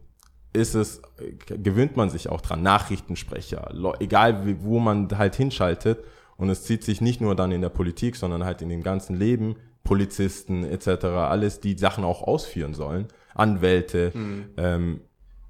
ist 0.52 0.74
es, 0.74 1.02
gewöhnt 1.46 1.96
man 1.96 2.10
sich 2.10 2.28
auch 2.28 2.40
dran. 2.40 2.62
Nachrichtensprecher, 2.62 3.74
egal 3.98 4.46
wie, 4.46 4.62
wo 4.62 4.78
man 4.78 5.08
halt 5.18 5.34
hinschaltet. 5.34 5.98
Und 6.36 6.48
es 6.48 6.62
zieht 6.62 6.84
sich 6.84 7.00
nicht 7.00 7.20
nur 7.20 7.34
dann 7.34 7.50
in 7.50 7.60
der 7.60 7.68
Politik, 7.70 8.16
sondern 8.16 8.44
halt 8.44 8.62
in 8.62 8.68
dem 8.68 8.82
ganzen 8.82 9.16
Leben. 9.16 9.56
Polizisten 9.82 10.64
etc., 10.64 11.04
alles, 11.06 11.60
die 11.60 11.76
Sachen 11.76 12.04
auch 12.04 12.22
ausführen 12.22 12.74
sollen. 12.74 13.08
Anwälte. 13.34 14.12
Ähm, 14.56 15.00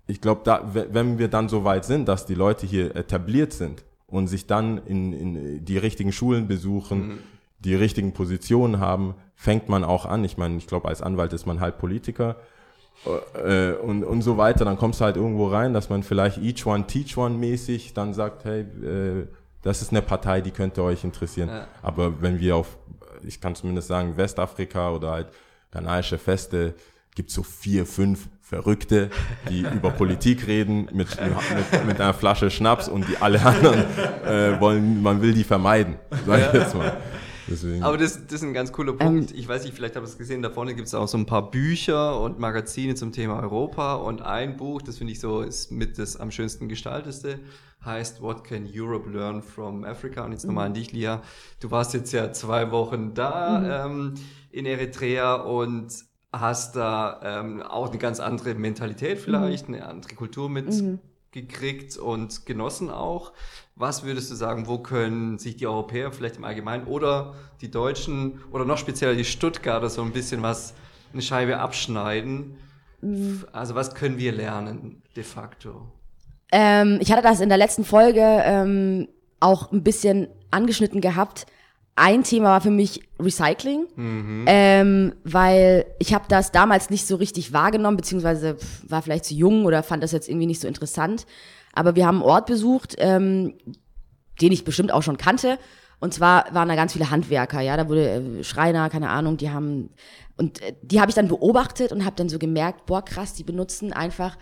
ich 0.06 0.20
glaube, 0.20 0.42
da, 0.44 0.62
we- 0.74 0.88
wenn 0.92 1.18
wir 1.18 1.28
dann 1.28 1.48
so 1.48 1.64
weit 1.64 1.84
sind, 1.84 2.06
dass 2.08 2.26
die 2.26 2.34
Leute 2.34 2.66
hier 2.66 2.94
etabliert 2.96 3.52
sind 3.52 3.84
und 4.06 4.26
sich 4.28 4.46
dann 4.46 4.78
in, 4.86 5.12
in 5.12 5.64
die 5.64 5.78
richtigen 5.78 6.12
Schulen 6.12 6.46
besuchen, 6.46 7.18
die 7.60 7.74
richtigen 7.74 8.12
Positionen 8.12 8.78
haben, 8.80 9.14
fängt 9.34 9.68
man 9.68 9.84
auch 9.84 10.04
an. 10.04 10.22
Ich 10.24 10.36
meine, 10.36 10.56
ich 10.58 10.66
glaube, 10.66 10.88
als 10.88 11.00
Anwalt 11.02 11.32
ist 11.32 11.46
man 11.46 11.60
halt 11.60 11.78
Politiker 11.78 12.36
äh, 13.44 13.72
und, 13.72 14.04
und 14.04 14.22
so 14.22 14.36
weiter. 14.36 14.64
Dann 14.64 14.76
kommst 14.76 15.00
du 15.00 15.04
halt 15.04 15.16
irgendwo 15.16 15.48
rein, 15.48 15.72
dass 15.72 15.88
man 15.88 16.02
vielleicht 16.02 16.38
each 16.38 16.66
one 16.66 16.86
teach 16.86 17.16
one 17.16 17.34
mäßig 17.36 17.94
dann 17.94 18.12
sagt, 18.14 18.44
hey, 18.44 18.60
äh, 18.62 19.26
das 19.62 19.80
ist 19.80 19.90
eine 19.92 20.02
Partei, 20.02 20.42
die 20.42 20.50
könnte 20.50 20.82
euch 20.82 21.04
interessieren. 21.04 21.48
Ja. 21.48 21.66
Aber 21.82 22.20
wenn 22.20 22.38
wir 22.38 22.56
auf, 22.56 22.76
ich 23.26 23.40
kann 23.40 23.54
zumindest 23.54 23.88
sagen, 23.88 24.16
Westafrika 24.18 24.90
oder 24.92 25.10
halt 25.12 25.28
ghanaische 25.70 26.18
Feste, 26.18 26.74
gibt 27.14 27.30
so 27.30 27.42
vier, 27.42 27.86
fünf 27.86 28.28
Verrückte, 28.40 29.10
die 29.48 29.60
über 29.74 29.90
Politik 29.90 30.46
reden 30.46 30.88
mit, 30.92 31.08
mit, 31.20 31.86
mit 31.86 32.00
einer 32.00 32.14
Flasche 32.14 32.50
Schnaps 32.50 32.88
und 32.88 33.08
die 33.08 33.16
alle 33.16 33.44
anderen 33.44 33.84
äh, 34.24 34.60
wollen, 34.60 35.02
man 35.02 35.22
will 35.22 35.32
die 35.32 35.44
vermeiden, 35.44 35.96
sag 36.26 36.40
ich 36.40 36.60
jetzt 36.60 36.74
mal. 36.74 36.98
Deswegen. 37.46 37.82
Aber 37.82 37.98
das, 37.98 38.26
das 38.26 38.34
ist 38.34 38.42
ein 38.42 38.54
ganz 38.54 38.72
cooler 38.72 38.94
Punkt. 38.94 39.32
ich 39.32 39.46
weiß 39.46 39.64
nicht, 39.64 39.74
vielleicht 39.74 39.96
habt 39.96 40.06
ihr 40.06 40.10
es 40.10 40.16
gesehen, 40.16 40.42
da 40.42 40.50
vorne 40.50 40.74
gibt 40.74 40.88
es 40.88 40.94
auch 40.94 41.08
so 41.08 41.18
ein 41.18 41.26
paar 41.26 41.50
Bücher 41.50 42.20
und 42.20 42.38
Magazine 42.38 42.94
zum 42.94 43.12
Thema 43.12 43.40
Europa 43.40 43.94
und 43.94 44.22
ein 44.22 44.56
Buch, 44.56 44.80
das 44.82 44.98
finde 44.98 45.12
ich 45.12 45.20
so, 45.20 45.42
ist 45.42 45.70
mit 45.70 45.98
das 45.98 46.16
am 46.16 46.30
schönsten 46.30 46.68
gestalteste, 46.68 47.40
heißt 47.84 48.22
What 48.22 48.44
Can 48.44 48.66
Europe 48.72 49.10
Learn 49.10 49.42
from 49.42 49.84
Africa? 49.84 50.24
Und 50.24 50.32
jetzt 50.32 50.46
nochmal 50.46 50.66
an 50.66 50.74
dich, 50.74 50.92
Lia. 50.92 51.22
Du 51.60 51.70
warst 51.70 51.92
jetzt 51.92 52.12
ja 52.12 52.32
zwei 52.32 52.70
Wochen 52.70 53.12
da 53.12 53.86
ähm, 53.86 54.14
in 54.50 54.64
Eritrea 54.64 55.34
und 55.34 55.92
hast 56.40 56.76
da 56.76 57.20
ähm, 57.22 57.62
auch 57.62 57.90
eine 57.90 57.98
ganz 57.98 58.20
andere 58.20 58.54
Mentalität 58.54 59.18
vielleicht, 59.18 59.68
eine 59.68 59.86
andere 59.86 60.14
Kultur 60.14 60.48
mitgekriegt 60.48 61.96
und 61.96 62.46
genossen 62.46 62.90
auch. 62.90 63.32
Was 63.76 64.04
würdest 64.04 64.30
du 64.30 64.34
sagen, 64.34 64.66
wo 64.66 64.78
können 64.78 65.38
sich 65.38 65.56
die 65.56 65.66
Europäer 65.66 66.12
vielleicht 66.12 66.36
im 66.36 66.44
Allgemeinen 66.44 66.86
oder 66.86 67.34
die 67.60 67.70
Deutschen 67.70 68.40
oder 68.52 68.64
noch 68.64 68.78
speziell 68.78 69.16
die 69.16 69.24
Stuttgarter 69.24 69.90
so 69.90 70.02
ein 70.02 70.12
bisschen 70.12 70.42
was, 70.42 70.74
eine 71.12 71.22
Scheibe 71.22 71.58
abschneiden? 71.58 72.56
Also 73.52 73.74
was 73.74 73.94
können 73.94 74.18
wir 74.18 74.32
lernen 74.32 75.02
de 75.16 75.24
facto? 75.24 75.88
Ähm, 76.52 76.98
ich 77.00 77.10
hatte 77.10 77.22
das 77.22 77.40
in 77.40 77.48
der 77.48 77.58
letzten 77.58 77.84
Folge 77.84 78.20
ähm, 78.22 79.08
auch 79.40 79.72
ein 79.72 79.82
bisschen 79.82 80.28
angeschnitten 80.50 81.00
gehabt. 81.00 81.46
Ein 81.96 82.24
Thema 82.24 82.46
war 82.46 82.60
für 82.60 82.70
mich 82.70 83.02
Recycling, 83.20 83.86
ähm, 84.46 85.14
weil 85.22 85.86
ich 86.00 86.12
habe 86.12 86.24
das 86.28 86.50
damals 86.50 86.90
nicht 86.90 87.06
so 87.06 87.14
richtig 87.16 87.52
wahrgenommen, 87.52 87.96
beziehungsweise 87.96 88.56
war 88.88 89.00
vielleicht 89.00 89.26
zu 89.26 89.34
jung 89.34 89.64
oder 89.64 89.82
fand 89.84 90.02
das 90.02 90.10
jetzt 90.10 90.28
irgendwie 90.28 90.46
nicht 90.46 90.60
so 90.60 90.66
interessant. 90.66 91.24
Aber 91.72 91.94
wir 91.94 92.06
haben 92.06 92.16
einen 92.16 92.24
Ort 92.30 92.46
besucht, 92.46 92.96
ähm, 92.98 93.54
den 94.40 94.50
ich 94.50 94.64
bestimmt 94.64 94.92
auch 94.92 95.02
schon 95.02 95.18
kannte. 95.18 95.58
Und 96.00 96.12
zwar 96.12 96.52
waren 96.52 96.68
da 96.68 96.74
ganz 96.74 96.92
viele 96.92 97.10
Handwerker, 97.10 97.60
ja, 97.60 97.76
da 97.76 97.88
wurde 97.88 98.10
äh, 98.10 98.44
Schreiner, 98.44 98.90
keine 98.90 99.10
Ahnung, 99.10 99.36
die 99.36 99.50
haben 99.50 99.90
und 100.36 100.60
äh, 100.62 100.74
die 100.82 101.00
habe 101.00 101.10
ich 101.10 101.14
dann 101.14 101.28
beobachtet 101.28 101.92
und 101.92 102.04
habe 102.04 102.16
dann 102.16 102.28
so 102.28 102.38
gemerkt, 102.38 102.86
boah 102.86 103.04
krass, 103.04 103.34
die 103.34 103.44
benutzen 103.44 103.92
einfach 103.92 104.36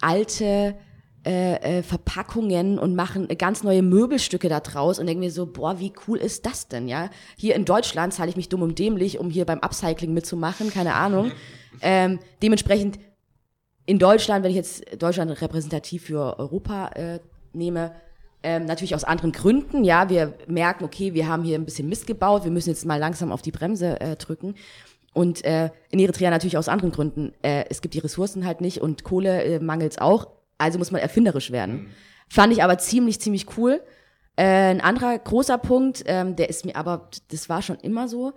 alte 0.00 0.74
äh, 1.28 1.56
äh, 1.56 1.82
Verpackungen 1.82 2.78
und 2.78 2.94
machen 2.96 3.28
ganz 3.36 3.62
neue 3.62 3.82
Möbelstücke 3.82 4.48
da 4.48 4.60
draus 4.60 4.98
und 4.98 5.04
denke 5.04 5.20
mir 5.20 5.30
so, 5.30 5.44
boah, 5.44 5.78
wie 5.78 5.92
cool 6.06 6.16
ist 6.16 6.46
das 6.46 6.68
denn, 6.68 6.88
ja? 6.88 7.10
Hier 7.36 7.54
in 7.54 7.66
Deutschland 7.66 8.14
zahle 8.14 8.30
ich 8.30 8.36
mich 8.36 8.48
dumm 8.48 8.62
und 8.62 8.78
dämlich, 8.78 9.18
um 9.18 9.28
hier 9.28 9.44
beim 9.44 9.58
Upcycling 9.58 10.14
mitzumachen, 10.14 10.70
keine 10.70 10.94
Ahnung. 10.94 11.30
ähm, 11.82 12.18
dementsprechend 12.42 12.98
in 13.84 13.98
Deutschland, 13.98 14.42
wenn 14.42 14.52
ich 14.52 14.56
jetzt 14.56 15.02
Deutschland 15.02 15.30
repräsentativ 15.42 16.04
für 16.04 16.38
Europa 16.38 16.92
äh, 16.94 17.20
nehme, 17.52 17.92
ähm, 18.42 18.64
natürlich 18.64 18.94
aus 18.94 19.04
anderen 19.04 19.32
Gründen, 19.32 19.84
ja, 19.84 20.08
wir 20.08 20.32
merken, 20.46 20.82
okay, 20.84 21.12
wir 21.12 21.28
haben 21.28 21.42
hier 21.42 21.58
ein 21.58 21.66
bisschen 21.66 21.90
Mist 21.90 22.06
gebaut, 22.06 22.44
wir 22.44 22.50
müssen 22.50 22.70
jetzt 22.70 22.86
mal 22.86 22.98
langsam 22.98 23.32
auf 23.32 23.42
die 23.42 23.52
Bremse 23.52 24.00
äh, 24.00 24.16
drücken. 24.16 24.54
Und 25.12 25.44
äh, 25.44 25.68
in 25.90 25.98
Eritrea 25.98 26.30
natürlich 26.30 26.56
aus 26.56 26.68
anderen 26.68 26.90
Gründen. 26.90 27.34
Äh, 27.42 27.66
es 27.68 27.82
gibt 27.82 27.92
die 27.92 27.98
Ressourcen 27.98 28.46
halt 28.46 28.62
nicht 28.62 28.80
und 28.80 29.04
Kohle 29.04 29.44
äh, 29.44 29.60
mangels 29.60 29.98
auch, 29.98 30.37
also 30.58 30.78
muss 30.78 30.90
man 30.90 31.00
erfinderisch 31.00 31.50
werden. 31.50 31.90
Fand 32.28 32.52
ich 32.52 32.62
aber 32.62 32.78
ziemlich, 32.78 33.20
ziemlich 33.20 33.56
cool. 33.56 33.80
Äh, 34.36 34.70
ein 34.70 34.80
anderer 34.80 35.18
großer 35.18 35.58
Punkt, 35.58 36.02
ähm, 36.06 36.36
der 36.36 36.48
ist 36.48 36.64
mir 36.64 36.76
aber, 36.76 37.10
das 37.30 37.48
war 37.48 37.62
schon 37.62 37.76
immer 37.80 38.08
so, 38.08 38.34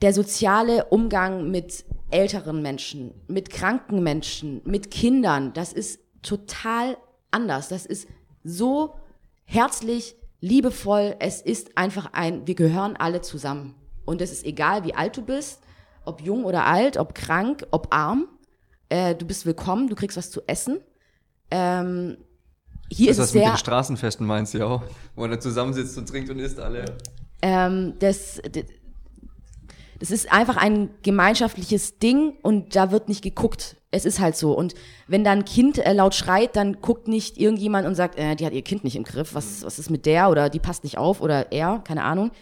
der 0.00 0.12
soziale 0.12 0.86
Umgang 0.86 1.50
mit 1.50 1.84
älteren 2.10 2.62
Menschen, 2.62 3.14
mit 3.26 3.50
kranken 3.50 4.02
Menschen, 4.02 4.60
mit 4.64 4.90
Kindern, 4.90 5.52
das 5.52 5.72
ist 5.72 6.00
total 6.22 6.96
anders. 7.30 7.68
Das 7.68 7.86
ist 7.86 8.08
so 8.42 8.96
herzlich, 9.44 10.16
liebevoll. 10.40 11.16
Es 11.20 11.40
ist 11.40 11.78
einfach 11.78 12.12
ein, 12.12 12.46
wir 12.46 12.54
gehören 12.54 12.96
alle 12.96 13.22
zusammen. 13.22 13.74
Und 14.04 14.20
es 14.20 14.30
ist 14.30 14.44
egal, 14.44 14.84
wie 14.84 14.94
alt 14.94 15.16
du 15.16 15.22
bist, 15.22 15.62
ob 16.04 16.20
jung 16.20 16.44
oder 16.44 16.66
alt, 16.66 16.98
ob 16.98 17.14
krank, 17.14 17.66
ob 17.70 17.94
arm. 17.94 18.28
Äh, 18.88 19.14
du 19.14 19.26
bist 19.26 19.46
willkommen, 19.46 19.88
du 19.88 19.94
kriegst 19.94 20.16
was 20.16 20.30
zu 20.30 20.42
essen. 20.46 20.80
Ähm, 21.50 22.16
hier 22.90 23.08
Das 23.08 23.18
ist 23.18 23.24
ist 23.24 23.28
es 23.28 23.32
das 23.32 23.34
mit 23.34 23.44
den 23.44 23.56
Straßenfesten 23.58 24.26
meinst 24.26 24.54
du 24.54 24.58
ja 24.58 24.66
auch, 24.66 24.82
wo 25.14 25.22
man 25.22 25.30
da 25.30 25.40
zusammensitzt 25.40 25.96
und 25.98 26.08
trinkt 26.08 26.30
und 26.30 26.38
isst 26.38 26.60
alle. 26.60 26.84
ähm, 27.42 27.94
das, 27.98 28.40
das 29.98 30.10
ist 30.10 30.30
einfach 30.32 30.56
ein 30.56 30.90
gemeinschaftliches 31.02 31.98
Ding 31.98 32.34
und 32.42 32.76
da 32.76 32.90
wird 32.90 33.08
nicht 33.08 33.22
geguckt. 33.22 33.76
Es 33.90 34.04
ist 34.04 34.20
halt 34.20 34.36
so. 34.36 34.52
Und 34.52 34.74
wenn 35.06 35.24
da 35.24 35.30
ein 35.30 35.44
Kind 35.44 35.78
äh, 35.78 35.92
laut 35.92 36.14
schreit, 36.14 36.56
dann 36.56 36.80
guckt 36.80 37.08
nicht 37.08 37.38
irgendjemand 37.38 37.86
und 37.86 37.94
sagt, 37.94 38.18
äh, 38.18 38.34
die 38.36 38.44
hat 38.44 38.52
ihr 38.52 38.62
Kind 38.62 38.84
nicht 38.84 38.96
im 38.96 39.04
Griff, 39.04 39.34
was, 39.34 39.64
was 39.64 39.78
ist 39.78 39.90
mit 39.90 40.04
der 40.04 40.30
oder 40.30 40.50
die 40.50 40.58
passt 40.58 40.84
nicht 40.84 40.98
auf 40.98 41.20
oder 41.20 41.52
er, 41.52 41.80
keine 41.86 42.02
Ahnung, 42.02 42.32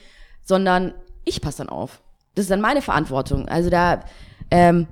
sondern 0.42 0.94
ich 1.24 1.40
passe 1.40 1.58
dann 1.58 1.68
auf. 1.68 2.00
Das 2.34 2.44
ist 2.44 2.50
dann 2.50 2.62
meine 2.62 2.80
Verantwortung. 2.82 3.48
Also 3.48 3.68
da 3.68 4.00
ähm, 4.50 4.86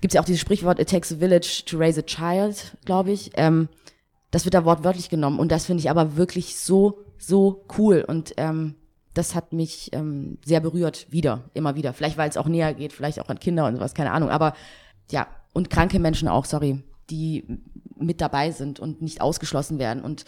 gibt 0.00 0.12
es 0.12 0.14
ja 0.14 0.20
auch 0.20 0.26
dieses 0.26 0.40
Sprichwort, 0.40 0.78
it 0.78 0.88
takes 0.90 1.12
a 1.12 1.16
village 1.16 1.62
to 1.66 1.76
raise 1.78 1.98
a 1.98 2.02
child, 2.02 2.76
glaube 2.84 3.12
ich. 3.12 3.30
Ähm, 3.34 3.68
Das 4.32 4.44
wird 4.44 4.54
da 4.54 4.64
wortwörtlich 4.64 5.08
genommen 5.08 5.38
und 5.38 5.50
das 5.50 5.66
finde 5.66 5.80
ich 5.80 5.88
aber 5.88 6.16
wirklich 6.16 6.56
so, 6.56 6.98
so 7.16 7.64
cool 7.78 8.04
und 8.06 8.34
ähm, 8.36 8.74
das 9.14 9.34
hat 9.34 9.52
mich 9.52 9.90
ähm, 9.92 10.36
sehr 10.44 10.60
berührt, 10.60 11.06
wieder, 11.10 11.48
immer 11.54 11.74
wieder. 11.74 11.94
Vielleicht, 11.94 12.18
weil 12.18 12.28
es 12.28 12.36
auch 12.36 12.48
näher 12.48 12.74
geht, 12.74 12.92
vielleicht 12.92 13.18
auch 13.20 13.30
an 13.30 13.38
Kinder 13.38 13.66
und 13.66 13.76
sowas, 13.76 13.94
keine 13.94 14.10
Ahnung. 14.10 14.28
Aber 14.28 14.52
ja, 15.10 15.26
und 15.54 15.70
kranke 15.70 15.98
Menschen 16.00 16.28
auch, 16.28 16.44
sorry, 16.44 16.82
die 17.08 17.46
mit 17.98 18.20
dabei 18.20 18.50
sind 18.50 18.78
und 18.78 19.00
nicht 19.00 19.22
ausgeschlossen 19.22 19.78
werden 19.78 20.02
und 20.02 20.26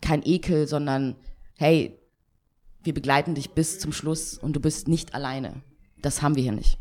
kein 0.00 0.22
Ekel, 0.24 0.66
sondern 0.66 1.16
hey, 1.58 1.98
wir 2.84 2.94
begleiten 2.94 3.34
dich 3.34 3.50
bis 3.50 3.80
zum 3.80 3.92
Schluss 3.92 4.38
und 4.38 4.54
du 4.54 4.60
bist 4.60 4.88
nicht 4.88 5.14
alleine. 5.14 5.62
Das 6.00 6.22
haben 6.22 6.36
wir 6.36 6.42
hier 6.42 6.52
nicht. 6.52 6.78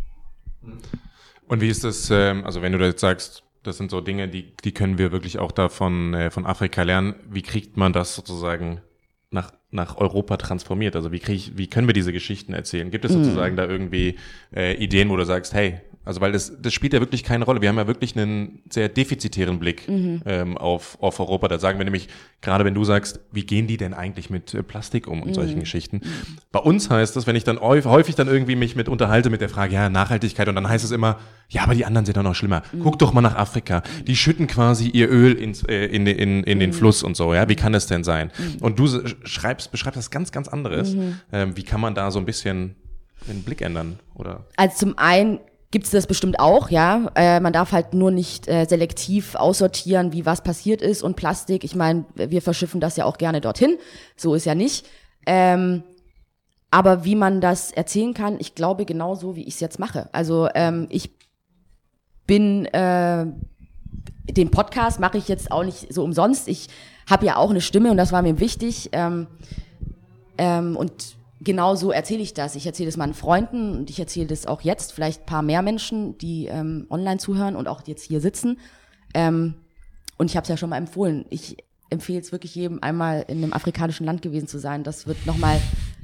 Und 1.48 1.62
wie 1.62 1.70
ist 1.70 1.84
das, 1.84 2.10
ähm, 2.10 2.46
also 2.46 2.62
wenn 2.62 2.72
du 2.72 2.78
da 2.78 2.86
jetzt 2.86 3.02
sagst, 3.02 3.44
das 3.64 3.78
sind 3.78 3.92
so 3.92 4.02
Dinge, 4.02 4.28
die, 4.28 4.54
die 4.64 4.74
können 4.74 4.98
wir 4.98 5.12
wirklich 5.12 5.40
auch 5.40 5.52
da 5.52 5.70
von, 5.70 6.14
äh, 6.14 6.32
von 6.32 6.46
Afrika 6.46 6.84
lernen. 6.84 7.16
Wie 7.30 7.42
kriegt 7.42 7.78
man 7.78 7.94
das 7.94 8.16
sozusagen 8.16 8.82
nach, 9.32 9.52
nach 9.72 9.98
Europa 9.98 10.38
transformiert? 10.38 10.96
Also 10.96 11.12
wie, 11.12 11.20
krieg 11.20 11.36
ich, 11.36 11.58
wie 11.58 11.68
können 11.68 11.88
wir 11.88 11.94
diese 11.94 12.14
Geschichten 12.14 12.54
erzählen? 12.54 12.92
Gibt 12.92 13.06
es 13.06 13.14
sozusagen 13.14 13.56
da 13.56 13.66
irgendwie 13.66 14.18
äh, 14.54 14.76
Ideen, 14.76 15.10
wo 15.10 15.18
du 15.18 15.26
sagst, 15.26 15.54
hey, 15.54 15.80
also 16.06 16.22
weil 16.22 16.32
das, 16.32 16.54
das 16.62 16.74
spielt 16.74 16.94
ja 16.94 17.00
wirklich 17.00 17.24
keine 17.24 17.46
Rolle. 17.46 17.62
Wir 17.62 17.70
haben 17.70 17.78
ja 17.78 17.88
wirklich 17.88 18.18
einen 18.18 18.62
sehr 18.70 18.90
defizitären 18.90 19.60
Blick 19.60 19.88
ähm, 19.88 20.58
auf, 20.58 20.98
auf 21.02 21.20
Europa. 21.20 21.48
Da 21.48 21.60
sagen 21.60 21.78
wir 21.80 21.86
nämlich, 21.86 22.10
gerade 22.42 22.66
wenn 22.66 22.74
du 22.74 22.84
sagst, 22.84 23.20
wie 23.32 23.46
gehen 23.46 23.68
die 23.68 23.78
denn 23.78 23.94
eigentlich 23.94 24.30
mit 24.30 24.54
äh, 24.54 24.64
Plastik 24.64 25.08
um 25.08 25.22
und 25.24 25.34
solchen 25.34 25.60
Geschichten. 25.60 26.02
Bei 26.52 26.60
uns 26.60 26.90
heißt 26.90 27.16
das, 27.16 27.26
wenn 27.28 27.36
ich 27.36 27.44
dann 27.44 27.60
häufig, 27.60 28.16
dann 28.16 28.28
irgendwie 28.28 28.56
mich 28.56 28.76
mit 28.76 28.90
unterhalte 28.90 29.30
mit 29.30 29.42
der 29.42 29.50
Frage, 29.50 29.74
ja, 29.76 29.90
Nachhaltigkeit, 29.90 30.48
und 30.50 30.56
dann 30.56 30.68
heißt 30.68 30.84
es 30.84 30.92
immer, 30.92 31.20
ja, 31.50 31.64
aber 31.64 31.76
die 31.76 31.86
anderen 31.86 32.06
sind 32.06 32.18
doch 32.18 32.24
noch 32.24 32.36
schlimmer. 32.36 32.64
Guck 32.82 33.00
doch 33.00 33.14
mal 33.14 33.22
nach 33.22 33.36
Afrika. 33.36 33.84
Die 34.08 34.16
schütten 34.16 34.48
quasi 34.48 34.90
ihr 34.90 35.10
Öl 35.10 35.34
ins, 35.34 35.64
äh, 35.64 35.86
in, 35.86 36.06
den- 36.06 36.18
in, 36.18 36.44
in 36.44 36.60
den 36.60 36.74
Fluss 36.74 37.04
und 37.04 37.16
so, 37.16 37.34
ja. 37.34 37.48
Wie 37.50 37.56
kann 37.56 37.74
das 37.74 37.88
denn 37.88 38.04
sein? 38.04 38.32
Und 38.60 38.80
du 38.80 38.88
schreibst, 39.24 39.72
beschreibst 39.72 39.98
das 39.98 40.12
ganz, 40.12 40.32
ganz 40.32 40.48
anderes. 40.48 40.96
Ähm, 41.32 41.56
wie 41.56 41.64
kann 41.64 41.80
man 41.82 41.96
da 41.96 42.12
so 42.12 42.20
ein 42.20 42.26
bisschen 42.26 42.76
den 43.28 43.44
Blick 43.44 43.62
ändern? 43.62 44.00
Oder? 44.16 44.46
Also 44.58 44.78
zum 44.78 44.98
einen 44.98 45.40
gibt 45.74 45.86
es 45.86 45.92
das 45.92 46.06
bestimmt 46.06 46.40
auch, 46.40 46.70
ja. 46.70 47.10
Äh, 47.16 47.40
man 47.40 47.52
darf 47.52 47.72
halt 47.72 47.96
nur 47.96 48.12
nicht 48.12 48.48
äh, 48.48 48.66
selektiv 48.66 49.34
aussortieren, 49.34 50.14
wie 50.14 50.24
was 50.24 50.44
passiert 50.44 50.84
ist. 50.84 51.02
Und 51.02 51.16
Plastik, 51.16 51.64
ich 51.64 51.76
meine, 51.76 52.06
wir 52.14 52.44
verschiffen 52.44 52.80
das 52.80 52.96
ja 52.96 53.06
auch 53.06 53.18
gerne 53.18 53.42
dorthin. 53.42 53.80
So 54.16 54.36
ist 54.36 54.46
ja 54.46 54.54
nicht. 54.54 54.86
Ähm, 55.26 55.82
aber 56.70 57.06
wie 57.06 57.16
man 57.16 57.42
das 57.42 57.72
erzählen 57.72 58.14
kann, 58.14 58.38
ich 58.40 58.54
glaube 58.54 58.86
genauso, 58.86 59.36
wie 59.36 59.46
ich 59.46 59.56
es 59.56 59.60
jetzt 59.62 59.80
mache. 59.80 60.10
Also 60.12 60.48
ähm, 60.54 60.86
ich 60.90 61.10
bin 62.28 62.66
äh, 62.66 63.26
den 64.30 64.52
Podcast 64.52 65.00
mache 65.00 65.18
ich 65.18 65.28
jetzt 65.28 65.52
auch 65.52 65.64
nicht 65.64 65.92
so 65.92 66.04
umsonst. 66.04 66.48
Ich 66.48 66.70
habe 67.10 67.26
ja 67.26 67.38
auch 67.38 67.50
eine 67.50 67.62
Stimme 67.62 67.90
und 67.90 67.98
das 67.98 68.12
war 68.12 68.22
mir 68.22 68.40
wichtig. 68.40 68.90
Ähm, 68.92 69.26
ähm, 70.38 70.78
und 70.78 71.16
genau 71.44 71.76
so 71.76 71.92
erzähle 71.92 72.22
ich 72.22 72.34
das. 72.34 72.56
Ich 72.56 72.66
erzähle 72.66 72.90
es 72.90 72.98
meinen 72.98 73.14
Freunden 73.14 73.76
und 73.78 73.90
ich 73.90 74.00
erzähle 74.00 74.28
das 74.28 74.46
auch 74.46 74.62
jetzt, 74.62 74.94
vielleicht 74.94 75.26
paar 75.26 75.42
mehr 75.42 75.62
Menschen, 75.62 76.18
die 76.18 76.48
ähm, 76.48 76.88
online 76.90 77.18
zuhören 77.18 77.56
und 77.56 77.68
auch 77.68 77.86
jetzt 77.88 78.04
hier 78.04 78.22
sitzen. 78.22 78.60
Ähm, 79.14 79.56
und 80.18 80.30
ich 80.30 80.36
habe 80.36 80.44
es 80.44 80.50
ja 80.50 80.58
schon 80.58 80.70
mal 80.70 80.78
empfohlen. 80.78 81.26
Ich 81.30 81.58
empfehle 81.90 82.20
es 82.20 82.32
wirklich 82.32 82.56
jedem, 82.56 82.82
einmal 82.82 83.26
in 83.28 83.44
einem 83.44 83.54
afrikanischen 83.54 84.06
Land 84.06 84.22
gewesen 84.22 84.48
zu 84.48 84.60
sein. 84.60 84.84
Das 84.84 85.08
wird 85.08 85.26
nochmal 85.26 85.60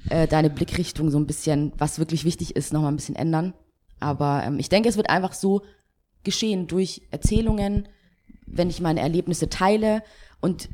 äh, 0.09 0.27
deine 0.27 0.49
Blickrichtung 0.49 1.09
so 1.09 1.19
ein 1.19 1.27
bisschen, 1.27 1.73
was 1.77 1.99
wirklich 1.99 2.25
wichtig 2.25 2.55
ist, 2.55 2.73
nochmal 2.73 2.91
ein 2.91 2.97
bisschen 2.97 3.15
ändern. 3.15 3.53
Aber 3.99 4.43
ähm, 4.45 4.59
ich 4.59 4.69
denke, 4.69 4.89
es 4.89 4.97
wird 4.97 5.09
einfach 5.09 5.33
so 5.33 5.61
geschehen 6.23 6.67
durch 6.67 7.01
Erzählungen, 7.11 7.87
wenn 8.45 8.69
ich 8.69 8.81
meine 8.81 9.01
Erlebnisse 9.01 9.49
teile. 9.49 10.03
Und 10.41 10.69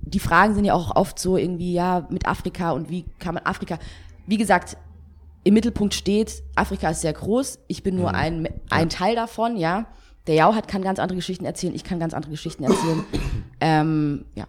die 0.00 0.20
Fragen 0.20 0.54
sind 0.54 0.64
ja 0.64 0.74
auch 0.74 0.96
oft 0.96 1.18
so 1.18 1.36
irgendwie, 1.36 1.72
ja, 1.72 2.06
mit 2.10 2.26
Afrika 2.26 2.72
und 2.72 2.90
wie 2.90 3.04
kann 3.18 3.34
man 3.34 3.44
Afrika. 3.44 3.78
Wie 4.28 4.36
gesagt, 4.36 4.76
im 5.42 5.54
Mittelpunkt 5.54 5.94
steht, 5.94 6.42
Afrika 6.54 6.90
ist 6.90 7.00
sehr 7.00 7.14
groß, 7.14 7.60
ich 7.66 7.82
bin 7.82 7.96
nur 7.96 8.14
ein, 8.14 8.46
ein 8.68 8.90
Teil 8.90 9.14
davon, 9.14 9.56
ja. 9.56 9.86
Der 10.26 10.34
Jau 10.34 10.54
hat, 10.54 10.68
kann 10.68 10.82
ganz 10.82 10.98
andere 10.98 11.16
Geschichten 11.16 11.46
erzählen, 11.46 11.74
ich 11.74 11.82
kann 11.82 11.98
ganz 11.98 12.12
andere 12.12 12.32
Geschichten 12.32 12.64
erzählen. 12.64 13.04
ähm, 13.62 14.26
ja. 14.34 14.46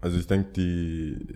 Also 0.00 0.16
ich 0.18 0.26
denke, 0.26 0.50
die, 0.52 1.26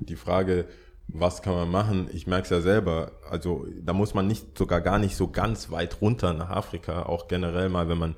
die 0.00 0.16
Frage, 0.16 0.66
was 1.06 1.40
kann 1.40 1.54
man 1.54 1.70
machen, 1.70 2.08
ich 2.12 2.26
merke 2.26 2.42
es 2.42 2.50
ja 2.50 2.60
selber, 2.60 3.12
also 3.30 3.64
da 3.80 3.92
muss 3.92 4.12
man 4.12 4.26
nicht 4.26 4.58
sogar 4.58 4.80
gar 4.80 4.98
nicht 4.98 5.14
so 5.14 5.28
ganz 5.28 5.70
weit 5.70 6.00
runter 6.00 6.32
nach 6.32 6.50
Afrika, 6.50 7.04
auch 7.04 7.28
generell 7.28 7.68
mal, 7.68 7.88
wenn 7.88 7.98
man 7.98 8.16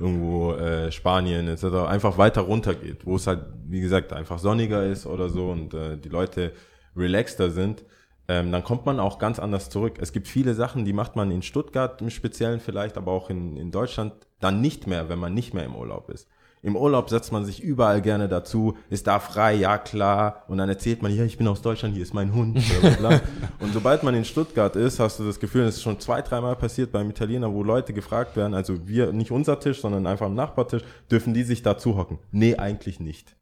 irgendwo 0.00 0.54
äh, 0.54 0.90
Spanien 0.90 1.48
etc. 1.48 1.64
einfach 1.86 2.16
weiter 2.16 2.40
runter 2.40 2.74
geht, 2.74 3.04
wo 3.04 3.16
es 3.16 3.26
halt, 3.26 3.44
wie 3.66 3.82
gesagt, 3.82 4.14
einfach 4.14 4.38
sonniger 4.38 4.86
ist 4.86 5.04
oder 5.04 5.28
so 5.28 5.50
und 5.50 5.74
äh, 5.74 5.98
die 5.98 6.08
Leute 6.08 6.54
relaxter 6.96 7.50
sind, 7.50 7.84
ähm, 8.28 8.52
dann 8.52 8.62
kommt 8.62 8.84
man 8.84 9.00
auch 9.00 9.18
ganz 9.18 9.38
anders 9.38 9.70
zurück. 9.70 9.94
Es 10.00 10.12
gibt 10.12 10.28
viele 10.28 10.54
Sachen, 10.54 10.84
die 10.84 10.92
macht 10.92 11.16
man 11.16 11.30
in 11.30 11.42
Stuttgart 11.42 12.00
im 12.02 12.10
Speziellen 12.10 12.60
vielleicht, 12.60 12.98
aber 12.98 13.12
auch 13.12 13.30
in, 13.30 13.56
in 13.56 13.70
Deutschland 13.70 14.12
dann 14.38 14.60
nicht 14.60 14.86
mehr, 14.86 15.08
wenn 15.08 15.18
man 15.18 15.32
nicht 15.32 15.54
mehr 15.54 15.64
im 15.64 15.74
Urlaub 15.74 16.10
ist. 16.10 16.28
Im 16.60 16.76
Urlaub 16.76 17.08
setzt 17.08 17.30
man 17.30 17.44
sich 17.44 17.62
überall 17.62 18.02
gerne 18.02 18.28
dazu, 18.28 18.76
ist 18.90 19.06
da 19.06 19.20
frei, 19.20 19.54
ja 19.54 19.78
klar, 19.78 20.42
und 20.48 20.58
dann 20.58 20.68
erzählt 20.68 21.02
man, 21.02 21.14
ja, 21.14 21.24
ich 21.24 21.38
bin 21.38 21.46
aus 21.46 21.62
Deutschland, 21.62 21.94
hier 21.94 22.02
ist 22.02 22.14
mein 22.14 22.34
Hund. 22.34 22.58
Und 23.60 23.72
sobald 23.72 24.02
man 24.02 24.14
in 24.14 24.24
Stuttgart 24.24 24.74
ist, 24.74 24.98
hast 24.98 25.20
du 25.20 25.24
das 25.24 25.38
Gefühl, 25.38 25.62
es 25.62 25.76
ist 25.76 25.82
schon 25.82 26.00
zwei, 26.00 26.20
dreimal 26.20 26.56
passiert 26.56 26.90
beim 26.90 27.10
Italiener, 27.10 27.52
wo 27.52 27.62
Leute 27.62 27.92
gefragt 27.92 28.36
werden, 28.36 28.54
also 28.54 28.88
wir, 28.88 29.12
nicht 29.12 29.30
unser 29.30 29.60
Tisch, 29.60 29.80
sondern 29.80 30.06
einfach 30.06 30.26
am 30.26 30.34
Nachbartisch, 30.34 30.82
dürfen 31.10 31.32
die 31.32 31.44
sich 31.44 31.62
dazu 31.62 31.96
hocken? 31.96 32.18
Nee, 32.32 32.56
eigentlich 32.56 32.98
nicht. 32.98 33.37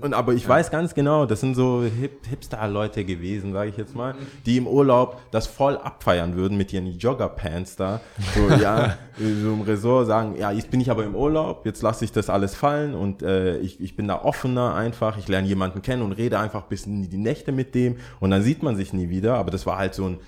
Und 0.00 0.14
aber 0.14 0.32
ich 0.34 0.48
weiß 0.48 0.70
ganz 0.70 0.94
genau, 0.94 1.26
das 1.26 1.40
sind 1.40 1.54
so 1.54 1.82
Hip 1.82 2.26
Hipster-Leute 2.26 3.04
gewesen, 3.04 3.52
sage 3.52 3.70
ich 3.70 3.76
jetzt 3.76 3.94
mal, 3.94 4.14
die 4.44 4.56
im 4.56 4.66
Urlaub 4.66 5.20
das 5.30 5.46
voll 5.46 5.76
abfeiern 5.76 6.34
würden 6.36 6.56
mit 6.56 6.72
ihren 6.72 6.86
Jogger-Pants 6.98 7.76
da. 7.76 8.00
So, 8.34 8.54
ja, 8.62 8.96
so 9.18 9.52
im 9.52 9.60
Resort 9.62 10.06
sagen, 10.06 10.36
ja, 10.38 10.50
jetzt 10.50 10.70
bin 10.70 10.80
ich 10.80 10.90
aber 10.90 11.04
im 11.04 11.14
Urlaub, 11.14 11.66
jetzt 11.66 11.82
lasse 11.82 12.04
ich 12.04 12.12
das 12.12 12.30
alles 12.30 12.54
fallen 12.54 12.94
und 12.94 13.22
äh, 13.22 13.58
ich, 13.58 13.80
ich 13.80 13.96
bin 13.96 14.08
da 14.08 14.22
offener 14.22 14.74
einfach, 14.74 15.18
ich 15.18 15.28
lerne 15.28 15.46
jemanden 15.48 15.82
kennen 15.82 16.02
und 16.02 16.12
rede 16.12 16.38
einfach 16.38 16.62
bis 16.64 16.86
in 16.86 17.08
die 17.08 17.16
Nächte 17.18 17.52
mit 17.52 17.74
dem 17.74 17.96
und 18.20 18.30
dann 18.30 18.42
sieht 18.42 18.62
man 18.62 18.76
sich 18.76 18.92
nie 18.92 19.08
wieder. 19.10 19.34
Aber 19.34 19.50
das 19.50 19.66
war 19.66 19.78
halt 19.78 19.94
so 19.94 20.06
ein 20.06 20.18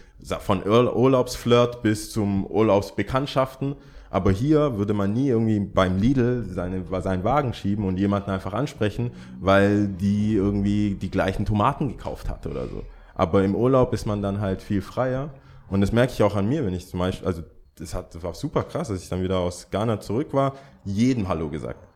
von 0.41 0.63
Ur- 0.67 0.97
Urlaubsflirt 0.97 1.83
bis 1.83 2.11
zum 2.11 2.45
Urlaubsbekanntschaften. 2.47 3.77
Aber 4.11 4.31
hier 4.31 4.79
würde 4.79 4.95
man 4.95 5.13
nie 5.13 5.29
irgendwie 5.29 5.61
beim 5.61 5.99
Lidl 5.99 6.45
seine, 6.49 6.85
seinen 7.03 7.25
Wagen 7.25 7.53
schieben 7.53 7.85
und 7.85 7.99
jemanden 7.99 8.31
einfach 8.31 8.55
ansprechen, 8.55 9.11
weil 9.41 9.89
die 9.89 10.35
irgendwie 10.35 10.95
die 10.95 11.11
gleichen 11.11 11.45
Tomaten 11.45 11.89
gekauft 11.89 12.29
hat 12.29 12.47
oder 12.47 12.67
so. 12.69 12.83
Aber 13.15 13.43
im 13.45 13.55
Urlaub 13.55 13.93
ist 13.93 14.07
man 14.07 14.23
dann 14.23 14.41
halt 14.41 14.63
viel 14.63 14.81
freier. 14.81 15.31
Und 15.69 15.81
das 15.83 15.93
merke 15.93 16.13
ich 16.13 16.23
auch 16.23 16.37
an 16.37 16.49
mir, 16.49 16.65
wenn 16.65 16.73
ich 16.73 16.89
zum 16.89 17.01
Beispiel, 17.01 17.27
also 17.27 17.43
das, 17.75 17.95
hat, 17.95 18.15
das 18.15 18.23
war 18.23 18.35
super 18.35 18.63
krass, 18.63 18.91
als 18.91 19.03
ich 19.03 19.09
dann 19.09 19.23
wieder 19.23 19.39
aus 19.39 19.69
Ghana 19.71 20.01
zurück 20.01 20.29
war, 20.33 20.55
jedem 20.85 21.29
Hallo 21.29 21.49
gesagt. 21.49 21.87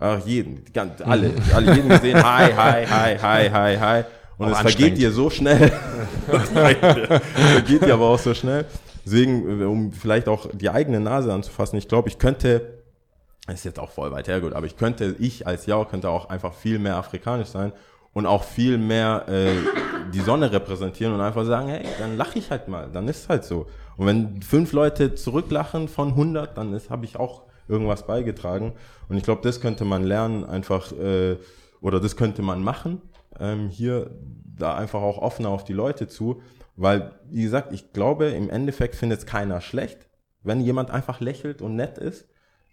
Ach, 0.00 0.24
jeden, 0.24 0.64
ganz, 0.72 1.00
alle, 1.02 1.32
alle 1.54 1.74
jeden 1.74 1.88
gesehen, 1.88 2.16
hi, 2.16 2.52
hi, 2.52 2.86
hi, 2.86 3.18
hi, 3.18 3.50
hi, 3.50 3.76
hi. 3.76 4.04
Und 4.38 4.50
es 4.50 4.58
vergeht 4.58 4.96
dir 4.96 5.10
so 5.10 5.28
schnell. 5.28 5.68
vergeht 6.28 7.82
dir 7.82 7.94
aber 7.94 8.06
auch 8.06 8.18
so 8.18 8.32
schnell. 8.32 8.64
Deswegen, 9.08 9.60
äh, 9.60 9.64
um 9.64 9.92
vielleicht 9.92 10.28
auch 10.28 10.46
die 10.52 10.68
eigene 10.68 11.00
Nase 11.00 11.32
anzufassen, 11.32 11.78
ich 11.78 11.88
glaube, 11.88 12.08
ich 12.08 12.18
könnte, 12.18 12.78
das 13.46 13.56
ist 13.56 13.64
jetzt 13.64 13.78
auch 13.78 13.90
voll 13.90 14.12
weit 14.12 14.28
hergeholt, 14.28 14.54
aber 14.54 14.66
ich 14.66 14.76
könnte, 14.76 15.16
ich 15.18 15.46
als 15.46 15.64
Jau 15.66 15.84
könnte 15.86 16.10
auch 16.10 16.28
einfach 16.28 16.52
viel 16.52 16.78
mehr 16.78 16.96
afrikanisch 16.96 17.48
sein 17.48 17.72
und 18.12 18.26
auch 18.26 18.44
viel 18.44 18.76
mehr 18.76 19.24
äh, 19.28 19.52
die 20.12 20.20
Sonne 20.20 20.52
repräsentieren 20.52 21.14
und 21.14 21.20
einfach 21.20 21.44
sagen, 21.46 21.68
hey, 21.68 21.86
dann 21.98 22.16
lache 22.16 22.38
ich 22.38 22.50
halt 22.50 22.68
mal, 22.68 22.90
dann 22.92 23.08
ist 23.08 23.22
es 23.22 23.28
halt 23.28 23.44
so. 23.44 23.66
Und 23.96 24.06
wenn 24.06 24.42
fünf 24.42 24.72
Leute 24.72 25.14
zurücklachen 25.14 25.88
von 25.88 26.08
100, 26.08 26.56
dann 26.58 26.78
habe 26.90 27.04
ich 27.04 27.16
auch 27.16 27.42
irgendwas 27.66 28.06
beigetragen. 28.06 28.74
Und 29.08 29.16
ich 29.16 29.22
glaube, 29.22 29.40
das 29.42 29.60
könnte 29.60 29.84
man 29.84 30.04
lernen, 30.04 30.44
einfach, 30.44 30.92
äh, 30.92 31.36
oder 31.80 32.00
das 32.00 32.16
könnte 32.16 32.42
man 32.42 32.62
machen, 32.62 33.00
ähm, 33.40 33.68
hier 33.68 34.10
da 34.56 34.74
einfach 34.74 35.00
auch 35.00 35.18
offener 35.18 35.50
auf 35.50 35.64
die 35.64 35.72
Leute 35.72 36.08
zu. 36.08 36.42
Weil, 36.78 37.10
wie 37.28 37.42
gesagt, 37.42 37.72
ich 37.72 37.92
glaube, 37.92 38.26
im 38.26 38.48
Endeffekt 38.48 38.94
findet 38.94 39.18
es 39.18 39.26
keiner 39.26 39.60
schlecht, 39.60 40.08
wenn 40.44 40.60
jemand 40.60 40.92
einfach 40.92 41.18
lächelt 41.18 41.60
und 41.60 41.74
nett 41.74 41.98
ist. 41.98 42.28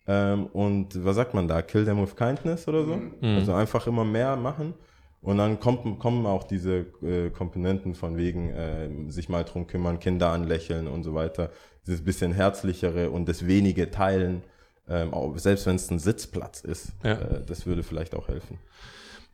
Ähm, 0.07 0.45
und 0.45 1.03
was 1.03 1.15
sagt 1.15 1.33
man 1.33 1.47
da? 1.47 1.63
Kill 1.63 1.85
them 1.85 1.99
with 1.99 2.15
kindness 2.15 2.67
oder 2.67 2.85
so? 2.85 3.01
Also 3.21 3.53
einfach 3.53 3.87
immer 3.87 4.05
mehr 4.05 4.35
machen. 4.35 4.75
Und 5.21 5.39
dann 5.39 5.59
kommt, 5.59 5.97
kommen 5.97 6.27
auch 6.27 6.43
diese 6.43 6.85
äh, 7.01 7.31
Komponenten 7.31 7.95
von 7.95 8.15
wegen 8.15 8.51
äh, 8.51 8.89
sich 9.09 9.27
mal 9.27 9.43
drum 9.43 9.65
kümmern, 9.65 9.99
Kinder 9.99 10.29
anlächeln 10.29 10.87
und 10.87 11.03
so 11.03 11.15
weiter. 11.15 11.49
Dieses 11.87 12.03
bisschen 12.03 12.31
herzlichere 12.31 13.09
und 13.09 13.27
das 13.27 13.47
wenige 13.47 13.89
teilen, 13.89 14.43
ähm, 14.87 15.15
auch, 15.15 15.35
selbst 15.39 15.65
wenn 15.65 15.77
es 15.77 15.89
ein 15.89 15.97
Sitzplatz 15.97 16.61
ist. 16.61 16.91
Ja. 17.03 17.13
Äh, 17.13 17.43
das 17.43 17.65
würde 17.65 17.81
vielleicht 17.81 18.13
auch 18.13 18.27
helfen. 18.27 18.59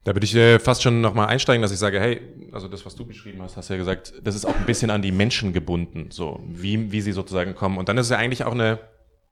Da 0.04 0.16
würde 0.16 0.26
ich 0.26 0.36
äh, 0.36 0.58
fast 0.58 0.82
schon 0.82 1.02
nochmal 1.02 1.28
einsteigen, 1.28 1.62
dass 1.62 1.72
ich 1.72 1.78
sage, 1.78 2.00
hey, 2.00 2.22
also 2.52 2.68
das, 2.68 2.86
was 2.86 2.96
du 2.96 3.06
beschrieben 3.06 3.42
hast, 3.42 3.56
hast 3.56 3.70
ja 3.70 3.78
gesagt, 3.78 4.14
das 4.24 4.36
ist 4.36 4.46
auch 4.46 4.56
ein 4.56 4.66
bisschen 4.66 4.90
an 4.90 5.02
die 5.04 5.12
Menschen 5.12 5.54
gebunden, 5.54 6.08
so 6.10 6.44
wie, 6.48 6.92
wie 6.92 7.02
sie 7.02 7.12
sozusagen 7.12 7.54
kommen. 7.54 7.78
Und 7.78 7.88
dann 7.88 7.98
ist 7.98 8.08
es 8.08 8.10
ja 8.10 8.18
eigentlich 8.18 8.44
auch 8.44 8.54
eine, 8.54 8.80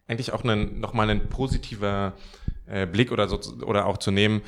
eigentlich 0.07 0.31
auch 0.31 0.43
ein, 0.43 0.79
nochmal 0.79 1.09
ein 1.09 1.27
positiver 1.29 2.13
äh, 2.67 2.85
Blick 2.85 3.11
oder, 3.11 3.27
so, 3.27 3.39
oder 3.65 3.87
auch 3.87 3.97
zu 3.97 4.11
nehmen, 4.11 4.41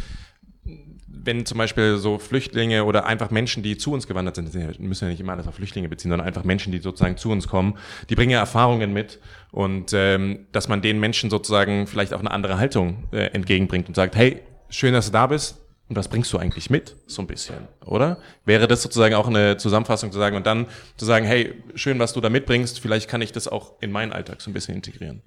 wenn 1.08 1.46
zum 1.46 1.58
Beispiel 1.58 1.98
so 1.98 2.18
Flüchtlinge 2.20 2.86
oder 2.86 3.06
einfach 3.06 3.32
Menschen, 3.32 3.64
die 3.64 3.78
zu 3.78 3.92
uns 3.92 4.08
gewandert 4.08 4.36
sind, 4.36 4.54
müssen 4.80 5.06
ja 5.06 5.12
nicht 5.12 5.20
immer 5.20 5.34
alles 5.34 5.48
auf 5.48 5.56
Flüchtlinge 5.56 5.90
beziehen, 5.90 6.10
sondern 6.10 6.28
einfach 6.28 6.44
Menschen, 6.44 6.72
die 6.72 6.80
sozusagen 6.80 7.18
zu 7.18 7.32
uns 7.32 7.48
kommen, 7.48 7.78
die 8.10 8.16
bringen 8.16 8.32
ja 8.32 8.40
Erfahrungen 8.40 8.94
mit 8.94 9.20
und 9.52 9.92
ähm, 9.94 10.48
dass 10.52 10.68
man 10.68 10.82
den 10.82 11.00
Menschen 11.00 11.30
sozusagen 11.30 11.88
vielleicht 11.88 12.14
auch 12.14 12.20
eine 12.20 12.32
andere 12.32 12.58
Haltung 12.58 13.08
äh, 13.12 13.26
entgegenbringt 13.34 13.88
und 13.88 13.96
sagt, 13.96 14.16
hey, 14.16 14.42
schön, 14.70 14.94
dass 14.94 15.08
du 15.08 15.12
da 15.12 15.28
bist, 15.28 15.61
und 15.92 15.98
was 15.98 16.08
bringst 16.08 16.32
du 16.32 16.38
eigentlich 16.38 16.70
mit? 16.70 16.96
So 17.06 17.22
ein 17.22 17.28
bisschen, 17.28 17.68
oder? 17.86 18.18
Wäre 18.46 18.70
das 18.70 18.82
sozusagen 18.82 19.14
auch 19.14 19.28
eine 19.28 19.58
Zusammenfassung 19.58 20.10
zu 20.14 20.20
sagen 20.20 20.38
und 20.38 20.46
dann 20.46 20.68
zu 20.96 21.04
sagen, 21.04 21.26
hey, 21.26 21.54
schön, 21.76 22.00
was 22.00 22.14
du 22.14 22.22
da 22.22 22.30
mitbringst, 22.30 22.80
vielleicht 22.80 23.10
kann 23.10 23.22
ich 23.22 23.34
das 23.34 23.50
auch 23.50 23.74
in 23.82 23.92
meinen 23.92 24.14
Alltag 24.14 24.40
so 24.40 24.50
ein 24.50 24.54
bisschen 24.54 24.74
integrieren. 24.74 25.22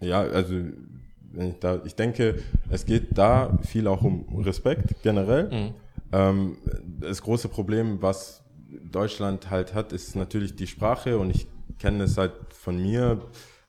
Ja, 0.00 0.22
also 0.22 0.56
ich, 0.56 1.54
da, 1.60 1.80
ich 1.84 1.94
denke, 1.94 2.42
es 2.68 2.84
geht 2.84 3.16
da 3.16 3.56
viel 3.62 3.86
auch 3.86 4.02
um 4.02 4.42
Respekt 4.42 5.04
generell. 5.04 5.44
Mhm. 5.52 5.74
Ähm, 6.10 6.58
das 6.98 7.22
große 7.22 7.48
Problem, 7.48 8.02
was 8.02 8.42
Deutschland 8.90 9.50
halt 9.50 9.72
hat, 9.72 9.92
ist 9.92 10.16
natürlich 10.16 10.56
die 10.56 10.66
Sprache 10.66 11.16
und 11.16 11.30
ich 11.30 11.46
kenne 11.78 12.02
es 12.02 12.18
halt 12.18 12.32
von 12.50 12.76
mir, 12.76 13.20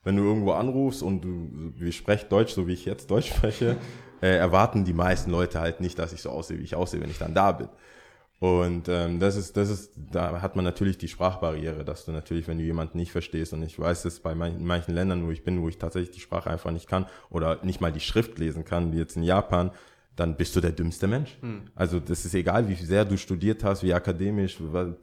wenn 0.04 0.16
du 0.16 0.24
irgendwo 0.24 0.54
anrufst 0.54 1.04
und 1.04 1.22
du, 1.22 1.74
wir 1.78 1.92
sprechen 1.92 2.28
Deutsch, 2.30 2.54
so 2.54 2.68
wie 2.68 2.74
ich 2.74 2.86
jetzt 2.86 3.12
Deutsch 3.12 3.30
spreche, 3.30 3.78
äh, 4.22 4.36
erwarten 4.36 4.86
die 4.86 4.94
meisten 4.94 5.32
Leute 5.32 5.60
halt 5.60 5.82
nicht, 5.82 5.98
dass 6.00 6.14
ich 6.14 6.22
so 6.22 6.30
aussehe, 6.30 6.60
wie 6.60 6.64
ich 6.64 6.76
aussehe, 6.76 7.02
wenn 7.02 7.10
ich 7.10 7.20
dann 7.20 7.34
da 7.34 7.52
bin. 7.52 7.70
Und 8.40 8.88
ähm, 8.88 9.20
das 9.20 9.36
ist, 9.36 9.58
das 9.58 9.70
ist, 9.70 9.92
da 9.98 10.42
hat 10.42 10.56
man 10.56 10.64
natürlich 10.64 10.98
die 10.98 11.10
Sprachbarriere, 11.10 11.84
dass 11.84 12.06
du 12.06 12.12
natürlich, 12.14 12.48
wenn 12.48 12.58
du 12.58 12.64
jemanden 12.64 12.98
nicht 12.98 13.12
verstehst, 13.12 13.52
und 13.52 13.64
ich 13.64 13.78
weiß 13.78 14.06
es 14.06 14.22
bei 14.22 14.34
manchen, 14.34 14.66
manchen 14.66 14.96
Ländern, 14.96 15.26
wo 15.26 15.32
ich 15.32 15.44
bin, 15.44 15.62
wo 15.62 15.68
ich 15.68 15.78
tatsächlich 15.78 16.12
die 16.12 16.22
Sprache 16.22 16.50
einfach 16.50 16.72
nicht 16.72 16.88
kann 16.88 17.06
oder 17.30 17.64
nicht 17.64 17.82
mal 17.82 17.92
die 17.92 18.00
Schrift 18.00 18.40
lesen 18.40 18.64
kann, 18.64 18.94
wie 18.94 18.98
jetzt 18.98 19.18
in 19.18 19.24
Japan, 19.24 19.72
dann 20.16 20.38
bist 20.38 20.56
du 20.56 20.62
der 20.62 20.72
dümmste 20.72 21.08
Mensch. 21.08 21.38
Also 21.76 22.00
das 22.00 22.26
ist 22.26 22.34
egal, 22.34 22.70
wie 22.70 22.76
sehr 22.76 23.04
du 23.04 23.18
studiert 23.18 23.64
hast, 23.64 23.84
wie 23.84 23.94
akademisch, 23.94 24.58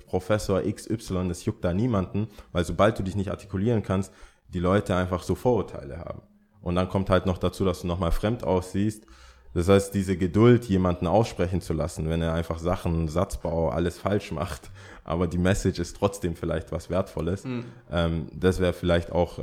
Professor 0.06 0.62
XY, 0.62 1.28
das 1.28 1.44
juckt 1.44 1.64
da 1.64 1.74
niemanden, 1.74 2.28
weil 2.52 2.64
sobald 2.64 2.98
du 2.98 3.02
dich 3.02 3.16
nicht 3.16 3.30
artikulieren 3.30 3.82
kannst, 3.82 4.12
die 4.48 4.60
Leute 4.60 4.94
einfach 4.94 5.22
so 5.22 5.34
Vorurteile 5.34 5.98
haben. 5.98 6.22
Und 6.66 6.74
dann 6.74 6.88
kommt 6.88 7.10
halt 7.10 7.26
noch 7.26 7.38
dazu, 7.38 7.64
dass 7.64 7.82
du 7.82 7.86
nochmal 7.86 8.10
fremd 8.10 8.42
aussiehst. 8.42 9.06
Das 9.54 9.68
heißt, 9.68 9.94
diese 9.94 10.16
Geduld, 10.16 10.64
jemanden 10.64 11.06
aussprechen 11.06 11.60
zu 11.60 11.74
lassen, 11.74 12.10
wenn 12.10 12.20
er 12.22 12.34
einfach 12.34 12.58
Sachen, 12.58 13.06
Satzbau, 13.06 13.68
alles 13.68 13.98
falsch 14.00 14.32
macht, 14.32 14.72
aber 15.04 15.28
die 15.28 15.38
Message 15.38 15.78
ist 15.78 15.96
trotzdem 15.96 16.34
vielleicht 16.34 16.72
was 16.72 16.90
Wertvolles. 16.90 17.44
Ähm, 17.88 18.26
das 18.34 18.58
wäre 18.58 18.72
vielleicht 18.72 19.12
auch 19.12 19.38
äh, 19.38 19.42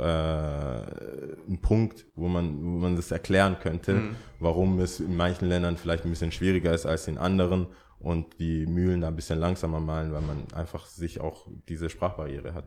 ein 1.48 1.58
Punkt, 1.62 2.04
wo 2.14 2.28
man, 2.28 2.62
wo 2.62 2.76
man 2.76 2.94
das 2.94 3.10
erklären 3.10 3.56
könnte, 3.58 4.02
warum 4.38 4.78
es 4.80 5.00
in 5.00 5.16
manchen 5.16 5.48
Ländern 5.48 5.78
vielleicht 5.78 6.04
ein 6.04 6.10
bisschen 6.10 6.30
schwieriger 6.30 6.74
ist 6.74 6.84
als 6.84 7.08
in 7.08 7.16
anderen 7.16 7.68
und 8.00 8.38
die 8.38 8.66
Mühlen 8.66 9.00
da 9.00 9.08
ein 9.08 9.16
bisschen 9.16 9.38
langsamer 9.38 9.80
malen, 9.80 10.12
weil 10.12 10.20
man 10.20 10.44
einfach 10.54 10.84
sich 10.84 11.22
auch 11.22 11.46
diese 11.70 11.88
Sprachbarriere 11.88 12.52
hat. 12.52 12.66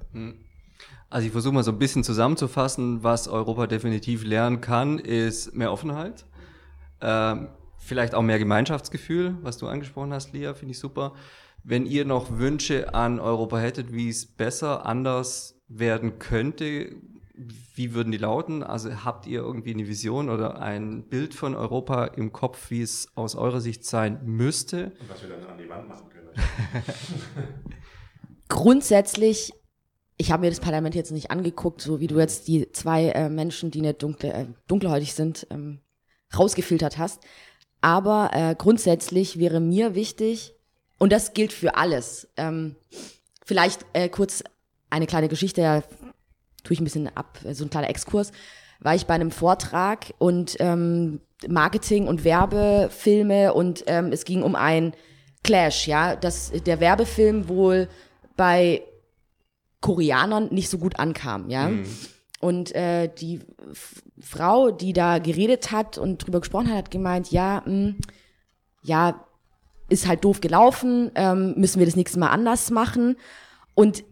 Also 1.09 1.25
ich 1.25 1.31
versuche 1.31 1.53
mal 1.53 1.63
so 1.63 1.71
ein 1.71 1.79
bisschen 1.79 2.03
zusammenzufassen, 2.03 3.03
was 3.03 3.27
Europa 3.27 3.67
definitiv 3.67 4.25
lernen 4.25 4.59
kann, 4.59 4.99
ist 4.99 5.55
mehr 5.55 5.71
Offenheit. 5.71 6.25
Ähm, 6.99 7.47
vielleicht 7.77 8.13
auch 8.13 8.21
mehr 8.21 8.39
Gemeinschaftsgefühl, 8.39 9.37
was 9.41 9.57
du 9.57 9.67
angesprochen 9.67 10.13
hast, 10.13 10.33
Lia, 10.33 10.53
finde 10.53 10.73
ich 10.73 10.79
super. 10.79 11.13
Wenn 11.63 11.85
ihr 11.85 12.05
noch 12.05 12.37
Wünsche 12.37 12.93
an 12.93 13.19
Europa 13.19 13.57
hättet, 13.57 13.93
wie 13.93 14.09
es 14.09 14.25
besser, 14.25 14.85
anders 14.85 15.61
werden 15.69 16.19
könnte, 16.19 16.95
wie 17.75 17.93
würden 17.93 18.11
die 18.11 18.17
lauten? 18.17 18.63
Also 18.63 19.05
habt 19.05 19.27
ihr 19.27 19.41
irgendwie 19.41 19.73
eine 19.73 19.87
Vision 19.87 20.29
oder 20.29 20.59
ein 20.59 21.03
Bild 21.03 21.33
von 21.33 21.55
Europa 21.55 22.05
im 22.05 22.33
Kopf, 22.33 22.69
wie 22.71 22.81
es 22.81 23.09
aus 23.15 23.35
eurer 23.35 23.61
Sicht 23.61 23.85
sein 23.85 24.19
müsste? 24.25 24.91
Was 25.07 25.21
wir 25.21 25.29
dann 25.29 25.45
an 25.45 25.57
die 25.57 25.69
Wand 25.69 25.87
machen 25.87 26.09
können. 26.09 26.29
grundsätzlich, 28.49 29.53
ich 30.17 30.31
habe 30.31 30.41
mir 30.41 30.49
das 30.49 30.59
Parlament 30.59 30.95
jetzt 30.95 31.11
nicht 31.11 31.31
angeguckt, 31.31 31.81
so 31.81 31.99
wie 31.99 32.07
du 32.07 32.19
jetzt 32.19 32.47
die 32.47 32.71
zwei 32.71 33.09
äh, 33.09 33.29
Menschen, 33.29 33.71
die 33.71 33.81
nicht 33.81 34.01
dunkle, 34.01 34.33
äh, 34.33 34.45
dunkelhäutig 34.67 35.13
sind, 35.13 35.47
ähm, 35.51 35.79
rausgefiltert 36.37 36.97
hast. 36.97 37.21
Aber 37.81 38.31
äh, 38.33 38.55
grundsätzlich 38.57 39.37
wäre 39.37 39.59
mir 39.59 39.93
wichtig, 39.93 40.53
und 40.97 41.11
das 41.11 41.33
gilt 41.33 41.53
für 41.53 41.75
alles, 41.75 42.27
ähm, 42.37 42.75
vielleicht 43.45 43.85
äh, 43.93 44.09
kurz 44.09 44.43
eine 44.89 45.05
kleine 45.05 45.27
Geschichte, 45.27 45.61
ja, 45.61 45.81
tue 46.63 46.73
ich 46.73 46.81
ein 46.81 46.85
bisschen 46.85 47.15
ab, 47.15 47.39
äh, 47.43 47.53
so 47.53 47.63
ein 47.63 47.69
kleiner 47.69 47.89
Exkurs, 47.89 48.31
war 48.79 48.95
ich 48.95 49.05
bei 49.05 49.13
einem 49.13 49.31
Vortrag 49.31 50.13
und 50.17 50.57
ähm, 50.59 51.21
Marketing 51.47 52.07
und 52.07 52.23
Werbefilme 52.23 53.53
und 53.53 53.83
ähm, 53.85 54.11
es 54.11 54.25
ging 54.25 54.41
um 54.41 54.55
ein 54.55 54.93
Clash, 55.43 55.87
ja, 55.87 56.15
dass 56.15 56.51
der 56.51 56.79
Werbefilm 56.79 57.47
wohl 57.47 57.87
bei 58.35 58.81
Koreanern 59.87 60.49
nicht 60.51 60.69
so 60.69 60.77
gut 60.77 60.99
ankam, 60.99 61.49
ja. 61.49 61.69
Und 62.41 62.75
äh, 62.75 63.07
die 63.07 63.39
F 63.71 64.03
Frau, 64.19 64.69
die 64.69 64.91
da 64.91 65.19
geredet 65.19 65.71
hat 65.71 65.97
und 65.97 66.17
drüber 66.17 66.41
gesprochen 66.41 66.69
hat, 66.69 66.77
hat 66.77 66.91
gemeint, 66.91 67.31
ja, 67.31 67.63
mh, 67.65 67.95
ja, 68.83 69.25
ist 69.87 70.05
halt 70.05 70.25
doof 70.25 70.41
gelaufen, 70.41 71.09
ähm, 71.15 71.53
müssen 71.55 71.79
wir 71.79 71.85
das 71.85 71.95
nächste 71.95 72.19
Mal 72.19 72.31
anders 72.31 72.69
machen. 72.69 73.15
Und 73.75 74.03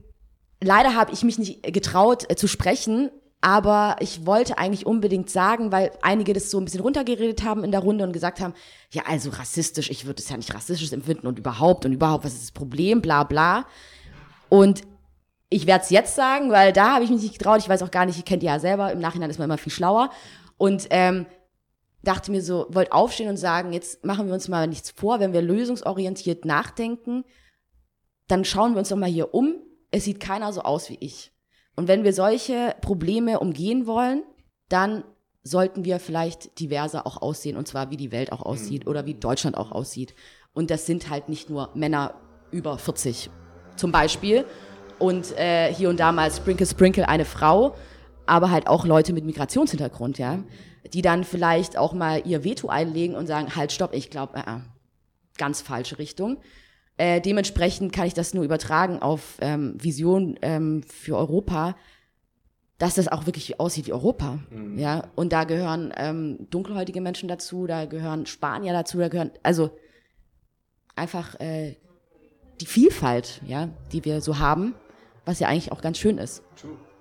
leider 0.64 0.96
habe 0.96 1.12
ich 1.12 1.24
mich 1.24 1.38
nicht 1.38 1.62
getraut 1.64 2.24
äh, 2.30 2.38
zu 2.38 2.48
sprechen, 2.48 3.10
aber 3.42 3.98
ich 4.00 4.26
wollte 4.26 4.58
eigentlich 4.58 4.86
unbedingt 4.86 5.30
sagen, 5.30 5.74
weil 5.74 5.92
einige 6.02 6.32
das 6.32 6.50
so 6.50 6.58
ein 6.58 6.64
bisschen 6.64 6.80
runtergeredet 6.80 7.44
haben 7.44 7.66
in 7.66 7.72
der 7.72 7.82
Runde 7.82 8.06
und 8.06 8.14
gesagt 8.14 8.40
haben, 8.40 8.54
ja, 8.92 9.04
also 9.08 9.30
rassistisch, 9.30 9.90
ich 9.90 10.06
würde 10.06 10.22
es 10.22 10.30
ja 10.30 10.38
nicht 10.38 10.54
rassistisch 10.54 10.94
empfinden 10.94 11.28
und 11.28 11.38
überhaupt 11.38 11.86
und 11.86 11.92
überhaupt, 11.92 12.24
was 12.24 12.34
ist 12.34 12.44
das 12.44 12.52
Problem, 12.52 13.02
bla 13.02 13.26
bla. 13.26 13.66
Und 14.48 14.84
ich 15.50 15.68
werde 15.68 15.84
es 15.84 15.90
jetzt 15.90 16.16
sagen, 16.16 16.52
weil 16.52 16.74
da 16.74 16.96
habe 16.96 17.04
ich 17.04 17.12
mich 17.12 17.22
nicht 17.22 17.38
getraut. 17.38 17.60
Ich 17.60 17.70
weiß 17.70 17.84
auch 17.84 17.92
gar 17.92 18.06
nicht, 18.06 18.18
ihr 18.18 18.26
kennt 18.26 18.44
ihr 18.44 18.52
ja 18.52 18.60
selber, 18.60 18.92
im 18.92 19.00
Nachhinein 19.00 19.30
ist 19.30 19.38
man 19.38 19.46
immer 19.46 19.58
viel 19.58 19.72
schlauer. 19.72 20.10
Und 20.58 20.88
ähm, 20.90 21.26
dachte 22.04 22.32
mir 22.32 22.42
so, 22.42 22.68
wollt 22.70 22.92
aufstehen 22.92 23.30
und 23.30 23.38
sagen, 23.38 23.74
jetzt 23.74 24.06
machen 24.06 24.28
wir 24.28 24.34
uns 24.34 24.48
mal 24.48 24.68
nichts 24.68 24.92
vor, 24.92 25.20
wenn 25.20 25.34
wir 25.34 25.42
lösungsorientiert 25.42 26.46
nachdenken, 26.46 27.26
dann 28.28 28.46
schauen 28.46 28.74
wir 28.74 28.80
uns 28.80 28.90
doch 28.90 28.98
mal 28.98 29.10
hier 29.10 29.34
um. 29.34 29.56
Es 29.92 30.06
sieht 30.06 30.20
keiner 30.20 30.52
so 30.52 30.62
aus 30.62 30.90
wie 30.90 30.98
ich. 31.00 31.32
Und 31.76 31.88
wenn 31.88 32.04
wir 32.04 32.14
solche 32.14 32.76
Probleme 32.82 33.40
umgehen 33.40 33.86
wollen, 33.86 34.24
dann 34.70 35.04
sollten 35.44 35.86
wir 35.86 36.00
vielleicht 36.00 36.60
diverser 36.60 37.06
auch 37.06 37.22
aussehen, 37.22 37.56
und 37.56 37.68
zwar 37.68 37.92
wie 37.92 37.98
die 37.98 38.12
Welt 38.12 38.32
auch 38.32 38.42
aussieht 38.42 38.88
oder 38.88 39.06
wie 39.06 39.14
Deutschland 39.14 39.58
auch 39.58 39.72
aussieht. 39.72 40.16
Und 40.54 40.72
das 40.72 40.88
sind 40.88 41.10
halt 41.10 41.30
nicht 41.30 41.50
nur 41.50 41.70
Männer 41.76 42.16
über 42.52 42.78
40 42.78 43.30
zum 43.76 43.92
Beispiel 43.92 44.46
und 45.00 45.38
äh, 45.38 45.74
hier 45.74 45.90
und 45.90 46.00
da 46.00 46.12
mal 46.12 46.32
Sprinkle 46.32 46.66
Sprinkle 46.66 47.08
eine 47.08 47.26
Frau, 47.26 47.76
aber 48.26 48.52
halt 48.52 48.68
auch 48.68 48.86
Leute 48.86 49.14
mit 49.14 49.26
Migrationshintergrund, 49.26 50.18
ja, 50.18 50.40
die 50.94 51.02
dann 51.02 51.24
vielleicht 51.24 51.78
auch 51.78 51.94
mal 51.94 52.22
ihr 52.26 52.44
Veto 52.44 52.70
einlegen 52.70 53.16
und 53.16 53.28
sagen, 53.28 53.56
halt, 53.56 53.72
stopp, 53.72 53.94
ich 53.94 54.10
glaube, 54.10 54.38
äh, 54.38 54.42
äh, 54.42 54.60
ganz 55.38 55.62
falsche 55.62 56.00
Richtung. 56.00 56.38
Äh, 56.98 57.20
dementsprechend 57.20 57.92
kann 57.92 58.08
ich 58.08 58.14
das 58.14 58.34
nur 58.34 58.44
übertragen 58.44 59.02
auf 59.02 59.38
ähm, 59.42 59.76
Vision 59.82 60.38
ähm, 60.42 60.84
für 60.84 61.18
Europa, 61.18 61.76
dass 62.78 62.96
das 62.96 63.08
auch 63.08 63.26
wirklich 63.26 63.60
aussieht 63.60 63.88
wie 63.88 63.94
Europa. 63.94 64.40
Ja, 64.78 65.08
und 65.16 65.32
da 65.34 65.46
gehören 65.46 65.94
ähm, 65.96 66.48
dunkelhäutige 66.50 67.02
Menschen 67.02 67.28
dazu, 67.28 67.68
da 67.68 67.86
gehören 67.86 68.26
Spanier 68.26 68.74
dazu, 68.74 68.98
da 68.98 69.08
gehören 69.08 69.32
also 69.44 69.72
einfach 70.96 71.40
äh, 71.40 71.76
die 72.62 72.66
Vielfalt, 72.66 73.42
ja, 73.46 73.70
die 73.92 74.04
wir 74.06 74.22
so 74.22 74.40
haben, 74.40 74.76
was 75.26 75.40
ja 75.40 75.48
eigentlich 75.48 75.72
auch 75.72 75.82
ganz 75.82 75.98
schön 75.98 76.18
ist. 76.18 76.44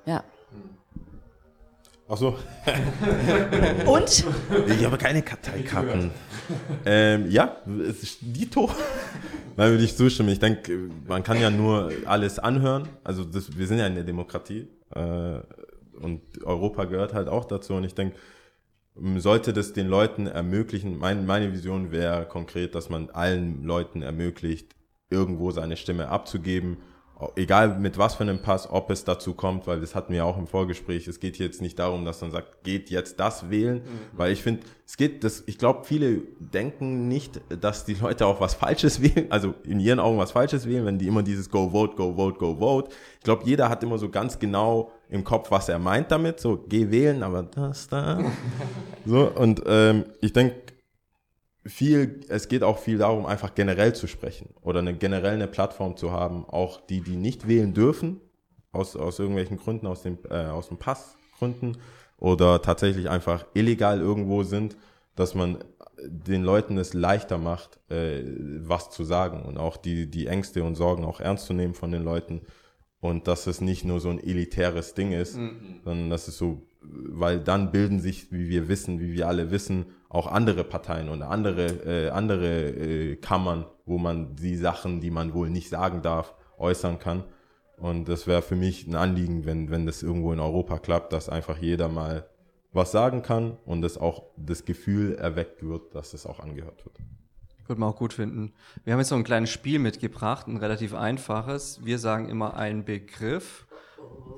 Ja. 0.07 0.25
Ach 2.07 2.19
so, 2.19 2.37
Und 3.87 4.25
ich 4.69 4.85
habe 4.85 4.99
keine 4.99 5.23
Karteikarten. 5.23 6.11
ähm, 6.85 7.31
ja, 7.31 7.57
es 7.89 8.03
ist 8.03 8.19
Dito. 8.21 8.71
Weil 9.57 9.71
würde 9.71 9.85
ich 9.85 9.97
zustimmen. 9.97 10.29
Ich 10.31 10.41
denke, 10.41 10.91
man 11.07 11.23
kann 11.23 11.41
ja 11.41 11.49
nur 11.49 11.93
alles 12.07 12.39
anhören. 12.39 12.89
Also 13.05 13.25
das, 13.25 13.57
wir 13.57 13.67
sind 13.67 13.79
ja 13.79 13.87
in 13.87 13.95
der 13.95 14.05
Demokratie 14.05 14.69
äh, 14.95 15.39
und 16.01 16.21
Europa 16.45 16.85
gehört 16.85 17.15
halt 17.15 17.29
auch 17.29 17.45
dazu. 17.45 17.75
Und 17.75 17.85
ich 17.85 17.95
denke, 17.95 18.17
sollte 19.17 19.53
das 19.53 19.73
den 19.73 19.89
Leuten 19.89 20.27
ermöglichen, 20.27 20.99
mein, 20.99 21.25
meine 21.25 21.53
Vision 21.53 21.91
wäre 21.91 22.27
konkret, 22.27 22.75
dass 22.75 22.91
man 22.91 23.11
allen 23.11 23.65
Leuten 23.65 24.03
ermöglicht, 24.03 24.75
irgendwo 25.09 25.53
seine 25.53 25.77
Stimme 25.77 26.09
abzugeben 26.09 26.79
egal 27.37 27.79
mit 27.79 27.97
was 27.97 28.17
für 28.17 28.25
einem 28.25 28.41
Pass, 28.41 28.69
ob 28.71 28.91
es 28.91 29.05
dazu 29.05 29.35
kommt, 29.35 29.67
weil 29.67 29.81
das 29.81 29.95
hatten 29.95 30.13
wir 30.13 30.25
auch 30.25 30.37
im 30.37 30.47
Vorgespräch. 30.47 31.07
Es 31.07 31.21
geht 31.21 31.39
jetzt 31.39 31.63
nicht 31.63 31.79
darum, 31.79 32.05
dass 32.05 32.21
man 32.21 32.33
sagt, 32.33 32.65
geht 32.65 32.91
jetzt 32.91 33.21
das 33.21 33.51
wählen, 33.51 33.83
weil 34.13 34.33
ich 34.33 34.43
finde, 34.43 34.63
es 34.87 34.97
geht, 34.97 35.23
das, 35.23 35.45
ich 35.47 35.57
glaube, 35.57 35.85
viele 35.85 36.23
denken 36.39 37.09
nicht, 37.09 37.41
dass 37.61 37.85
die 37.85 37.95
Leute 37.95 38.27
auch 38.27 38.41
was 38.41 38.55
Falsches 38.55 39.01
wählen, 39.03 39.31
also 39.31 39.55
in 39.63 39.79
ihren 39.81 40.01
Augen 40.01 40.19
was 40.19 40.33
Falsches 40.33 40.67
wählen, 40.67 40.85
wenn 40.85 40.99
die 40.99 41.07
immer 41.07 41.23
dieses 41.23 41.49
Go 41.49 41.71
Vote, 41.71 41.95
Go 41.95 42.15
Vote, 42.15 42.39
Go 42.39 42.57
Vote. 42.57 42.91
Ich 43.19 43.25
glaube, 43.25 43.45
jeder 43.45 43.69
hat 43.69 43.83
immer 43.85 43.99
so 43.99 44.09
ganz 44.09 44.39
genau 44.39 44.91
im 45.09 45.23
Kopf, 45.23 45.51
was 45.51 45.69
er 45.69 45.79
meint 45.79 46.11
damit, 46.11 46.41
so 46.41 46.65
geh 46.69 46.91
wählen, 46.91 47.23
aber 47.23 47.45
das 47.45 47.89
da. 47.89 48.19
so 49.07 49.31
und 49.31 49.63
ähm, 49.67 50.05
ich 50.21 50.33
denke, 50.33 50.57
viel, 51.67 52.21
es 52.29 52.49
geht 52.49 52.63
auch 52.63 52.79
viel 52.79 52.99
darum, 52.99 53.27
einfach 53.27 53.55
generell 53.55 53.95
zu 53.95 54.07
sprechen 54.07 54.51
oder 54.63 54.81
eine 54.81 54.95
generell 54.95 55.35
eine 55.35 55.49
Plattform 55.49 55.97
zu 55.97 56.13
haben, 56.13 56.45
auch 56.45 56.81
die, 56.81 57.01
die 57.01 57.17
nicht 57.17 57.49
wählen 57.49 57.73
dürfen, 57.75 58.21
aus, 58.73 58.97
aus 58.97 59.19
irgendwelchen 59.19 59.57
Gründen, 59.57 59.87
aus 59.87 60.03
dem, 60.03 60.19
äh, 60.31 60.47
aus 60.47 60.69
dem 60.69 60.79
Passgründen 60.79 61.79
oder 62.19 62.61
tatsächlich 62.61 63.09
einfach 63.09 63.47
illegal 63.55 64.01
irgendwo 64.01 64.43
sind, 64.43 64.77
dass 65.15 65.35
man 65.35 65.59
den 66.07 66.43
Leuten 66.43 66.77
es 66.77 66.93
leichter 66.93 67.39
macht, 67.39 67.79
äh, 67.91 68.23
was 68.61 68.91
zu 68.91 69.05
sagen 69.05 69.43
und 69.43 69.59
auch 69.59 69.77
die, 69.77 70.11
die 70.11 70.27
Ängste 70.27 70.63
und 70.65 70.75
Sorgen 70.75 71.05
auch 71.05 71.21
ernst 71.21 71.47
zu 71.47 71.55
nehmen 71.55 71.75
von 71.75 71.93
den 71.93 72.03
Leuten 72.03 72.43
und 73.01 73.29
dass 73.29 73.47
es 73.47 73.61
nicht 73.61 73.85
nur 73.85 74.01
so 74.01 74.11
ein 74.11 74.23
elitäres 74.23 74.95
Ding 74.95 75.13
ist, 75.13 75.35
sondern 75.85 76.11
dass 76.11 76.27
es 76.27 76.39
so, 76.39 76.63
weil 76.81 77.39
dann 77.39 77.71
bilden 77.71 78.01
sich, 78.01 78.33
wie 78.33 78.49
wir 78.49 78.69
wissen, 78.69 78.99
wie 78.99 79.13
wir 79.13 79.29
alle 79.29 79.51
wissen, 79.51 79.87
auch 80.15 80.29
andere 80.29 80.63
Parteien 80.63 81.09
und 81.09 81.23
andere, 81.23 81.67
äh, 82.07 82.11
andere 82.11 82.69
äh, 82.69 83.17
Kammern, 83.17 83.67
wo 83.85 83.99
man 83.99 84.37
die 84.37 84.57
Sachen, 84.57 85.01
die 85.01 85.11
man 85.11 85.35
wohl 85.35 85.51
nicht 85.51 85.69
sagen 85.69 86.03
darf, 86.03 86.35
äußern 86.57 87.01
kann. 87.01 87.25
Und 87.79 88.09
das 88.09 88.29
wäre 88.29 88.41
für 88.41 88.55
mich 88.55 88.87
ein 88.87 88.95
Anliegen, 88.95 89.45
wenn, 89.45 89.71
wenn 89.71 89.87
das 89.87 90.05
irgendwo 90.05 90.33
in 90.33 90.39
Europa 90.39 90.79
klappt, 90.79 91.13
dass 91.13 91.29
einfach 91.29 91.59
jeder 91.59 91.89
mal 91.89 92.29
was 92.73 92.93
sagen 92.93 93.23
kann 93.23 93.57
und 93.67 93.85
es 93.85 93.99
auch 93.99 94.23
das 94.37 94.65
Gefühl 94.65 95.17
erweckt 95.17 95.65
wird, 95.65 95.97
dass 95.97 96.15
es 96.15 96.27
auch 96.27 96.39
angehört 96.39 96.85
wird. 96.85 96.97
Würde 97.67 97.81
man 97.81 97.91
auch 97.91 97.97
gut 97.97 98.13
finden. 98.13 98.53
Wir 98.85 98.93
haben 98.93 99.01
jetzt 99.01 99.09
so 99.09 99.17
ein 99.17 99.25
kleines 99.25 99.51
Spiel 99.51 99.81
mitgebracht, 99.81 100.47
ein 100.47 100.59
relativ 100.59 100.95
einfaches. 100.95 101.85
Wir 101.85 101.99
sagen 101.99 102.29
immer 102.29 102.55
einen 102.57 102.85
Begriff 102.85 103.67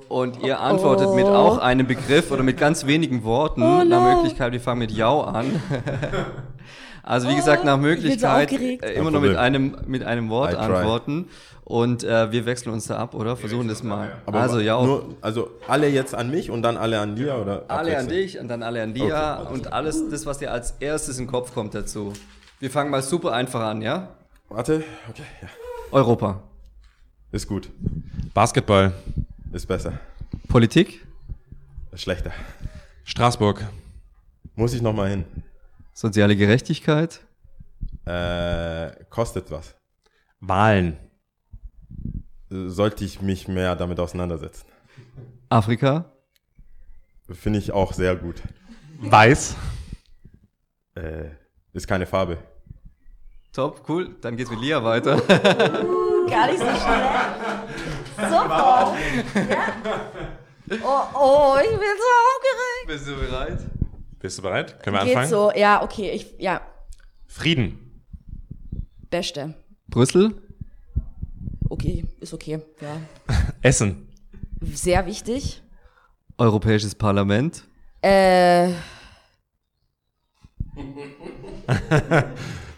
und 0.09 0.42
ihr 0.42 0.61
antwortet 0.61 1.14
mit 1.14 1.26
auch 1.26 1.59
einem 1.59 1.86
Begriff 1.86 2.30
oder 2.30 2.42
mit 2.42 2.59
ganz 2.59 2.86
wenigen 2.86 3.24
Worten. 3.24 3.88
Nach 3.88 4.16
Möglichkeit, 4.16 4.52
wir 4.52 4.61
fangen 4.61 4.80
mit 4.80 4.92
Jau 4.92 5.22
an. 5.22 5.61
also 7.02 7.28
wie 7.28 7.34
gesagt, 7.34 7.64
nach 7.64 7.78
Möglichkeit 7.78 8.52
äh, 8.52 8.94
immer 8.94 9.11
nur 9.11 9.20
mit 9.20 9.36
einem, 9.36 9.76
mit 9.86 10.04
einem 10.04 10.30
Wort 10.30 10.54
antworten. 10.54 11.28
Und 11.64 12.04
äh, 12.04 12.30
wir 12.30 12.46
wechseln 12.46 12.72
uns 12.72 12.86
da 12.86 12.96
ab, 12.98 13.14
oder? 13.14 13.36
Versuchen 13.36 13.66
das 13.66 13.82
mal. 13.82 14.12
Aber 14.24 14.38
also 14.38 14.61
Jau. 14.61 14.86
Nur, 14.86 15.16
also 15.20 15.50
alle 15.66 15.88
jetzt 15.88 16.14
an 16.14 16.30
mich 16.30 16.48
und 16.48 16.62
dann 16.62 16.76
alle 16.76 17.00
an 17.00 17.16
dir 17.16 17.34
oder? 17.34 17.64
Alle 17.66 17.98
an 17.98 18.07
dich 18.07 18.38
und 18.38 18.46
dann 18.46 18.62
alle 18.62 18.84
an 18.84 18.94
dir 18.94 19.48
und 19.52 19.72
alles 19.72 20.09
das, 20.09 20.26
was 20.26 20.38
dir 20.38 20.52
als 20.52 20.74
erstes 20.78 21.18
in 21.18 21.24
den 21.24 21.32
Kopf 21.32 21.52
kommt 21.52 21.74
dazu. 21.74 22.12
Wir 22.61 22.70
fangen 22.70 22.92
mal 22.92 23.02
super 23.02 23.32
einfach 23.32 23.62
an, 23.62 23.82
ja? 23.82 24.11
Warte, 24.48 24.84
okay, 25.11 25.24
ja. 25.42 25.48
Europa. 25.90 26.40
Ist 27.32 27.48
gut. 27.48 27.68
Basketball. 28.32 28.92
Ist 29.53 29.66
besser. 29.66 29.99
Politik. 30.49 31.07
Ist 31.92 32.03
schlechter. 32.03 32.32
Straßburg. 33.05 33.64
Muss 34.55 34.74
ich 34.74 34.82
nochmal 34.82 35.11
hin. 35.11 35.24
Soziale 35.92 36.36
Gerechtigkeit. 36.36 37.20
Äh, 38.05 38.90
kostet 39.11 39.51
was. 39.51 39.74
Wahlen. 40.40 40.97
Sollte 42.49 43.05
ich 43.05 43.22
mich 43.22 43.49
mehr 43.49 43.76
damit 43.76 43.99
auseinandersetzen. 43.99 44.66
Afrika. 45.49 46.12
Finde 47.30 47.59
ich 47.59 47.72
auch 47.72 47.92
sehr 47.92 48.14
gut. 48.14 48.42
Weiß. 48.99 49.57
Äh, 50.94 51.30
ist 51.72 51.86
keine 51.86 52.07
Farbe. 52.07 52.38
Top, 53.53 53.88
cool. 53.88 54.16
Dann 54.20 54.36
geht's 54.36 54.51
mit 54.51 54.61
Lia 54.61 54.82
weiter. 54.84 55.16
Gar 55.18 56.47
nicht 56.49 56.59
so 56.59 56.66
schnell. 56.66 57.45
Super. 58.17 58.97
Ja. 59.49 60.77
Oh, 60.83 61.03
oh, 61.14 61.57
ich 61.62 61.71
bin 61.71 61.79
so 61.79 62.11
aufgeregt. 62.27 62.87
Bist 62.89 63.07
du 63.07 63.14
bereit? 63.17 63.59
Bist 64.19 64.39
du 64.39 64.43
bereit? 64.43 64.83
Können 64.83 64.97
wir 64.97 65.05
Geht 65.05 65.17
anfangen? 65.17 65.31
so, 65.31 65.53
ja, 65.55 65.83
okay, 65.83 66.11
ich, 66.11 66.35
ja, 66.39 66.61
Frieden. 67.27 68.03
beste. 69.11 69.55
Brüssel. 69.89 70.35
Okay, 71.69 72.05
ist 72.21 72.35
okay, 72.35 72.61
ja. 72.81 72.97
Essen. 73.62 74.09
Sehr 74.61 75.07
wichtig. 75.07 75.62
Europäisches 76.39 76.95
Parlament. 76.95 77.62
Äh, 78.03 78.69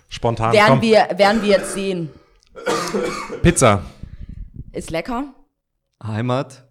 Spontan. 0.09 0.53
werden 0.53 0.69
komm. 0.69 0.83
wir, 0.83 1.09
werden 1.17 1.43
wir 1.43 1.49
jetzt 1.49 1.73
sehen. 1.75 2.11
Pizza. 3.43 3.83
Ist 4.79 4.93
lecker. 4.93 5.35
Heimat. 6.01 6.65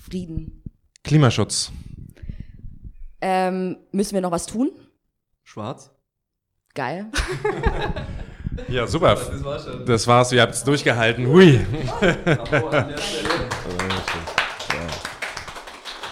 Frieden. 0.00 0.62
Klimaschutz. 1.02 1.72
Ähm, 3.20 3.78
müssen 3.90 4.14
wir 4.14 4.20
noch 4.20 4.30
was 4.30 4.46
tun? 4.46 4.70
Schwarz. 5.42 5.90
Geil. 6.74 7.10
Ja, 8.68 8.88
super. 8.88 9.14
Das 9.14 9.44
war 9.44 9.60
schon. 9.60 9.86
Das 9.86 10.06
war's. 10.08 10.32
Wir 10.32 10.42
habt 10.42 10.52
es 10.52 10.64
durchgehalten. 10.64 11.28
Hui. 11.28 11.64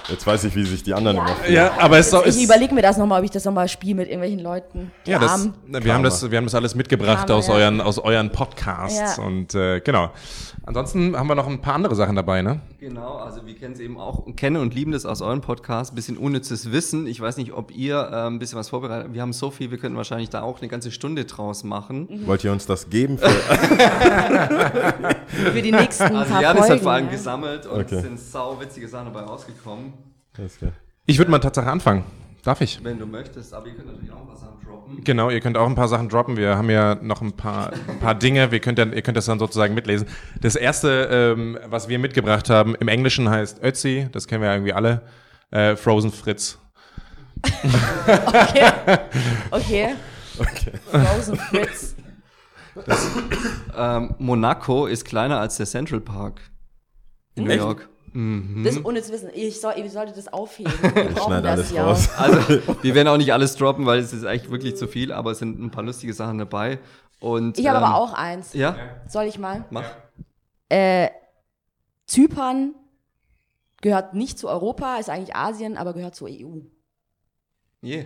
Jetzt 0.09 0.27
weiß 0.27 0.45
ich, 0.45 0.55
wie 0.55 0.65
sich 0.65 0.83
die 0.83 0.95
anderen 0.95 1.17
immer 1.17 1.29
fühlen. 1.29 1.53
Ja, 1.55 1.73
aber 1.79 1.99
es 1.99 2.09
ist, 2.09 2.15
auch- 2.15 2.23
Ich 2.23 2.37
es, 2.37 2.43
überlege 2.43 2.75
mir 2.75 2.83
das 2.83 2.97
nochmal, 2.97 3.19
ob 3.21 3.25
ich 3.25 3.31
das 3.31 3.45
nochmal 3.45 3.69
spiele 3.69 3.97
mit 3.97 4.07
irgendwelchen 4.09 4.39
Leuten. 4.41 4.93
Die 5.05 5.11
ja, 5.11 5.19
das, 5.19 5.33
Armen. 5.33 5.55
wir, 5.67 5.95
haben 5.95 6.03
das, 6.05 6.31
wir 6.31 6.39
haben 6.39 6.45
das 6.45 6.55
alles 6.55 6.75
mitgebracht 6.75 7.27
Karma, 7.27 7.35
aus, 7.39 7.49
ja. 7.49 7.55
euren, 7.55 7.81
aus 7.81 7.99
euren 7.99 8.31
Podcasts. 8.31 9.17
Ja. 9.17 9.25
Und 9.25 9.55
äh, 9.55 9.81
genau. 9.81 10.11
Ansonsten 10.65 11.17
haben 11.17 11.27
wir 11.29 11.35
noch 11.35 11.47
ein 11.47 11.61
paar 11.61 11.75
andere 11.75 11.95
Sachen 11.95 12.17
dabei, 12.17 12.43
ne? 12.43 12.61
Genau, 12.79 13.17
also 13.17 13.47
wir 13.47 13.55
kennen 13.55 13.73
es 13.73 13.81
eben 13.81 13.99
auch 13.99 14.19
und 14.19 14.37
kennen 14.37 14.57
und 14.59 14.75
lieben 14.75 14.93
das 14.93 15.07
aus 15.07 15.23
eurem 15.23 15.41
Podcast. 15.41 15.93
Ein 15.93 15.97
bisschen 15.97 16.19
unnützes 16.19 16.73
Wissen. 16.73 17.07
Ich 17.07 17.19
weiß 17.21 17.39
nicht, 17.39 17.53
ob 17.55 17.75
ihr 17.75 17.97
äh, 17.97 18.27
ein 18.27 18.39
bisschen 18.39 18.59
was 18.59 18.69
vorbereitet 18.69 19.05
habt. 19.07 19.15
Wir 19.15 19.23
haben 19.23 19.33
so 19.33 19.51
viel, 19.51 19.71
wir 19.71 19.79
könnten 19.79 19.97
wahrscheinlich 19.97 20.29
da 20.29 20.43
auch 20.43 20.61
eine 20.61 20.69
ganze 20.69 20.91
Stunde 20.91 21.25
draus 21.25 21.65
machen. 21.65 22.07
Wollt 22.27 22.45
ihr 22.45 22.53
uns 22.53 22.67
das 22.67 22.91
geben? 22.91 23.17
Für, 23.17 23.29
Für 25.53 25.63
die 25.63 25.73
nächsten 25.73 26.15
Also 26.15 26.33
paar 26.33 26.43
Janis 26.43 26.61
Folgen. 26.67 26.75
hat 26.75 26.81
vor 26.83 26.93
allem 26.93 27.05
ja. 27.07 27.11
gesammelt 27.13 27.67
und 27.67 27.81
Okay. 27.81 27.95
es 27.97 28.03
sind 28.03 28.21
sau 28.21 28.61
witzige 28.61 28.89
Sachen 28.89 29.07
dabei 29.13 29.21
rausgekommen. 29.27 29.93
Ich 31.07 31.19
würde 31.19 31.31
mal 31.31 31.39
Tatsache 31.39 31.71
anfangen. 31.71 32.05
Darf 32.47 32.61
ich? 32.61 32.79
Wenn 32.85 33.01
du 33.01 33.07
möchtest, 33.07 33.53
aber 33.53 33.67
ihr 33.67 33.75
könnt 33.75 33.89
natürlich 33.89 34.13
auch 34.13 34.29
was 34.29 34.39
Sachen 34.39 34.65
droppen. 34.65 35.03
Genau, 35.03 35.31
ihr 35.31 35.41
könnt 35.41 35.57
auch 35.57 35.67
ein 35.67 35.75
paar 35.75 35.89
Sachen 35.89 36.09
droppen. 36.09 36.37
Wir 36.37 36.57
haben 36.57 36.71
ja 36.71 36.95
noch 36.95 37.21
ein 37.21 37.33
paar, 37.33 37.73
ein 37.89 37.99
paar 37.99 38.15
Dinge. 38.15 38.53
Wir 38.53 38.61
könnt 38.61 38.79
dann, 38.79 38.93
ihr 38.93 39.03
könnt 39.03 39.17
das 39.17 39.27
dann 39.27 39.41
sozusagen 39.41 39.75
mitlesen. 39.75 40.07
Das 40.41 40.55
erste, 40.55 41.09
ähm, 41.11 41.59
was 41.65 41.89
wir 41.89 41.99
mitgebracht 41.99 42.49
haben, 42.49 42.77
im 42.77 42.87
Englischen 42.87 43.29
heißt 43.29 43.65
Ötzi. 43.65 44.09
Das 44.13 44.29
kennen 44.29 44.43
wir 44.43 44.51
ja 44.51 44.55
irgendwie 44.55 44.75
alle. 44.75 45.03
Äh, 45.51 45.75
Frozen 45.75 46.13
Fritz. 46.13 46.61
Okay. 49.51 49.97
Frozen 50.93 51.37
Fritz. 51.37 51.97
Ähm, 53.77 54.15
Monaco 54.19 54.87
ist 54.87 55.05
kleiner 55.05 55.41
als 55.41 55.57
der 55.57 55.67
Central 55.67 56.01
Park 56.01 56.43
in 57.35 57.43
New 57.43 57.51
Echt? 57.51 57.89
York. 58.17 58.65
Das 58.65 58.77
ist 58.77 58.85
unnützes 58.85 59.13
Wissen. 59.13 59.31
Ich, 59.35 59.61
soll, 59.61 59.75
ich 59.77 59.93
sollte 59.93 60.13
das 60.13 60.33
aufheben. 60.33 60.73
Wir 60.81 60.91
brauchen 61.15 61.33
Schneid 61.33 61.45
das 61.45 61.53
alles 61.53 61.73
ja. 61.73 61.87
raus. 61.87 62.09
Also, 62.17 62.39
wir 62.83 62.95
werden 62.95 63.09
auch 63.09 63.17
nicht 63.17 63.33
alles 63.33 63.57
droppen, 63.57 63.87
weil 63.87 63.99
es 63.99 64.13
ist 64.13 64.25
eigentlich 64.25 64.51
wirklich 64.51 64.77
zu 64.77 64.89
viel, 64.89 65.13
aber 65.13 65.33
es 65.33 65.39
sind 65.39 65.61
ein 65.61 65.71
paar 65.71 65.85
lustige 65.85 66.13
Sachen 66.13 66.39
dabei. 66.39 66.79
Und, 67.21 67.59
Ich 67.59 67.67
habe 67.67 67.79
ähm, 67.79 67.85
aber 67.85 67.97
auch 67.97 68.13
eins. 68.13 68.53
Ja, 68.53 68.77
Soll 69.09 69.25
ich 69.27 69.39
mal? 69.39 69.65
mach. 69.71 69.85
Äh, 70.69 71.11
Zypern 72.07 72.75
gehört 73.81 74.15
nicht 74.15 74.39
zu 74.39 74.49
Europa, 74.49 74.97
ist 74.97 75.11
eigentlich 75.11 75.35
Asien, 75.37 75.77
aber 75.77 75.93
gehört 75.93 76.15
zur 76.15 76.29
EU. 76.29 76.61
Yeah. 77.83 78.05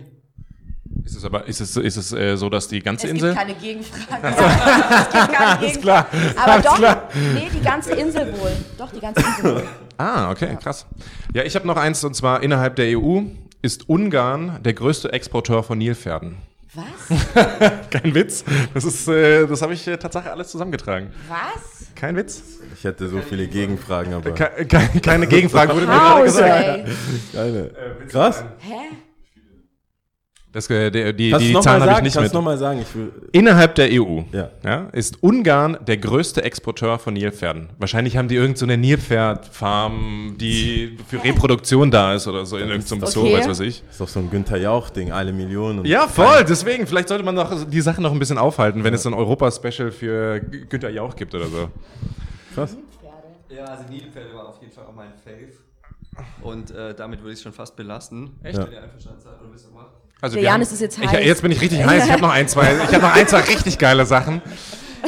Ist 1.11 1.17
es 1.17 1.25
aber, 1.25 1.45
ist 1.45 1.59
es, 1.59 1.75
ist 1.75 1.97
es 1.97 2.13
äh, 2.13 2.37
so, 2.37 2.49
dass 2.49 2.69
die 2.69 2.79
ganze 2.81 3.07
Es 3.07 3.11
Insel? 3.11 3.31
gibt 3.35 3.39
keine 3.41 3.53
Gegenfrage. 3.55 4.27
es 4.27 5.09
gibt 5.11 5.33
keine 5.33 5.59
Gegenfrage. 5.59 5.79
klar. 5.81 6.07
Aber 6.37 6.51
Alles 6.53 6.65
doch, 6.65 6.75
klar. 6.77 7.09
nee, 7.33 7.49
die 7.53 7.61
ganze 7.61 7.93
Insel 7.95 8.31
wohl. 8.39 8.51
Doch, 8.77 8.89
die 8.93 8.99
ganze 9.01 9.21
Insel 9.21 9.55
wohl. 9.55 9.63
Ah, 9.97 10.31
okay, 10.31 10.57
krass. 10.63 10.85
Ja, 11.33 11.43
ich 11.43 11.53
habe 11.55 11.67
noch 11.67 11.75
eins, 11.77 12.03
und 12.05 12.15
zwar 12.15 12.41
innerhalb 12.41 12.75
der 12.77 12.97
EU 12.97 13.21
ist 13.61 13.87
Ungarn 13.89 14.57
der 14.63 14.73
größte 14.73 15.11
Exporteur 15.11 15.61
von 15.63 15.77
Nilpferden. 15.77 16.37
Was? 16.73 17.19
Kein 17.91 18.15
Witz. 18.15 18.45
Das 18.73 18.85
ist, 18.85 19.07
äh, 19.09 19.45
das 19.45 19.61
habe 19.61 19.73
ich 19.73 19.85
äh, 19.85 19.97
tatsächlich 19.97 20.31
alles 20.31 20.47
zusammengetragen. 20.47 21.11
Was? 21.27 21.87
Kein 21.93 22.15
Witz. 22.15 22.41
Ich 22.75 22.85
hätte 22.85 23.09
so 23.09 23.19
viele 23.19 23.47
Gegenfragen, 23.47 24.13
aber 24.13 24.31
Ke 24.31 24.65
ke 24.65 25.01
keine 25.01 25.27
Gegenfrage 25.27 25.73
wurde 25.75 25.85
mir 25.85 25.91
gerade 25.99 26.23
gesagt. 26.23 26.87
keine. 27.33 27.71
Krass. 28.09 28.43
Hä? 28.59 28.95
Das, 30.53 30.69
äh, 30.69 30.91
die 30.91 31.13
die 31.13 31.29
du 31.29 31.53
noch 31.53 31.61
Zahlen 31.61 31.81
habe 31.83 31.93
ich 31.99 32.03
nicht 32.03 32.19
mit. 32.19 32.31
du 32.31 32.35
noch 32.35 32.43
mal 32.43 32.57
sagen? 32.57 32.81
Ich 32.81 32.93
will, 32.93 33.09
Innerhalb 33.31 33.73
der 33.75 33.87
EU 33.91 34.23
Ja. 34.33 34.89
ist 34.91 35.23
Ungarn 35.23 35.77
der 35.87 35.95
größte 35.97 36.43
Exporteur 36.43 36.99
von 36.99 37.13
Nilpferden. 37.13 37.69
Wahrscheinlich 37.77 38.17
haben 38.17 38.27
die 38.27 38.35
irgendeine 38.35 38.57
so 38.57 38.65
eine 38.65 38.77
Nilpferdfarm, 38.77 40.35
die 40.37 40.97
für 41.07 41.23
Reproduktion 41.23 41.89
da 41.89 42.13
ist 42.15 42.27
oder 42.27 42.45
so 42.45 42.57
in 42.57 42.67
irgendeinem 42.69 43.05
Zoo, 43.05 43.21
Okay. 43.21 43.37
weiß 43.37 43.47
was 43.47 43.59
ich. 43.61 43.83
ist 43.89 44.01
doch 44.01 44.07
so 44.09 44.19
ein 44.19 44.29
Günther 44.29 44.57
Jauch-Ding, 44.57 45.11
eine 45.13 45.31
Million. 45.31 45.79
Und 45.79 45.87
Ja, 45.87 46.07
voll. 46.07 46.43
Deswegen, 46.47 46.85
vielleicht 46.85 47.07
sollte 47.07 47.23
man 47.23 47.35
noch 47.35 47.65
die 47.69 47.81
Sachen 47.81 48.03
noch 48.03 48.11
ein 48.11 48.19
bisschen 48.19 48.37
aufhalten, 48.37 48.83
wenn 48.83 48.93
es 48.93 49.03
so 49.03 49.09
ein 49.09 49.13
Europa-Special 49.13 49.91
für 49.91 50.39
Günther 50.41 50.89
Jauch 50.89 51.15
gibt 51.15 51.33
oder 51.33 51.47
so. 51.47 51.69
Krass. 52.55 52.75
Ja, 53.49 53.65
also 53.65 53.83
Nilpferde 53.89 54.33
war 54.33 54.49
auf 54.49 54.59
jeden 54.61 54.73
Fall 54.73 54.85
auch 54.85 54.93
mein 54.95 55.13
Fave. 55.23 55.53
Und 56.41 56.71
äh, 56.71 56.93
damit 56.93 57.19
würde 57.21 57.31
ich 57.31 57.37
es 57.39 57.43
schon 57.43 57.53
fast 57.53 57.75
belassen. 57.77 58.31
Echt? 58.43 58.57
Wenn 58.57 58.71
ihr 58.73 58.83
einverstanden 58.83 59.21
seid 59.21 59.41
und 59.41 59.53
wisst 59.53 59.67
ihr 59.69 59.75
was. 59.75 60.00
Also 60.21 60.35
Der 60.35 60.43
Janis 60.43 60.67
haben- 60.69 60.73
ist 60.75 60.81
jetzt 60.81 60.97
ich, 60.99 61.07
heiß. 61.07 61.25
Jetzt 61.25 61.41
bin 61.41 61.51
ich 61.51 61.59
richtig 61.61 61.83
heiß. 61.83 62.05
Ich 62.05 62.11
habe 62.11 62.21
noch 62.21 62.29
ein, 62.31 62.47
zwei, 62.47 62.73
ich 62.75 62.93
habe 62.93 62.99
noch 63.01 63.15
ein, 63.15 63.27
zwei 63.27 63.39
richtig 63.41 63.77
geile 63.79 64.05
Sachen. 64.05 64.41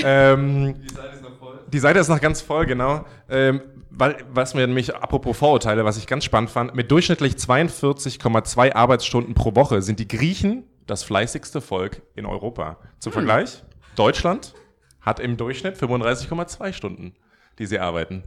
Ähm, 0.04 0.76
Die 0.84 0.94
Seite 0.96 1.16
ist 1.16 1.22
noch 1.22 1.38
voll. 1.38 1.60
die 1.72 1.80
Seite 1.80 2.00
ist 2.00 2.08
noch 2.10 2.20
ganz 2.22 2.42
voll, 2.42 2.66
genau. 2.66 3.06
Ähm, 3.30 3.62
weil, 3.92 4.18
was 4.34 4.56
mir 4.56 4.66
nämlich, 4.66 4.96
apropos 4.96 5.38
Vorurteile, 5.38 5.86
was 5.86 5.98
ich 5.98 6.08
ganz 6.08 6.24
spannend 6.24 6.50
fand, 6.50 6.74
mit 6.74 6.90
durchschnittlich 6.90 7.36
42,2 7.36 8.74
Arbeitsstunden 8.74 9.36
pro 9.36 9.56
Woche 9.56 9.84
sind 9.84 10.00
die 10.00 10.08
Griechen 10.08 10.64
das 10.88 11.04
fleißigste 11.04 11.62
Volk 11.62 12.02
in 12.16 12.26
Europa. 12.26 12.78
Zum 13.00 13.12
Hm. 13.12 13.20
Vergleich, 13.20 13.64
Deutschland 13.96 14.56
hat 15.02 15.20
im 15.20 15.38
Durchschnitt 15.38 15.78
35,2 15.78 16.74
Stunden, 16.74 17.14
die 17.60 17.68
sie 17.68 17.78
arbeiten. 17.78 18.24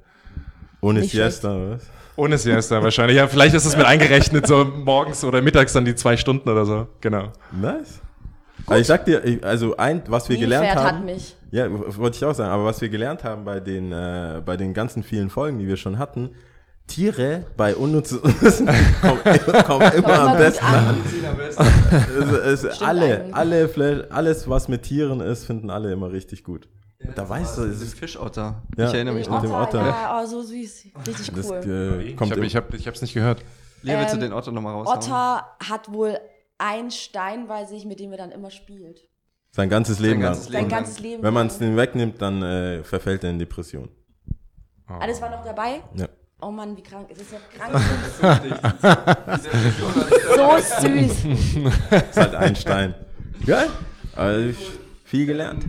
Ohne 0.81 1.03
Siesta, 1.03 1.49
was? 1.71 1.91
Ohne 2.17 2.39
Siesta 2.39 2.83
wahrscheinlich. 2.83 3.17
Ja, 3.19 3.29
vielleicht 3.29 3.55
ist 3.55 3.67
es 3.67 3.77
mit 3.77 3.87
eingerechnet, 3.87 4.47
so 4.47 4.65
morgens 4.65 5.23
oder 5.25 5.43
mittags 5.43 5.73
dann 5.75 5.85
die 5.85 5.95
zwei 5.95 6.17
Stunden 6.17 6.49
oder 6.49 6.65
so. 6.65 6.89
Genau. 7.01 7.29
Nice. 7.53 8.01
Also 8.67 8.81
ich 8.81 8.87
sag 8.87 9.05
dir, 9.05 9.23
ich- 9.25 9.45
also 9.45 9.77
ein, 9.77 10.03
was 10.09 10.29
wir 10.29 10.39
gelernt 10.39 10.65
Nilpferd 10.67 10.85
haben. 10.87 10.99
hat 10.99 11.05
mich. 11.05 11.37
Ja, 11.53 11.67
wollte 11.71 12.17
ich 12.17 12.25
auch 12.25 12.35
sagen, 12.35 12.51
aber 12.51 12.65
was 12.65 12.81
wir 12.81 12.89
gelernt 12.89 13.23
haben 13.23 13.45
bei 13.45 13.61
den, 13.61 13.93
äh, 13.93 14.41
bei 14.45 14.57
den 14.57 14.75
ganzen 14.75 15.03
vielen 15.03 15.31
Folgen, 15.31 15.59
die 15.59 15.69
wir 15.69 15.77
schon 15.77 15.99
hatten, 15.99 16.31
Tiere 16.89 17.45
bei 17.57 17.75
unnützen 17.77 18.21
kommen, 19.03 19.65
kommen 19.65 19.93
immer 19.93 20.19
am 20.21 20.37
besten 20.39 20.65
an. 20.65 20.97
Es, 22.45 22.65
es, 22.65 22.83
alle, 22.83 23.27
alle 23.33 23.69
Flash, 23.69 24.05
alles, 24.11 24.49
was 24.49 24.69
mit 24.69 24.83
Tieren 24.83 25.21
ist, 25.21 25.45
finden 25.45 25.71
alle 25.71 25.93
immer 25.93 26.13
richtig 26.13 26.45
gut. 26.45 26.69
Da 27.15 27.29
weißt 27.29 27.59
du, 27.59 27.63
es 27.65 27.79
Das 27.79 27.89
ist 27.89 27.99
Fischotter. 27.99 28.63
Ja. 28.77 28.89
Ich 28.89 28.95
erinnere 28.95 29.15
mich 29.15 29.29
noch. 29.29 29.41
dem 29.43 29.53
Otter. 29.53 29.87
Ja, 29.87 30.21
oh, 30.23 30.27
so 30.27 30.43
süß. 30.43 30.87
Richtig 31.07 31.33
das 31.35 31.51
cool. 31.51 31.61
äh, 31.67 32.03
Ich 32.03 32.17
kommt 32.17 32.33
habe 32.33 32.45
ich 32.45 32.57
hab, 32.57 32.73
ich 32.75 32.87
hab's 32.87 33.03
nicht 33.03 33.15
gehört. 33.15 33.43
Lea, 33.83 33.97
willst 33.99 34.15
du 34.15 34.19
den 34.19 34.33
Otter 34.33 34.53
nochmal 34.53 34.75
raus? 34.75 34.89
Otter 34.89 35.47
hat 35.69 35.93
wohl 35.93 36.19
einen 36.59 36.91
Stein 36.91 37.47
bei 37.47 37.65
sich, 37.65 37.85
mit 37.85 38.01
dem 38.01 38.11
er 38.13 38.19
dann 38.19 38.31
immer 38.33 38.51
spielt. 38.51 39.01
sein 39.53 39.69
ganzes 39.69 39.99
Leben 39.99 40.23
lang. 40.23 40.35
Sein 40.35 40.69
ganzes 40.69 40.99
Leben. 41.01 41.23
Wenn 41.23 41.35
man 41.35 41.47
es 41.49 41.59
den 41.59 41.77
wegnimmt, 41.77 42.21
dann 42.21 42.43
äh, 42.43 42.83
verfällt 42.83 43.25
er 43.25 43.31
in 43.31 43.39
Depression. 43.39 43.89
Alles 44.87 45.21
war 45.21 45.31
noch 45.31 45.45
dabei? 45.45 45.83
Ja. 45.95 46.07
Oh 46.41 46.51
Mann, 46.51 46.77
wie 46.77 46.83
krank. 46.83 47.09
Es 47.11 47.19
ist 47.21 47.33
ja 47.33 47.39
krank. 47.57 47.83
so 50.37 50.87
süß. 50.87 51.25
Ist 52.11 52.17
halt 52.17 52.35
ein 52.35 52.55
Stein. 52.57 52.95
Geil. 53.47 53.69
Also, 54.15 54.59
viel 55.05 55.27
gelernt. 55.27 55.65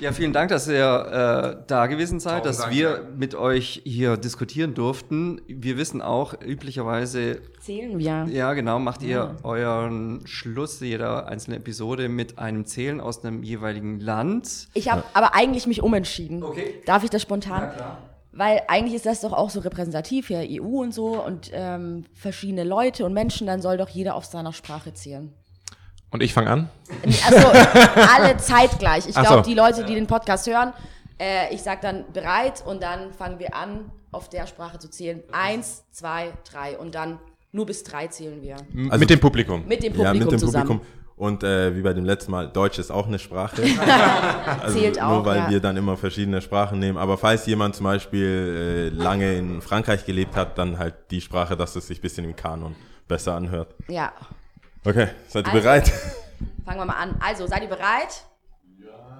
Ja, 0.00 0.12
vielen 0.12 0.32
Dank, 0.32 0.50
dass 0.50 0.68
ihr 0.68 1.56
äh, 1.58 1.64
da 1.66 1.86
gewesen 1.86 2.20
seid, 2.20 2.44
Tausend 2.44 2.46
dass 2.46 2.58
Dank, 2.58 2.74
wir 2.74 2.90
ja. 2.90 3.00
mit 3.16 3.34
euch 3.34 3.80
hier 3.84 4.16
diskutieren 4.16 4.74
durften. 4.74 5.40
Wir 5.46 5.78
wissen 5.78 6.02
auch, 6.02 6.34
üblicherweise, 6.40 7.40
Zählen 7.60 7.98
wir. 7.98 8.26
ja 8.30 8.52
genau, 8.52 8.78
macht 8.78 9.02
ihr 9.02 9.36
euren 9.42 10.26
Schluss 10.26 10.80
jeder 10.80 11.28
einzelnen 11.28 11.58
Episode 11.58 12.08
mit 12.08 12.38
einem 12.38 12.66
Zählen 12.66 13.00
aus 13.00 13.24
einem 13.24 13.42
jeweiligen 13.42 14.00
Land. 14.00 14.68
Ich 14.74 14.90
habe 14.90 15.04
aber 15.14 15.34
eigentlich 15.34 15.66
mich 15.66 15.82
umentschieden. 15.82 16.42
Okay. 16.42 16.74
Darf 16.84 17.02
ich 17.04 17.10
das 17.10 17.22
spontan? 17.22 17.62
Ja, 17.62 17.68
klar. 17.68 17.98
Weil 18.32 18.62
eigentlich 18.68 18.94
ist 18.94 19.06
das 19.06 19.22
doch 19.22 19.32
auch 19.32 19.48
so 19.48 19.60
repräsentativ 19.60 20.26
für 20.26 20.44
EU 20.46 20.82
und 20.82 20.92
so 20.92 21.24
und 21.24 21.50
ähm, 21.54 22.04
verschiedene 22.12 22.64
Leute 22.64 23.06
und 23.06 23.14
Menschen, 23.14 23.46
dann 23.46 23.62
soll 23.62 23.78
doch 23.78 23.88
jeder 23.88 24.14
auf 24.14 24.26
seiner 24.26 24.52
Sprache 24.52 24.92
zählen. 24.92 25.32
Und 26.10 26.22
ich 26.22 26.32
fange 26.32 26.50
an. 26.50 26.70
Also 27.26 27.48
alle 28.16 28.36
zeitgleich. 28.36 29.06
Ich 29.08 29.14
glaube, 29.14 29.42
so. 29.44 29.50
die 29.50 29.54
Leute, 29.54 29.84
die 29.84 29.94
den 29.94 30.06
Podcast 30.06 30.46
hören, 30.46 30.72
äh, 31.18 31.52
ich 31.54 31.62
sag 31.62 31.80
dann 31.80 32.04
bereit 32.12 32.62
und 32.66 32.82
dann 32.82 33.12
fangen 33.12 33.38
wir 33.38 33.54
an, 33.54 33.90
auf 34.12 34.28
der 34.28 34.46
Sprache 34.46 34.78
zu 34.78 34.88
zählen. 34.88 35.22
Eins, 35.32 35.84
zwei, 35.90 36.32
drei 36.50 36.78
und 36.78 36.94
dann 36.94 37.18
nur 37.52 37.66
bis 37.66 37.82
drei 37.82 38.06
zählen 38.06 38.42
wir. 38.42 38.56
Also- 38.90 38.98
mit 38.98 39.10
dem 39.10 39.20
Publikum. 39.20 39.66
Mit 39.66 39.82
dem 39.82 39.94
Ja, 39.94 40.10
Publikum 40.12 40.18
mit 40.18 40.32
dem 40.32 40.38
zusammen. 40.38 40.66
Publikum. 40.66 40.96
Und 41.16 41.42
äh, 41.42 41.74
wie 41.74 41.80
bei 41.80 41.94
dem 41.94 42.04
letzten 42.04 42.30
Mal, 42.30 42.48
Deutsch 42.48 42.78
ist 42.78 42.90
auch 42.90 43.06
eine 43.06 43.18
Sprache. 43.18 43.62
also 44.62 44.78
Zählt 44.78 45.00
auch, 45.00 45.08
Nur 45.08 45.24
weil 45.24 45.36
ja. 45.38 45.50
wir 45.50 45.60
dann 45.60 45.78
immer 45.78 45.96
verschiedene 45.96 46.42
Sprachen 46.42 46.78
nehmen. 46.78 46.98
Aber 46.98 47.16
falls 47.16 47.46
jemand 47.46 47.74
zum 47.74 47.84
Beispiel 47.84 48.90
äh, 48.94 48.94
lange 48.94 49.34
in 49.34 49.62
Frankreich 49.62 50.04
gelebt 50.04 50.36
hat, 50.36 50.58
dann 50.58 50.78
halt 50.78 50.94
die 51.10 51.22
Sprache, 51.22 51.56
dass 51.56 51.74
es 51.74 51.86
sich 51.86 52.00
ein 52.00 52.02
bisschen 52.02 52.24
im 52.26 52.36
Kanon 52.36 52.76
besser 53.08 53.34
anhört. 53.34 53.74
Ja, 53.88 54.12
Okay, 54.86 55.08
seid 55.28 55.46
ihr 55.46 55.52
Also- 55.52 55.62
bereit? 55.62 55.92
fangen 56.64 56.78
wir 56.78 56.84
mal 56.84 56.94
an. 56.96 57.16
Also, 57.20 57.46
seid 57.46 57.62
ihr 57.62 57.68
bereit? 57.68 58.22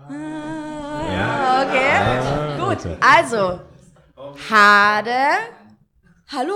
Ja. 0.08 1.62
Okay, 1.66 2.60
gut. 2.60 2.98
Also, 3.00 3.60
Hade. 4.50 5.26
Hallo? 6.32 6.54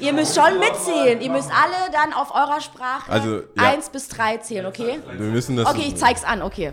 Ihr 0.00 0.12
müsst 0.12 0.34
schon 0.36 0.58
mitzählen. 0.58 1.20
Ihr 1.20 1.30
müsst 1.30 1.50
alle 1.50 1.90
dann 1.92 2.12
auf 2.12 2.34
eurer 2.34 2.60
Sprache 2.60 3.10
Also, 3.10 3.36
ja. 3.36 3.42
eins 3.56 3.88
bis 3.88 4.08
drei 4.08 4.36
zählen, 4.38 4.66
okay? 4.66 5.00
Wir 5.06 5.26
müssen 5.26 5.56
das. 5.56 5.66
Okay, 5.68 5.84
ich 5.88 5.96
zeig's 5.96 6.24
an, 6.24 6.42
okay. 6.42 6.72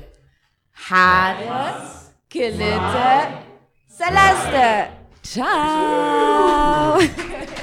Hade, 0.89 1.83
Gelitte, 2.29 3.27
Celeste. 3.87 4.87
Ciao. 5.23 6.99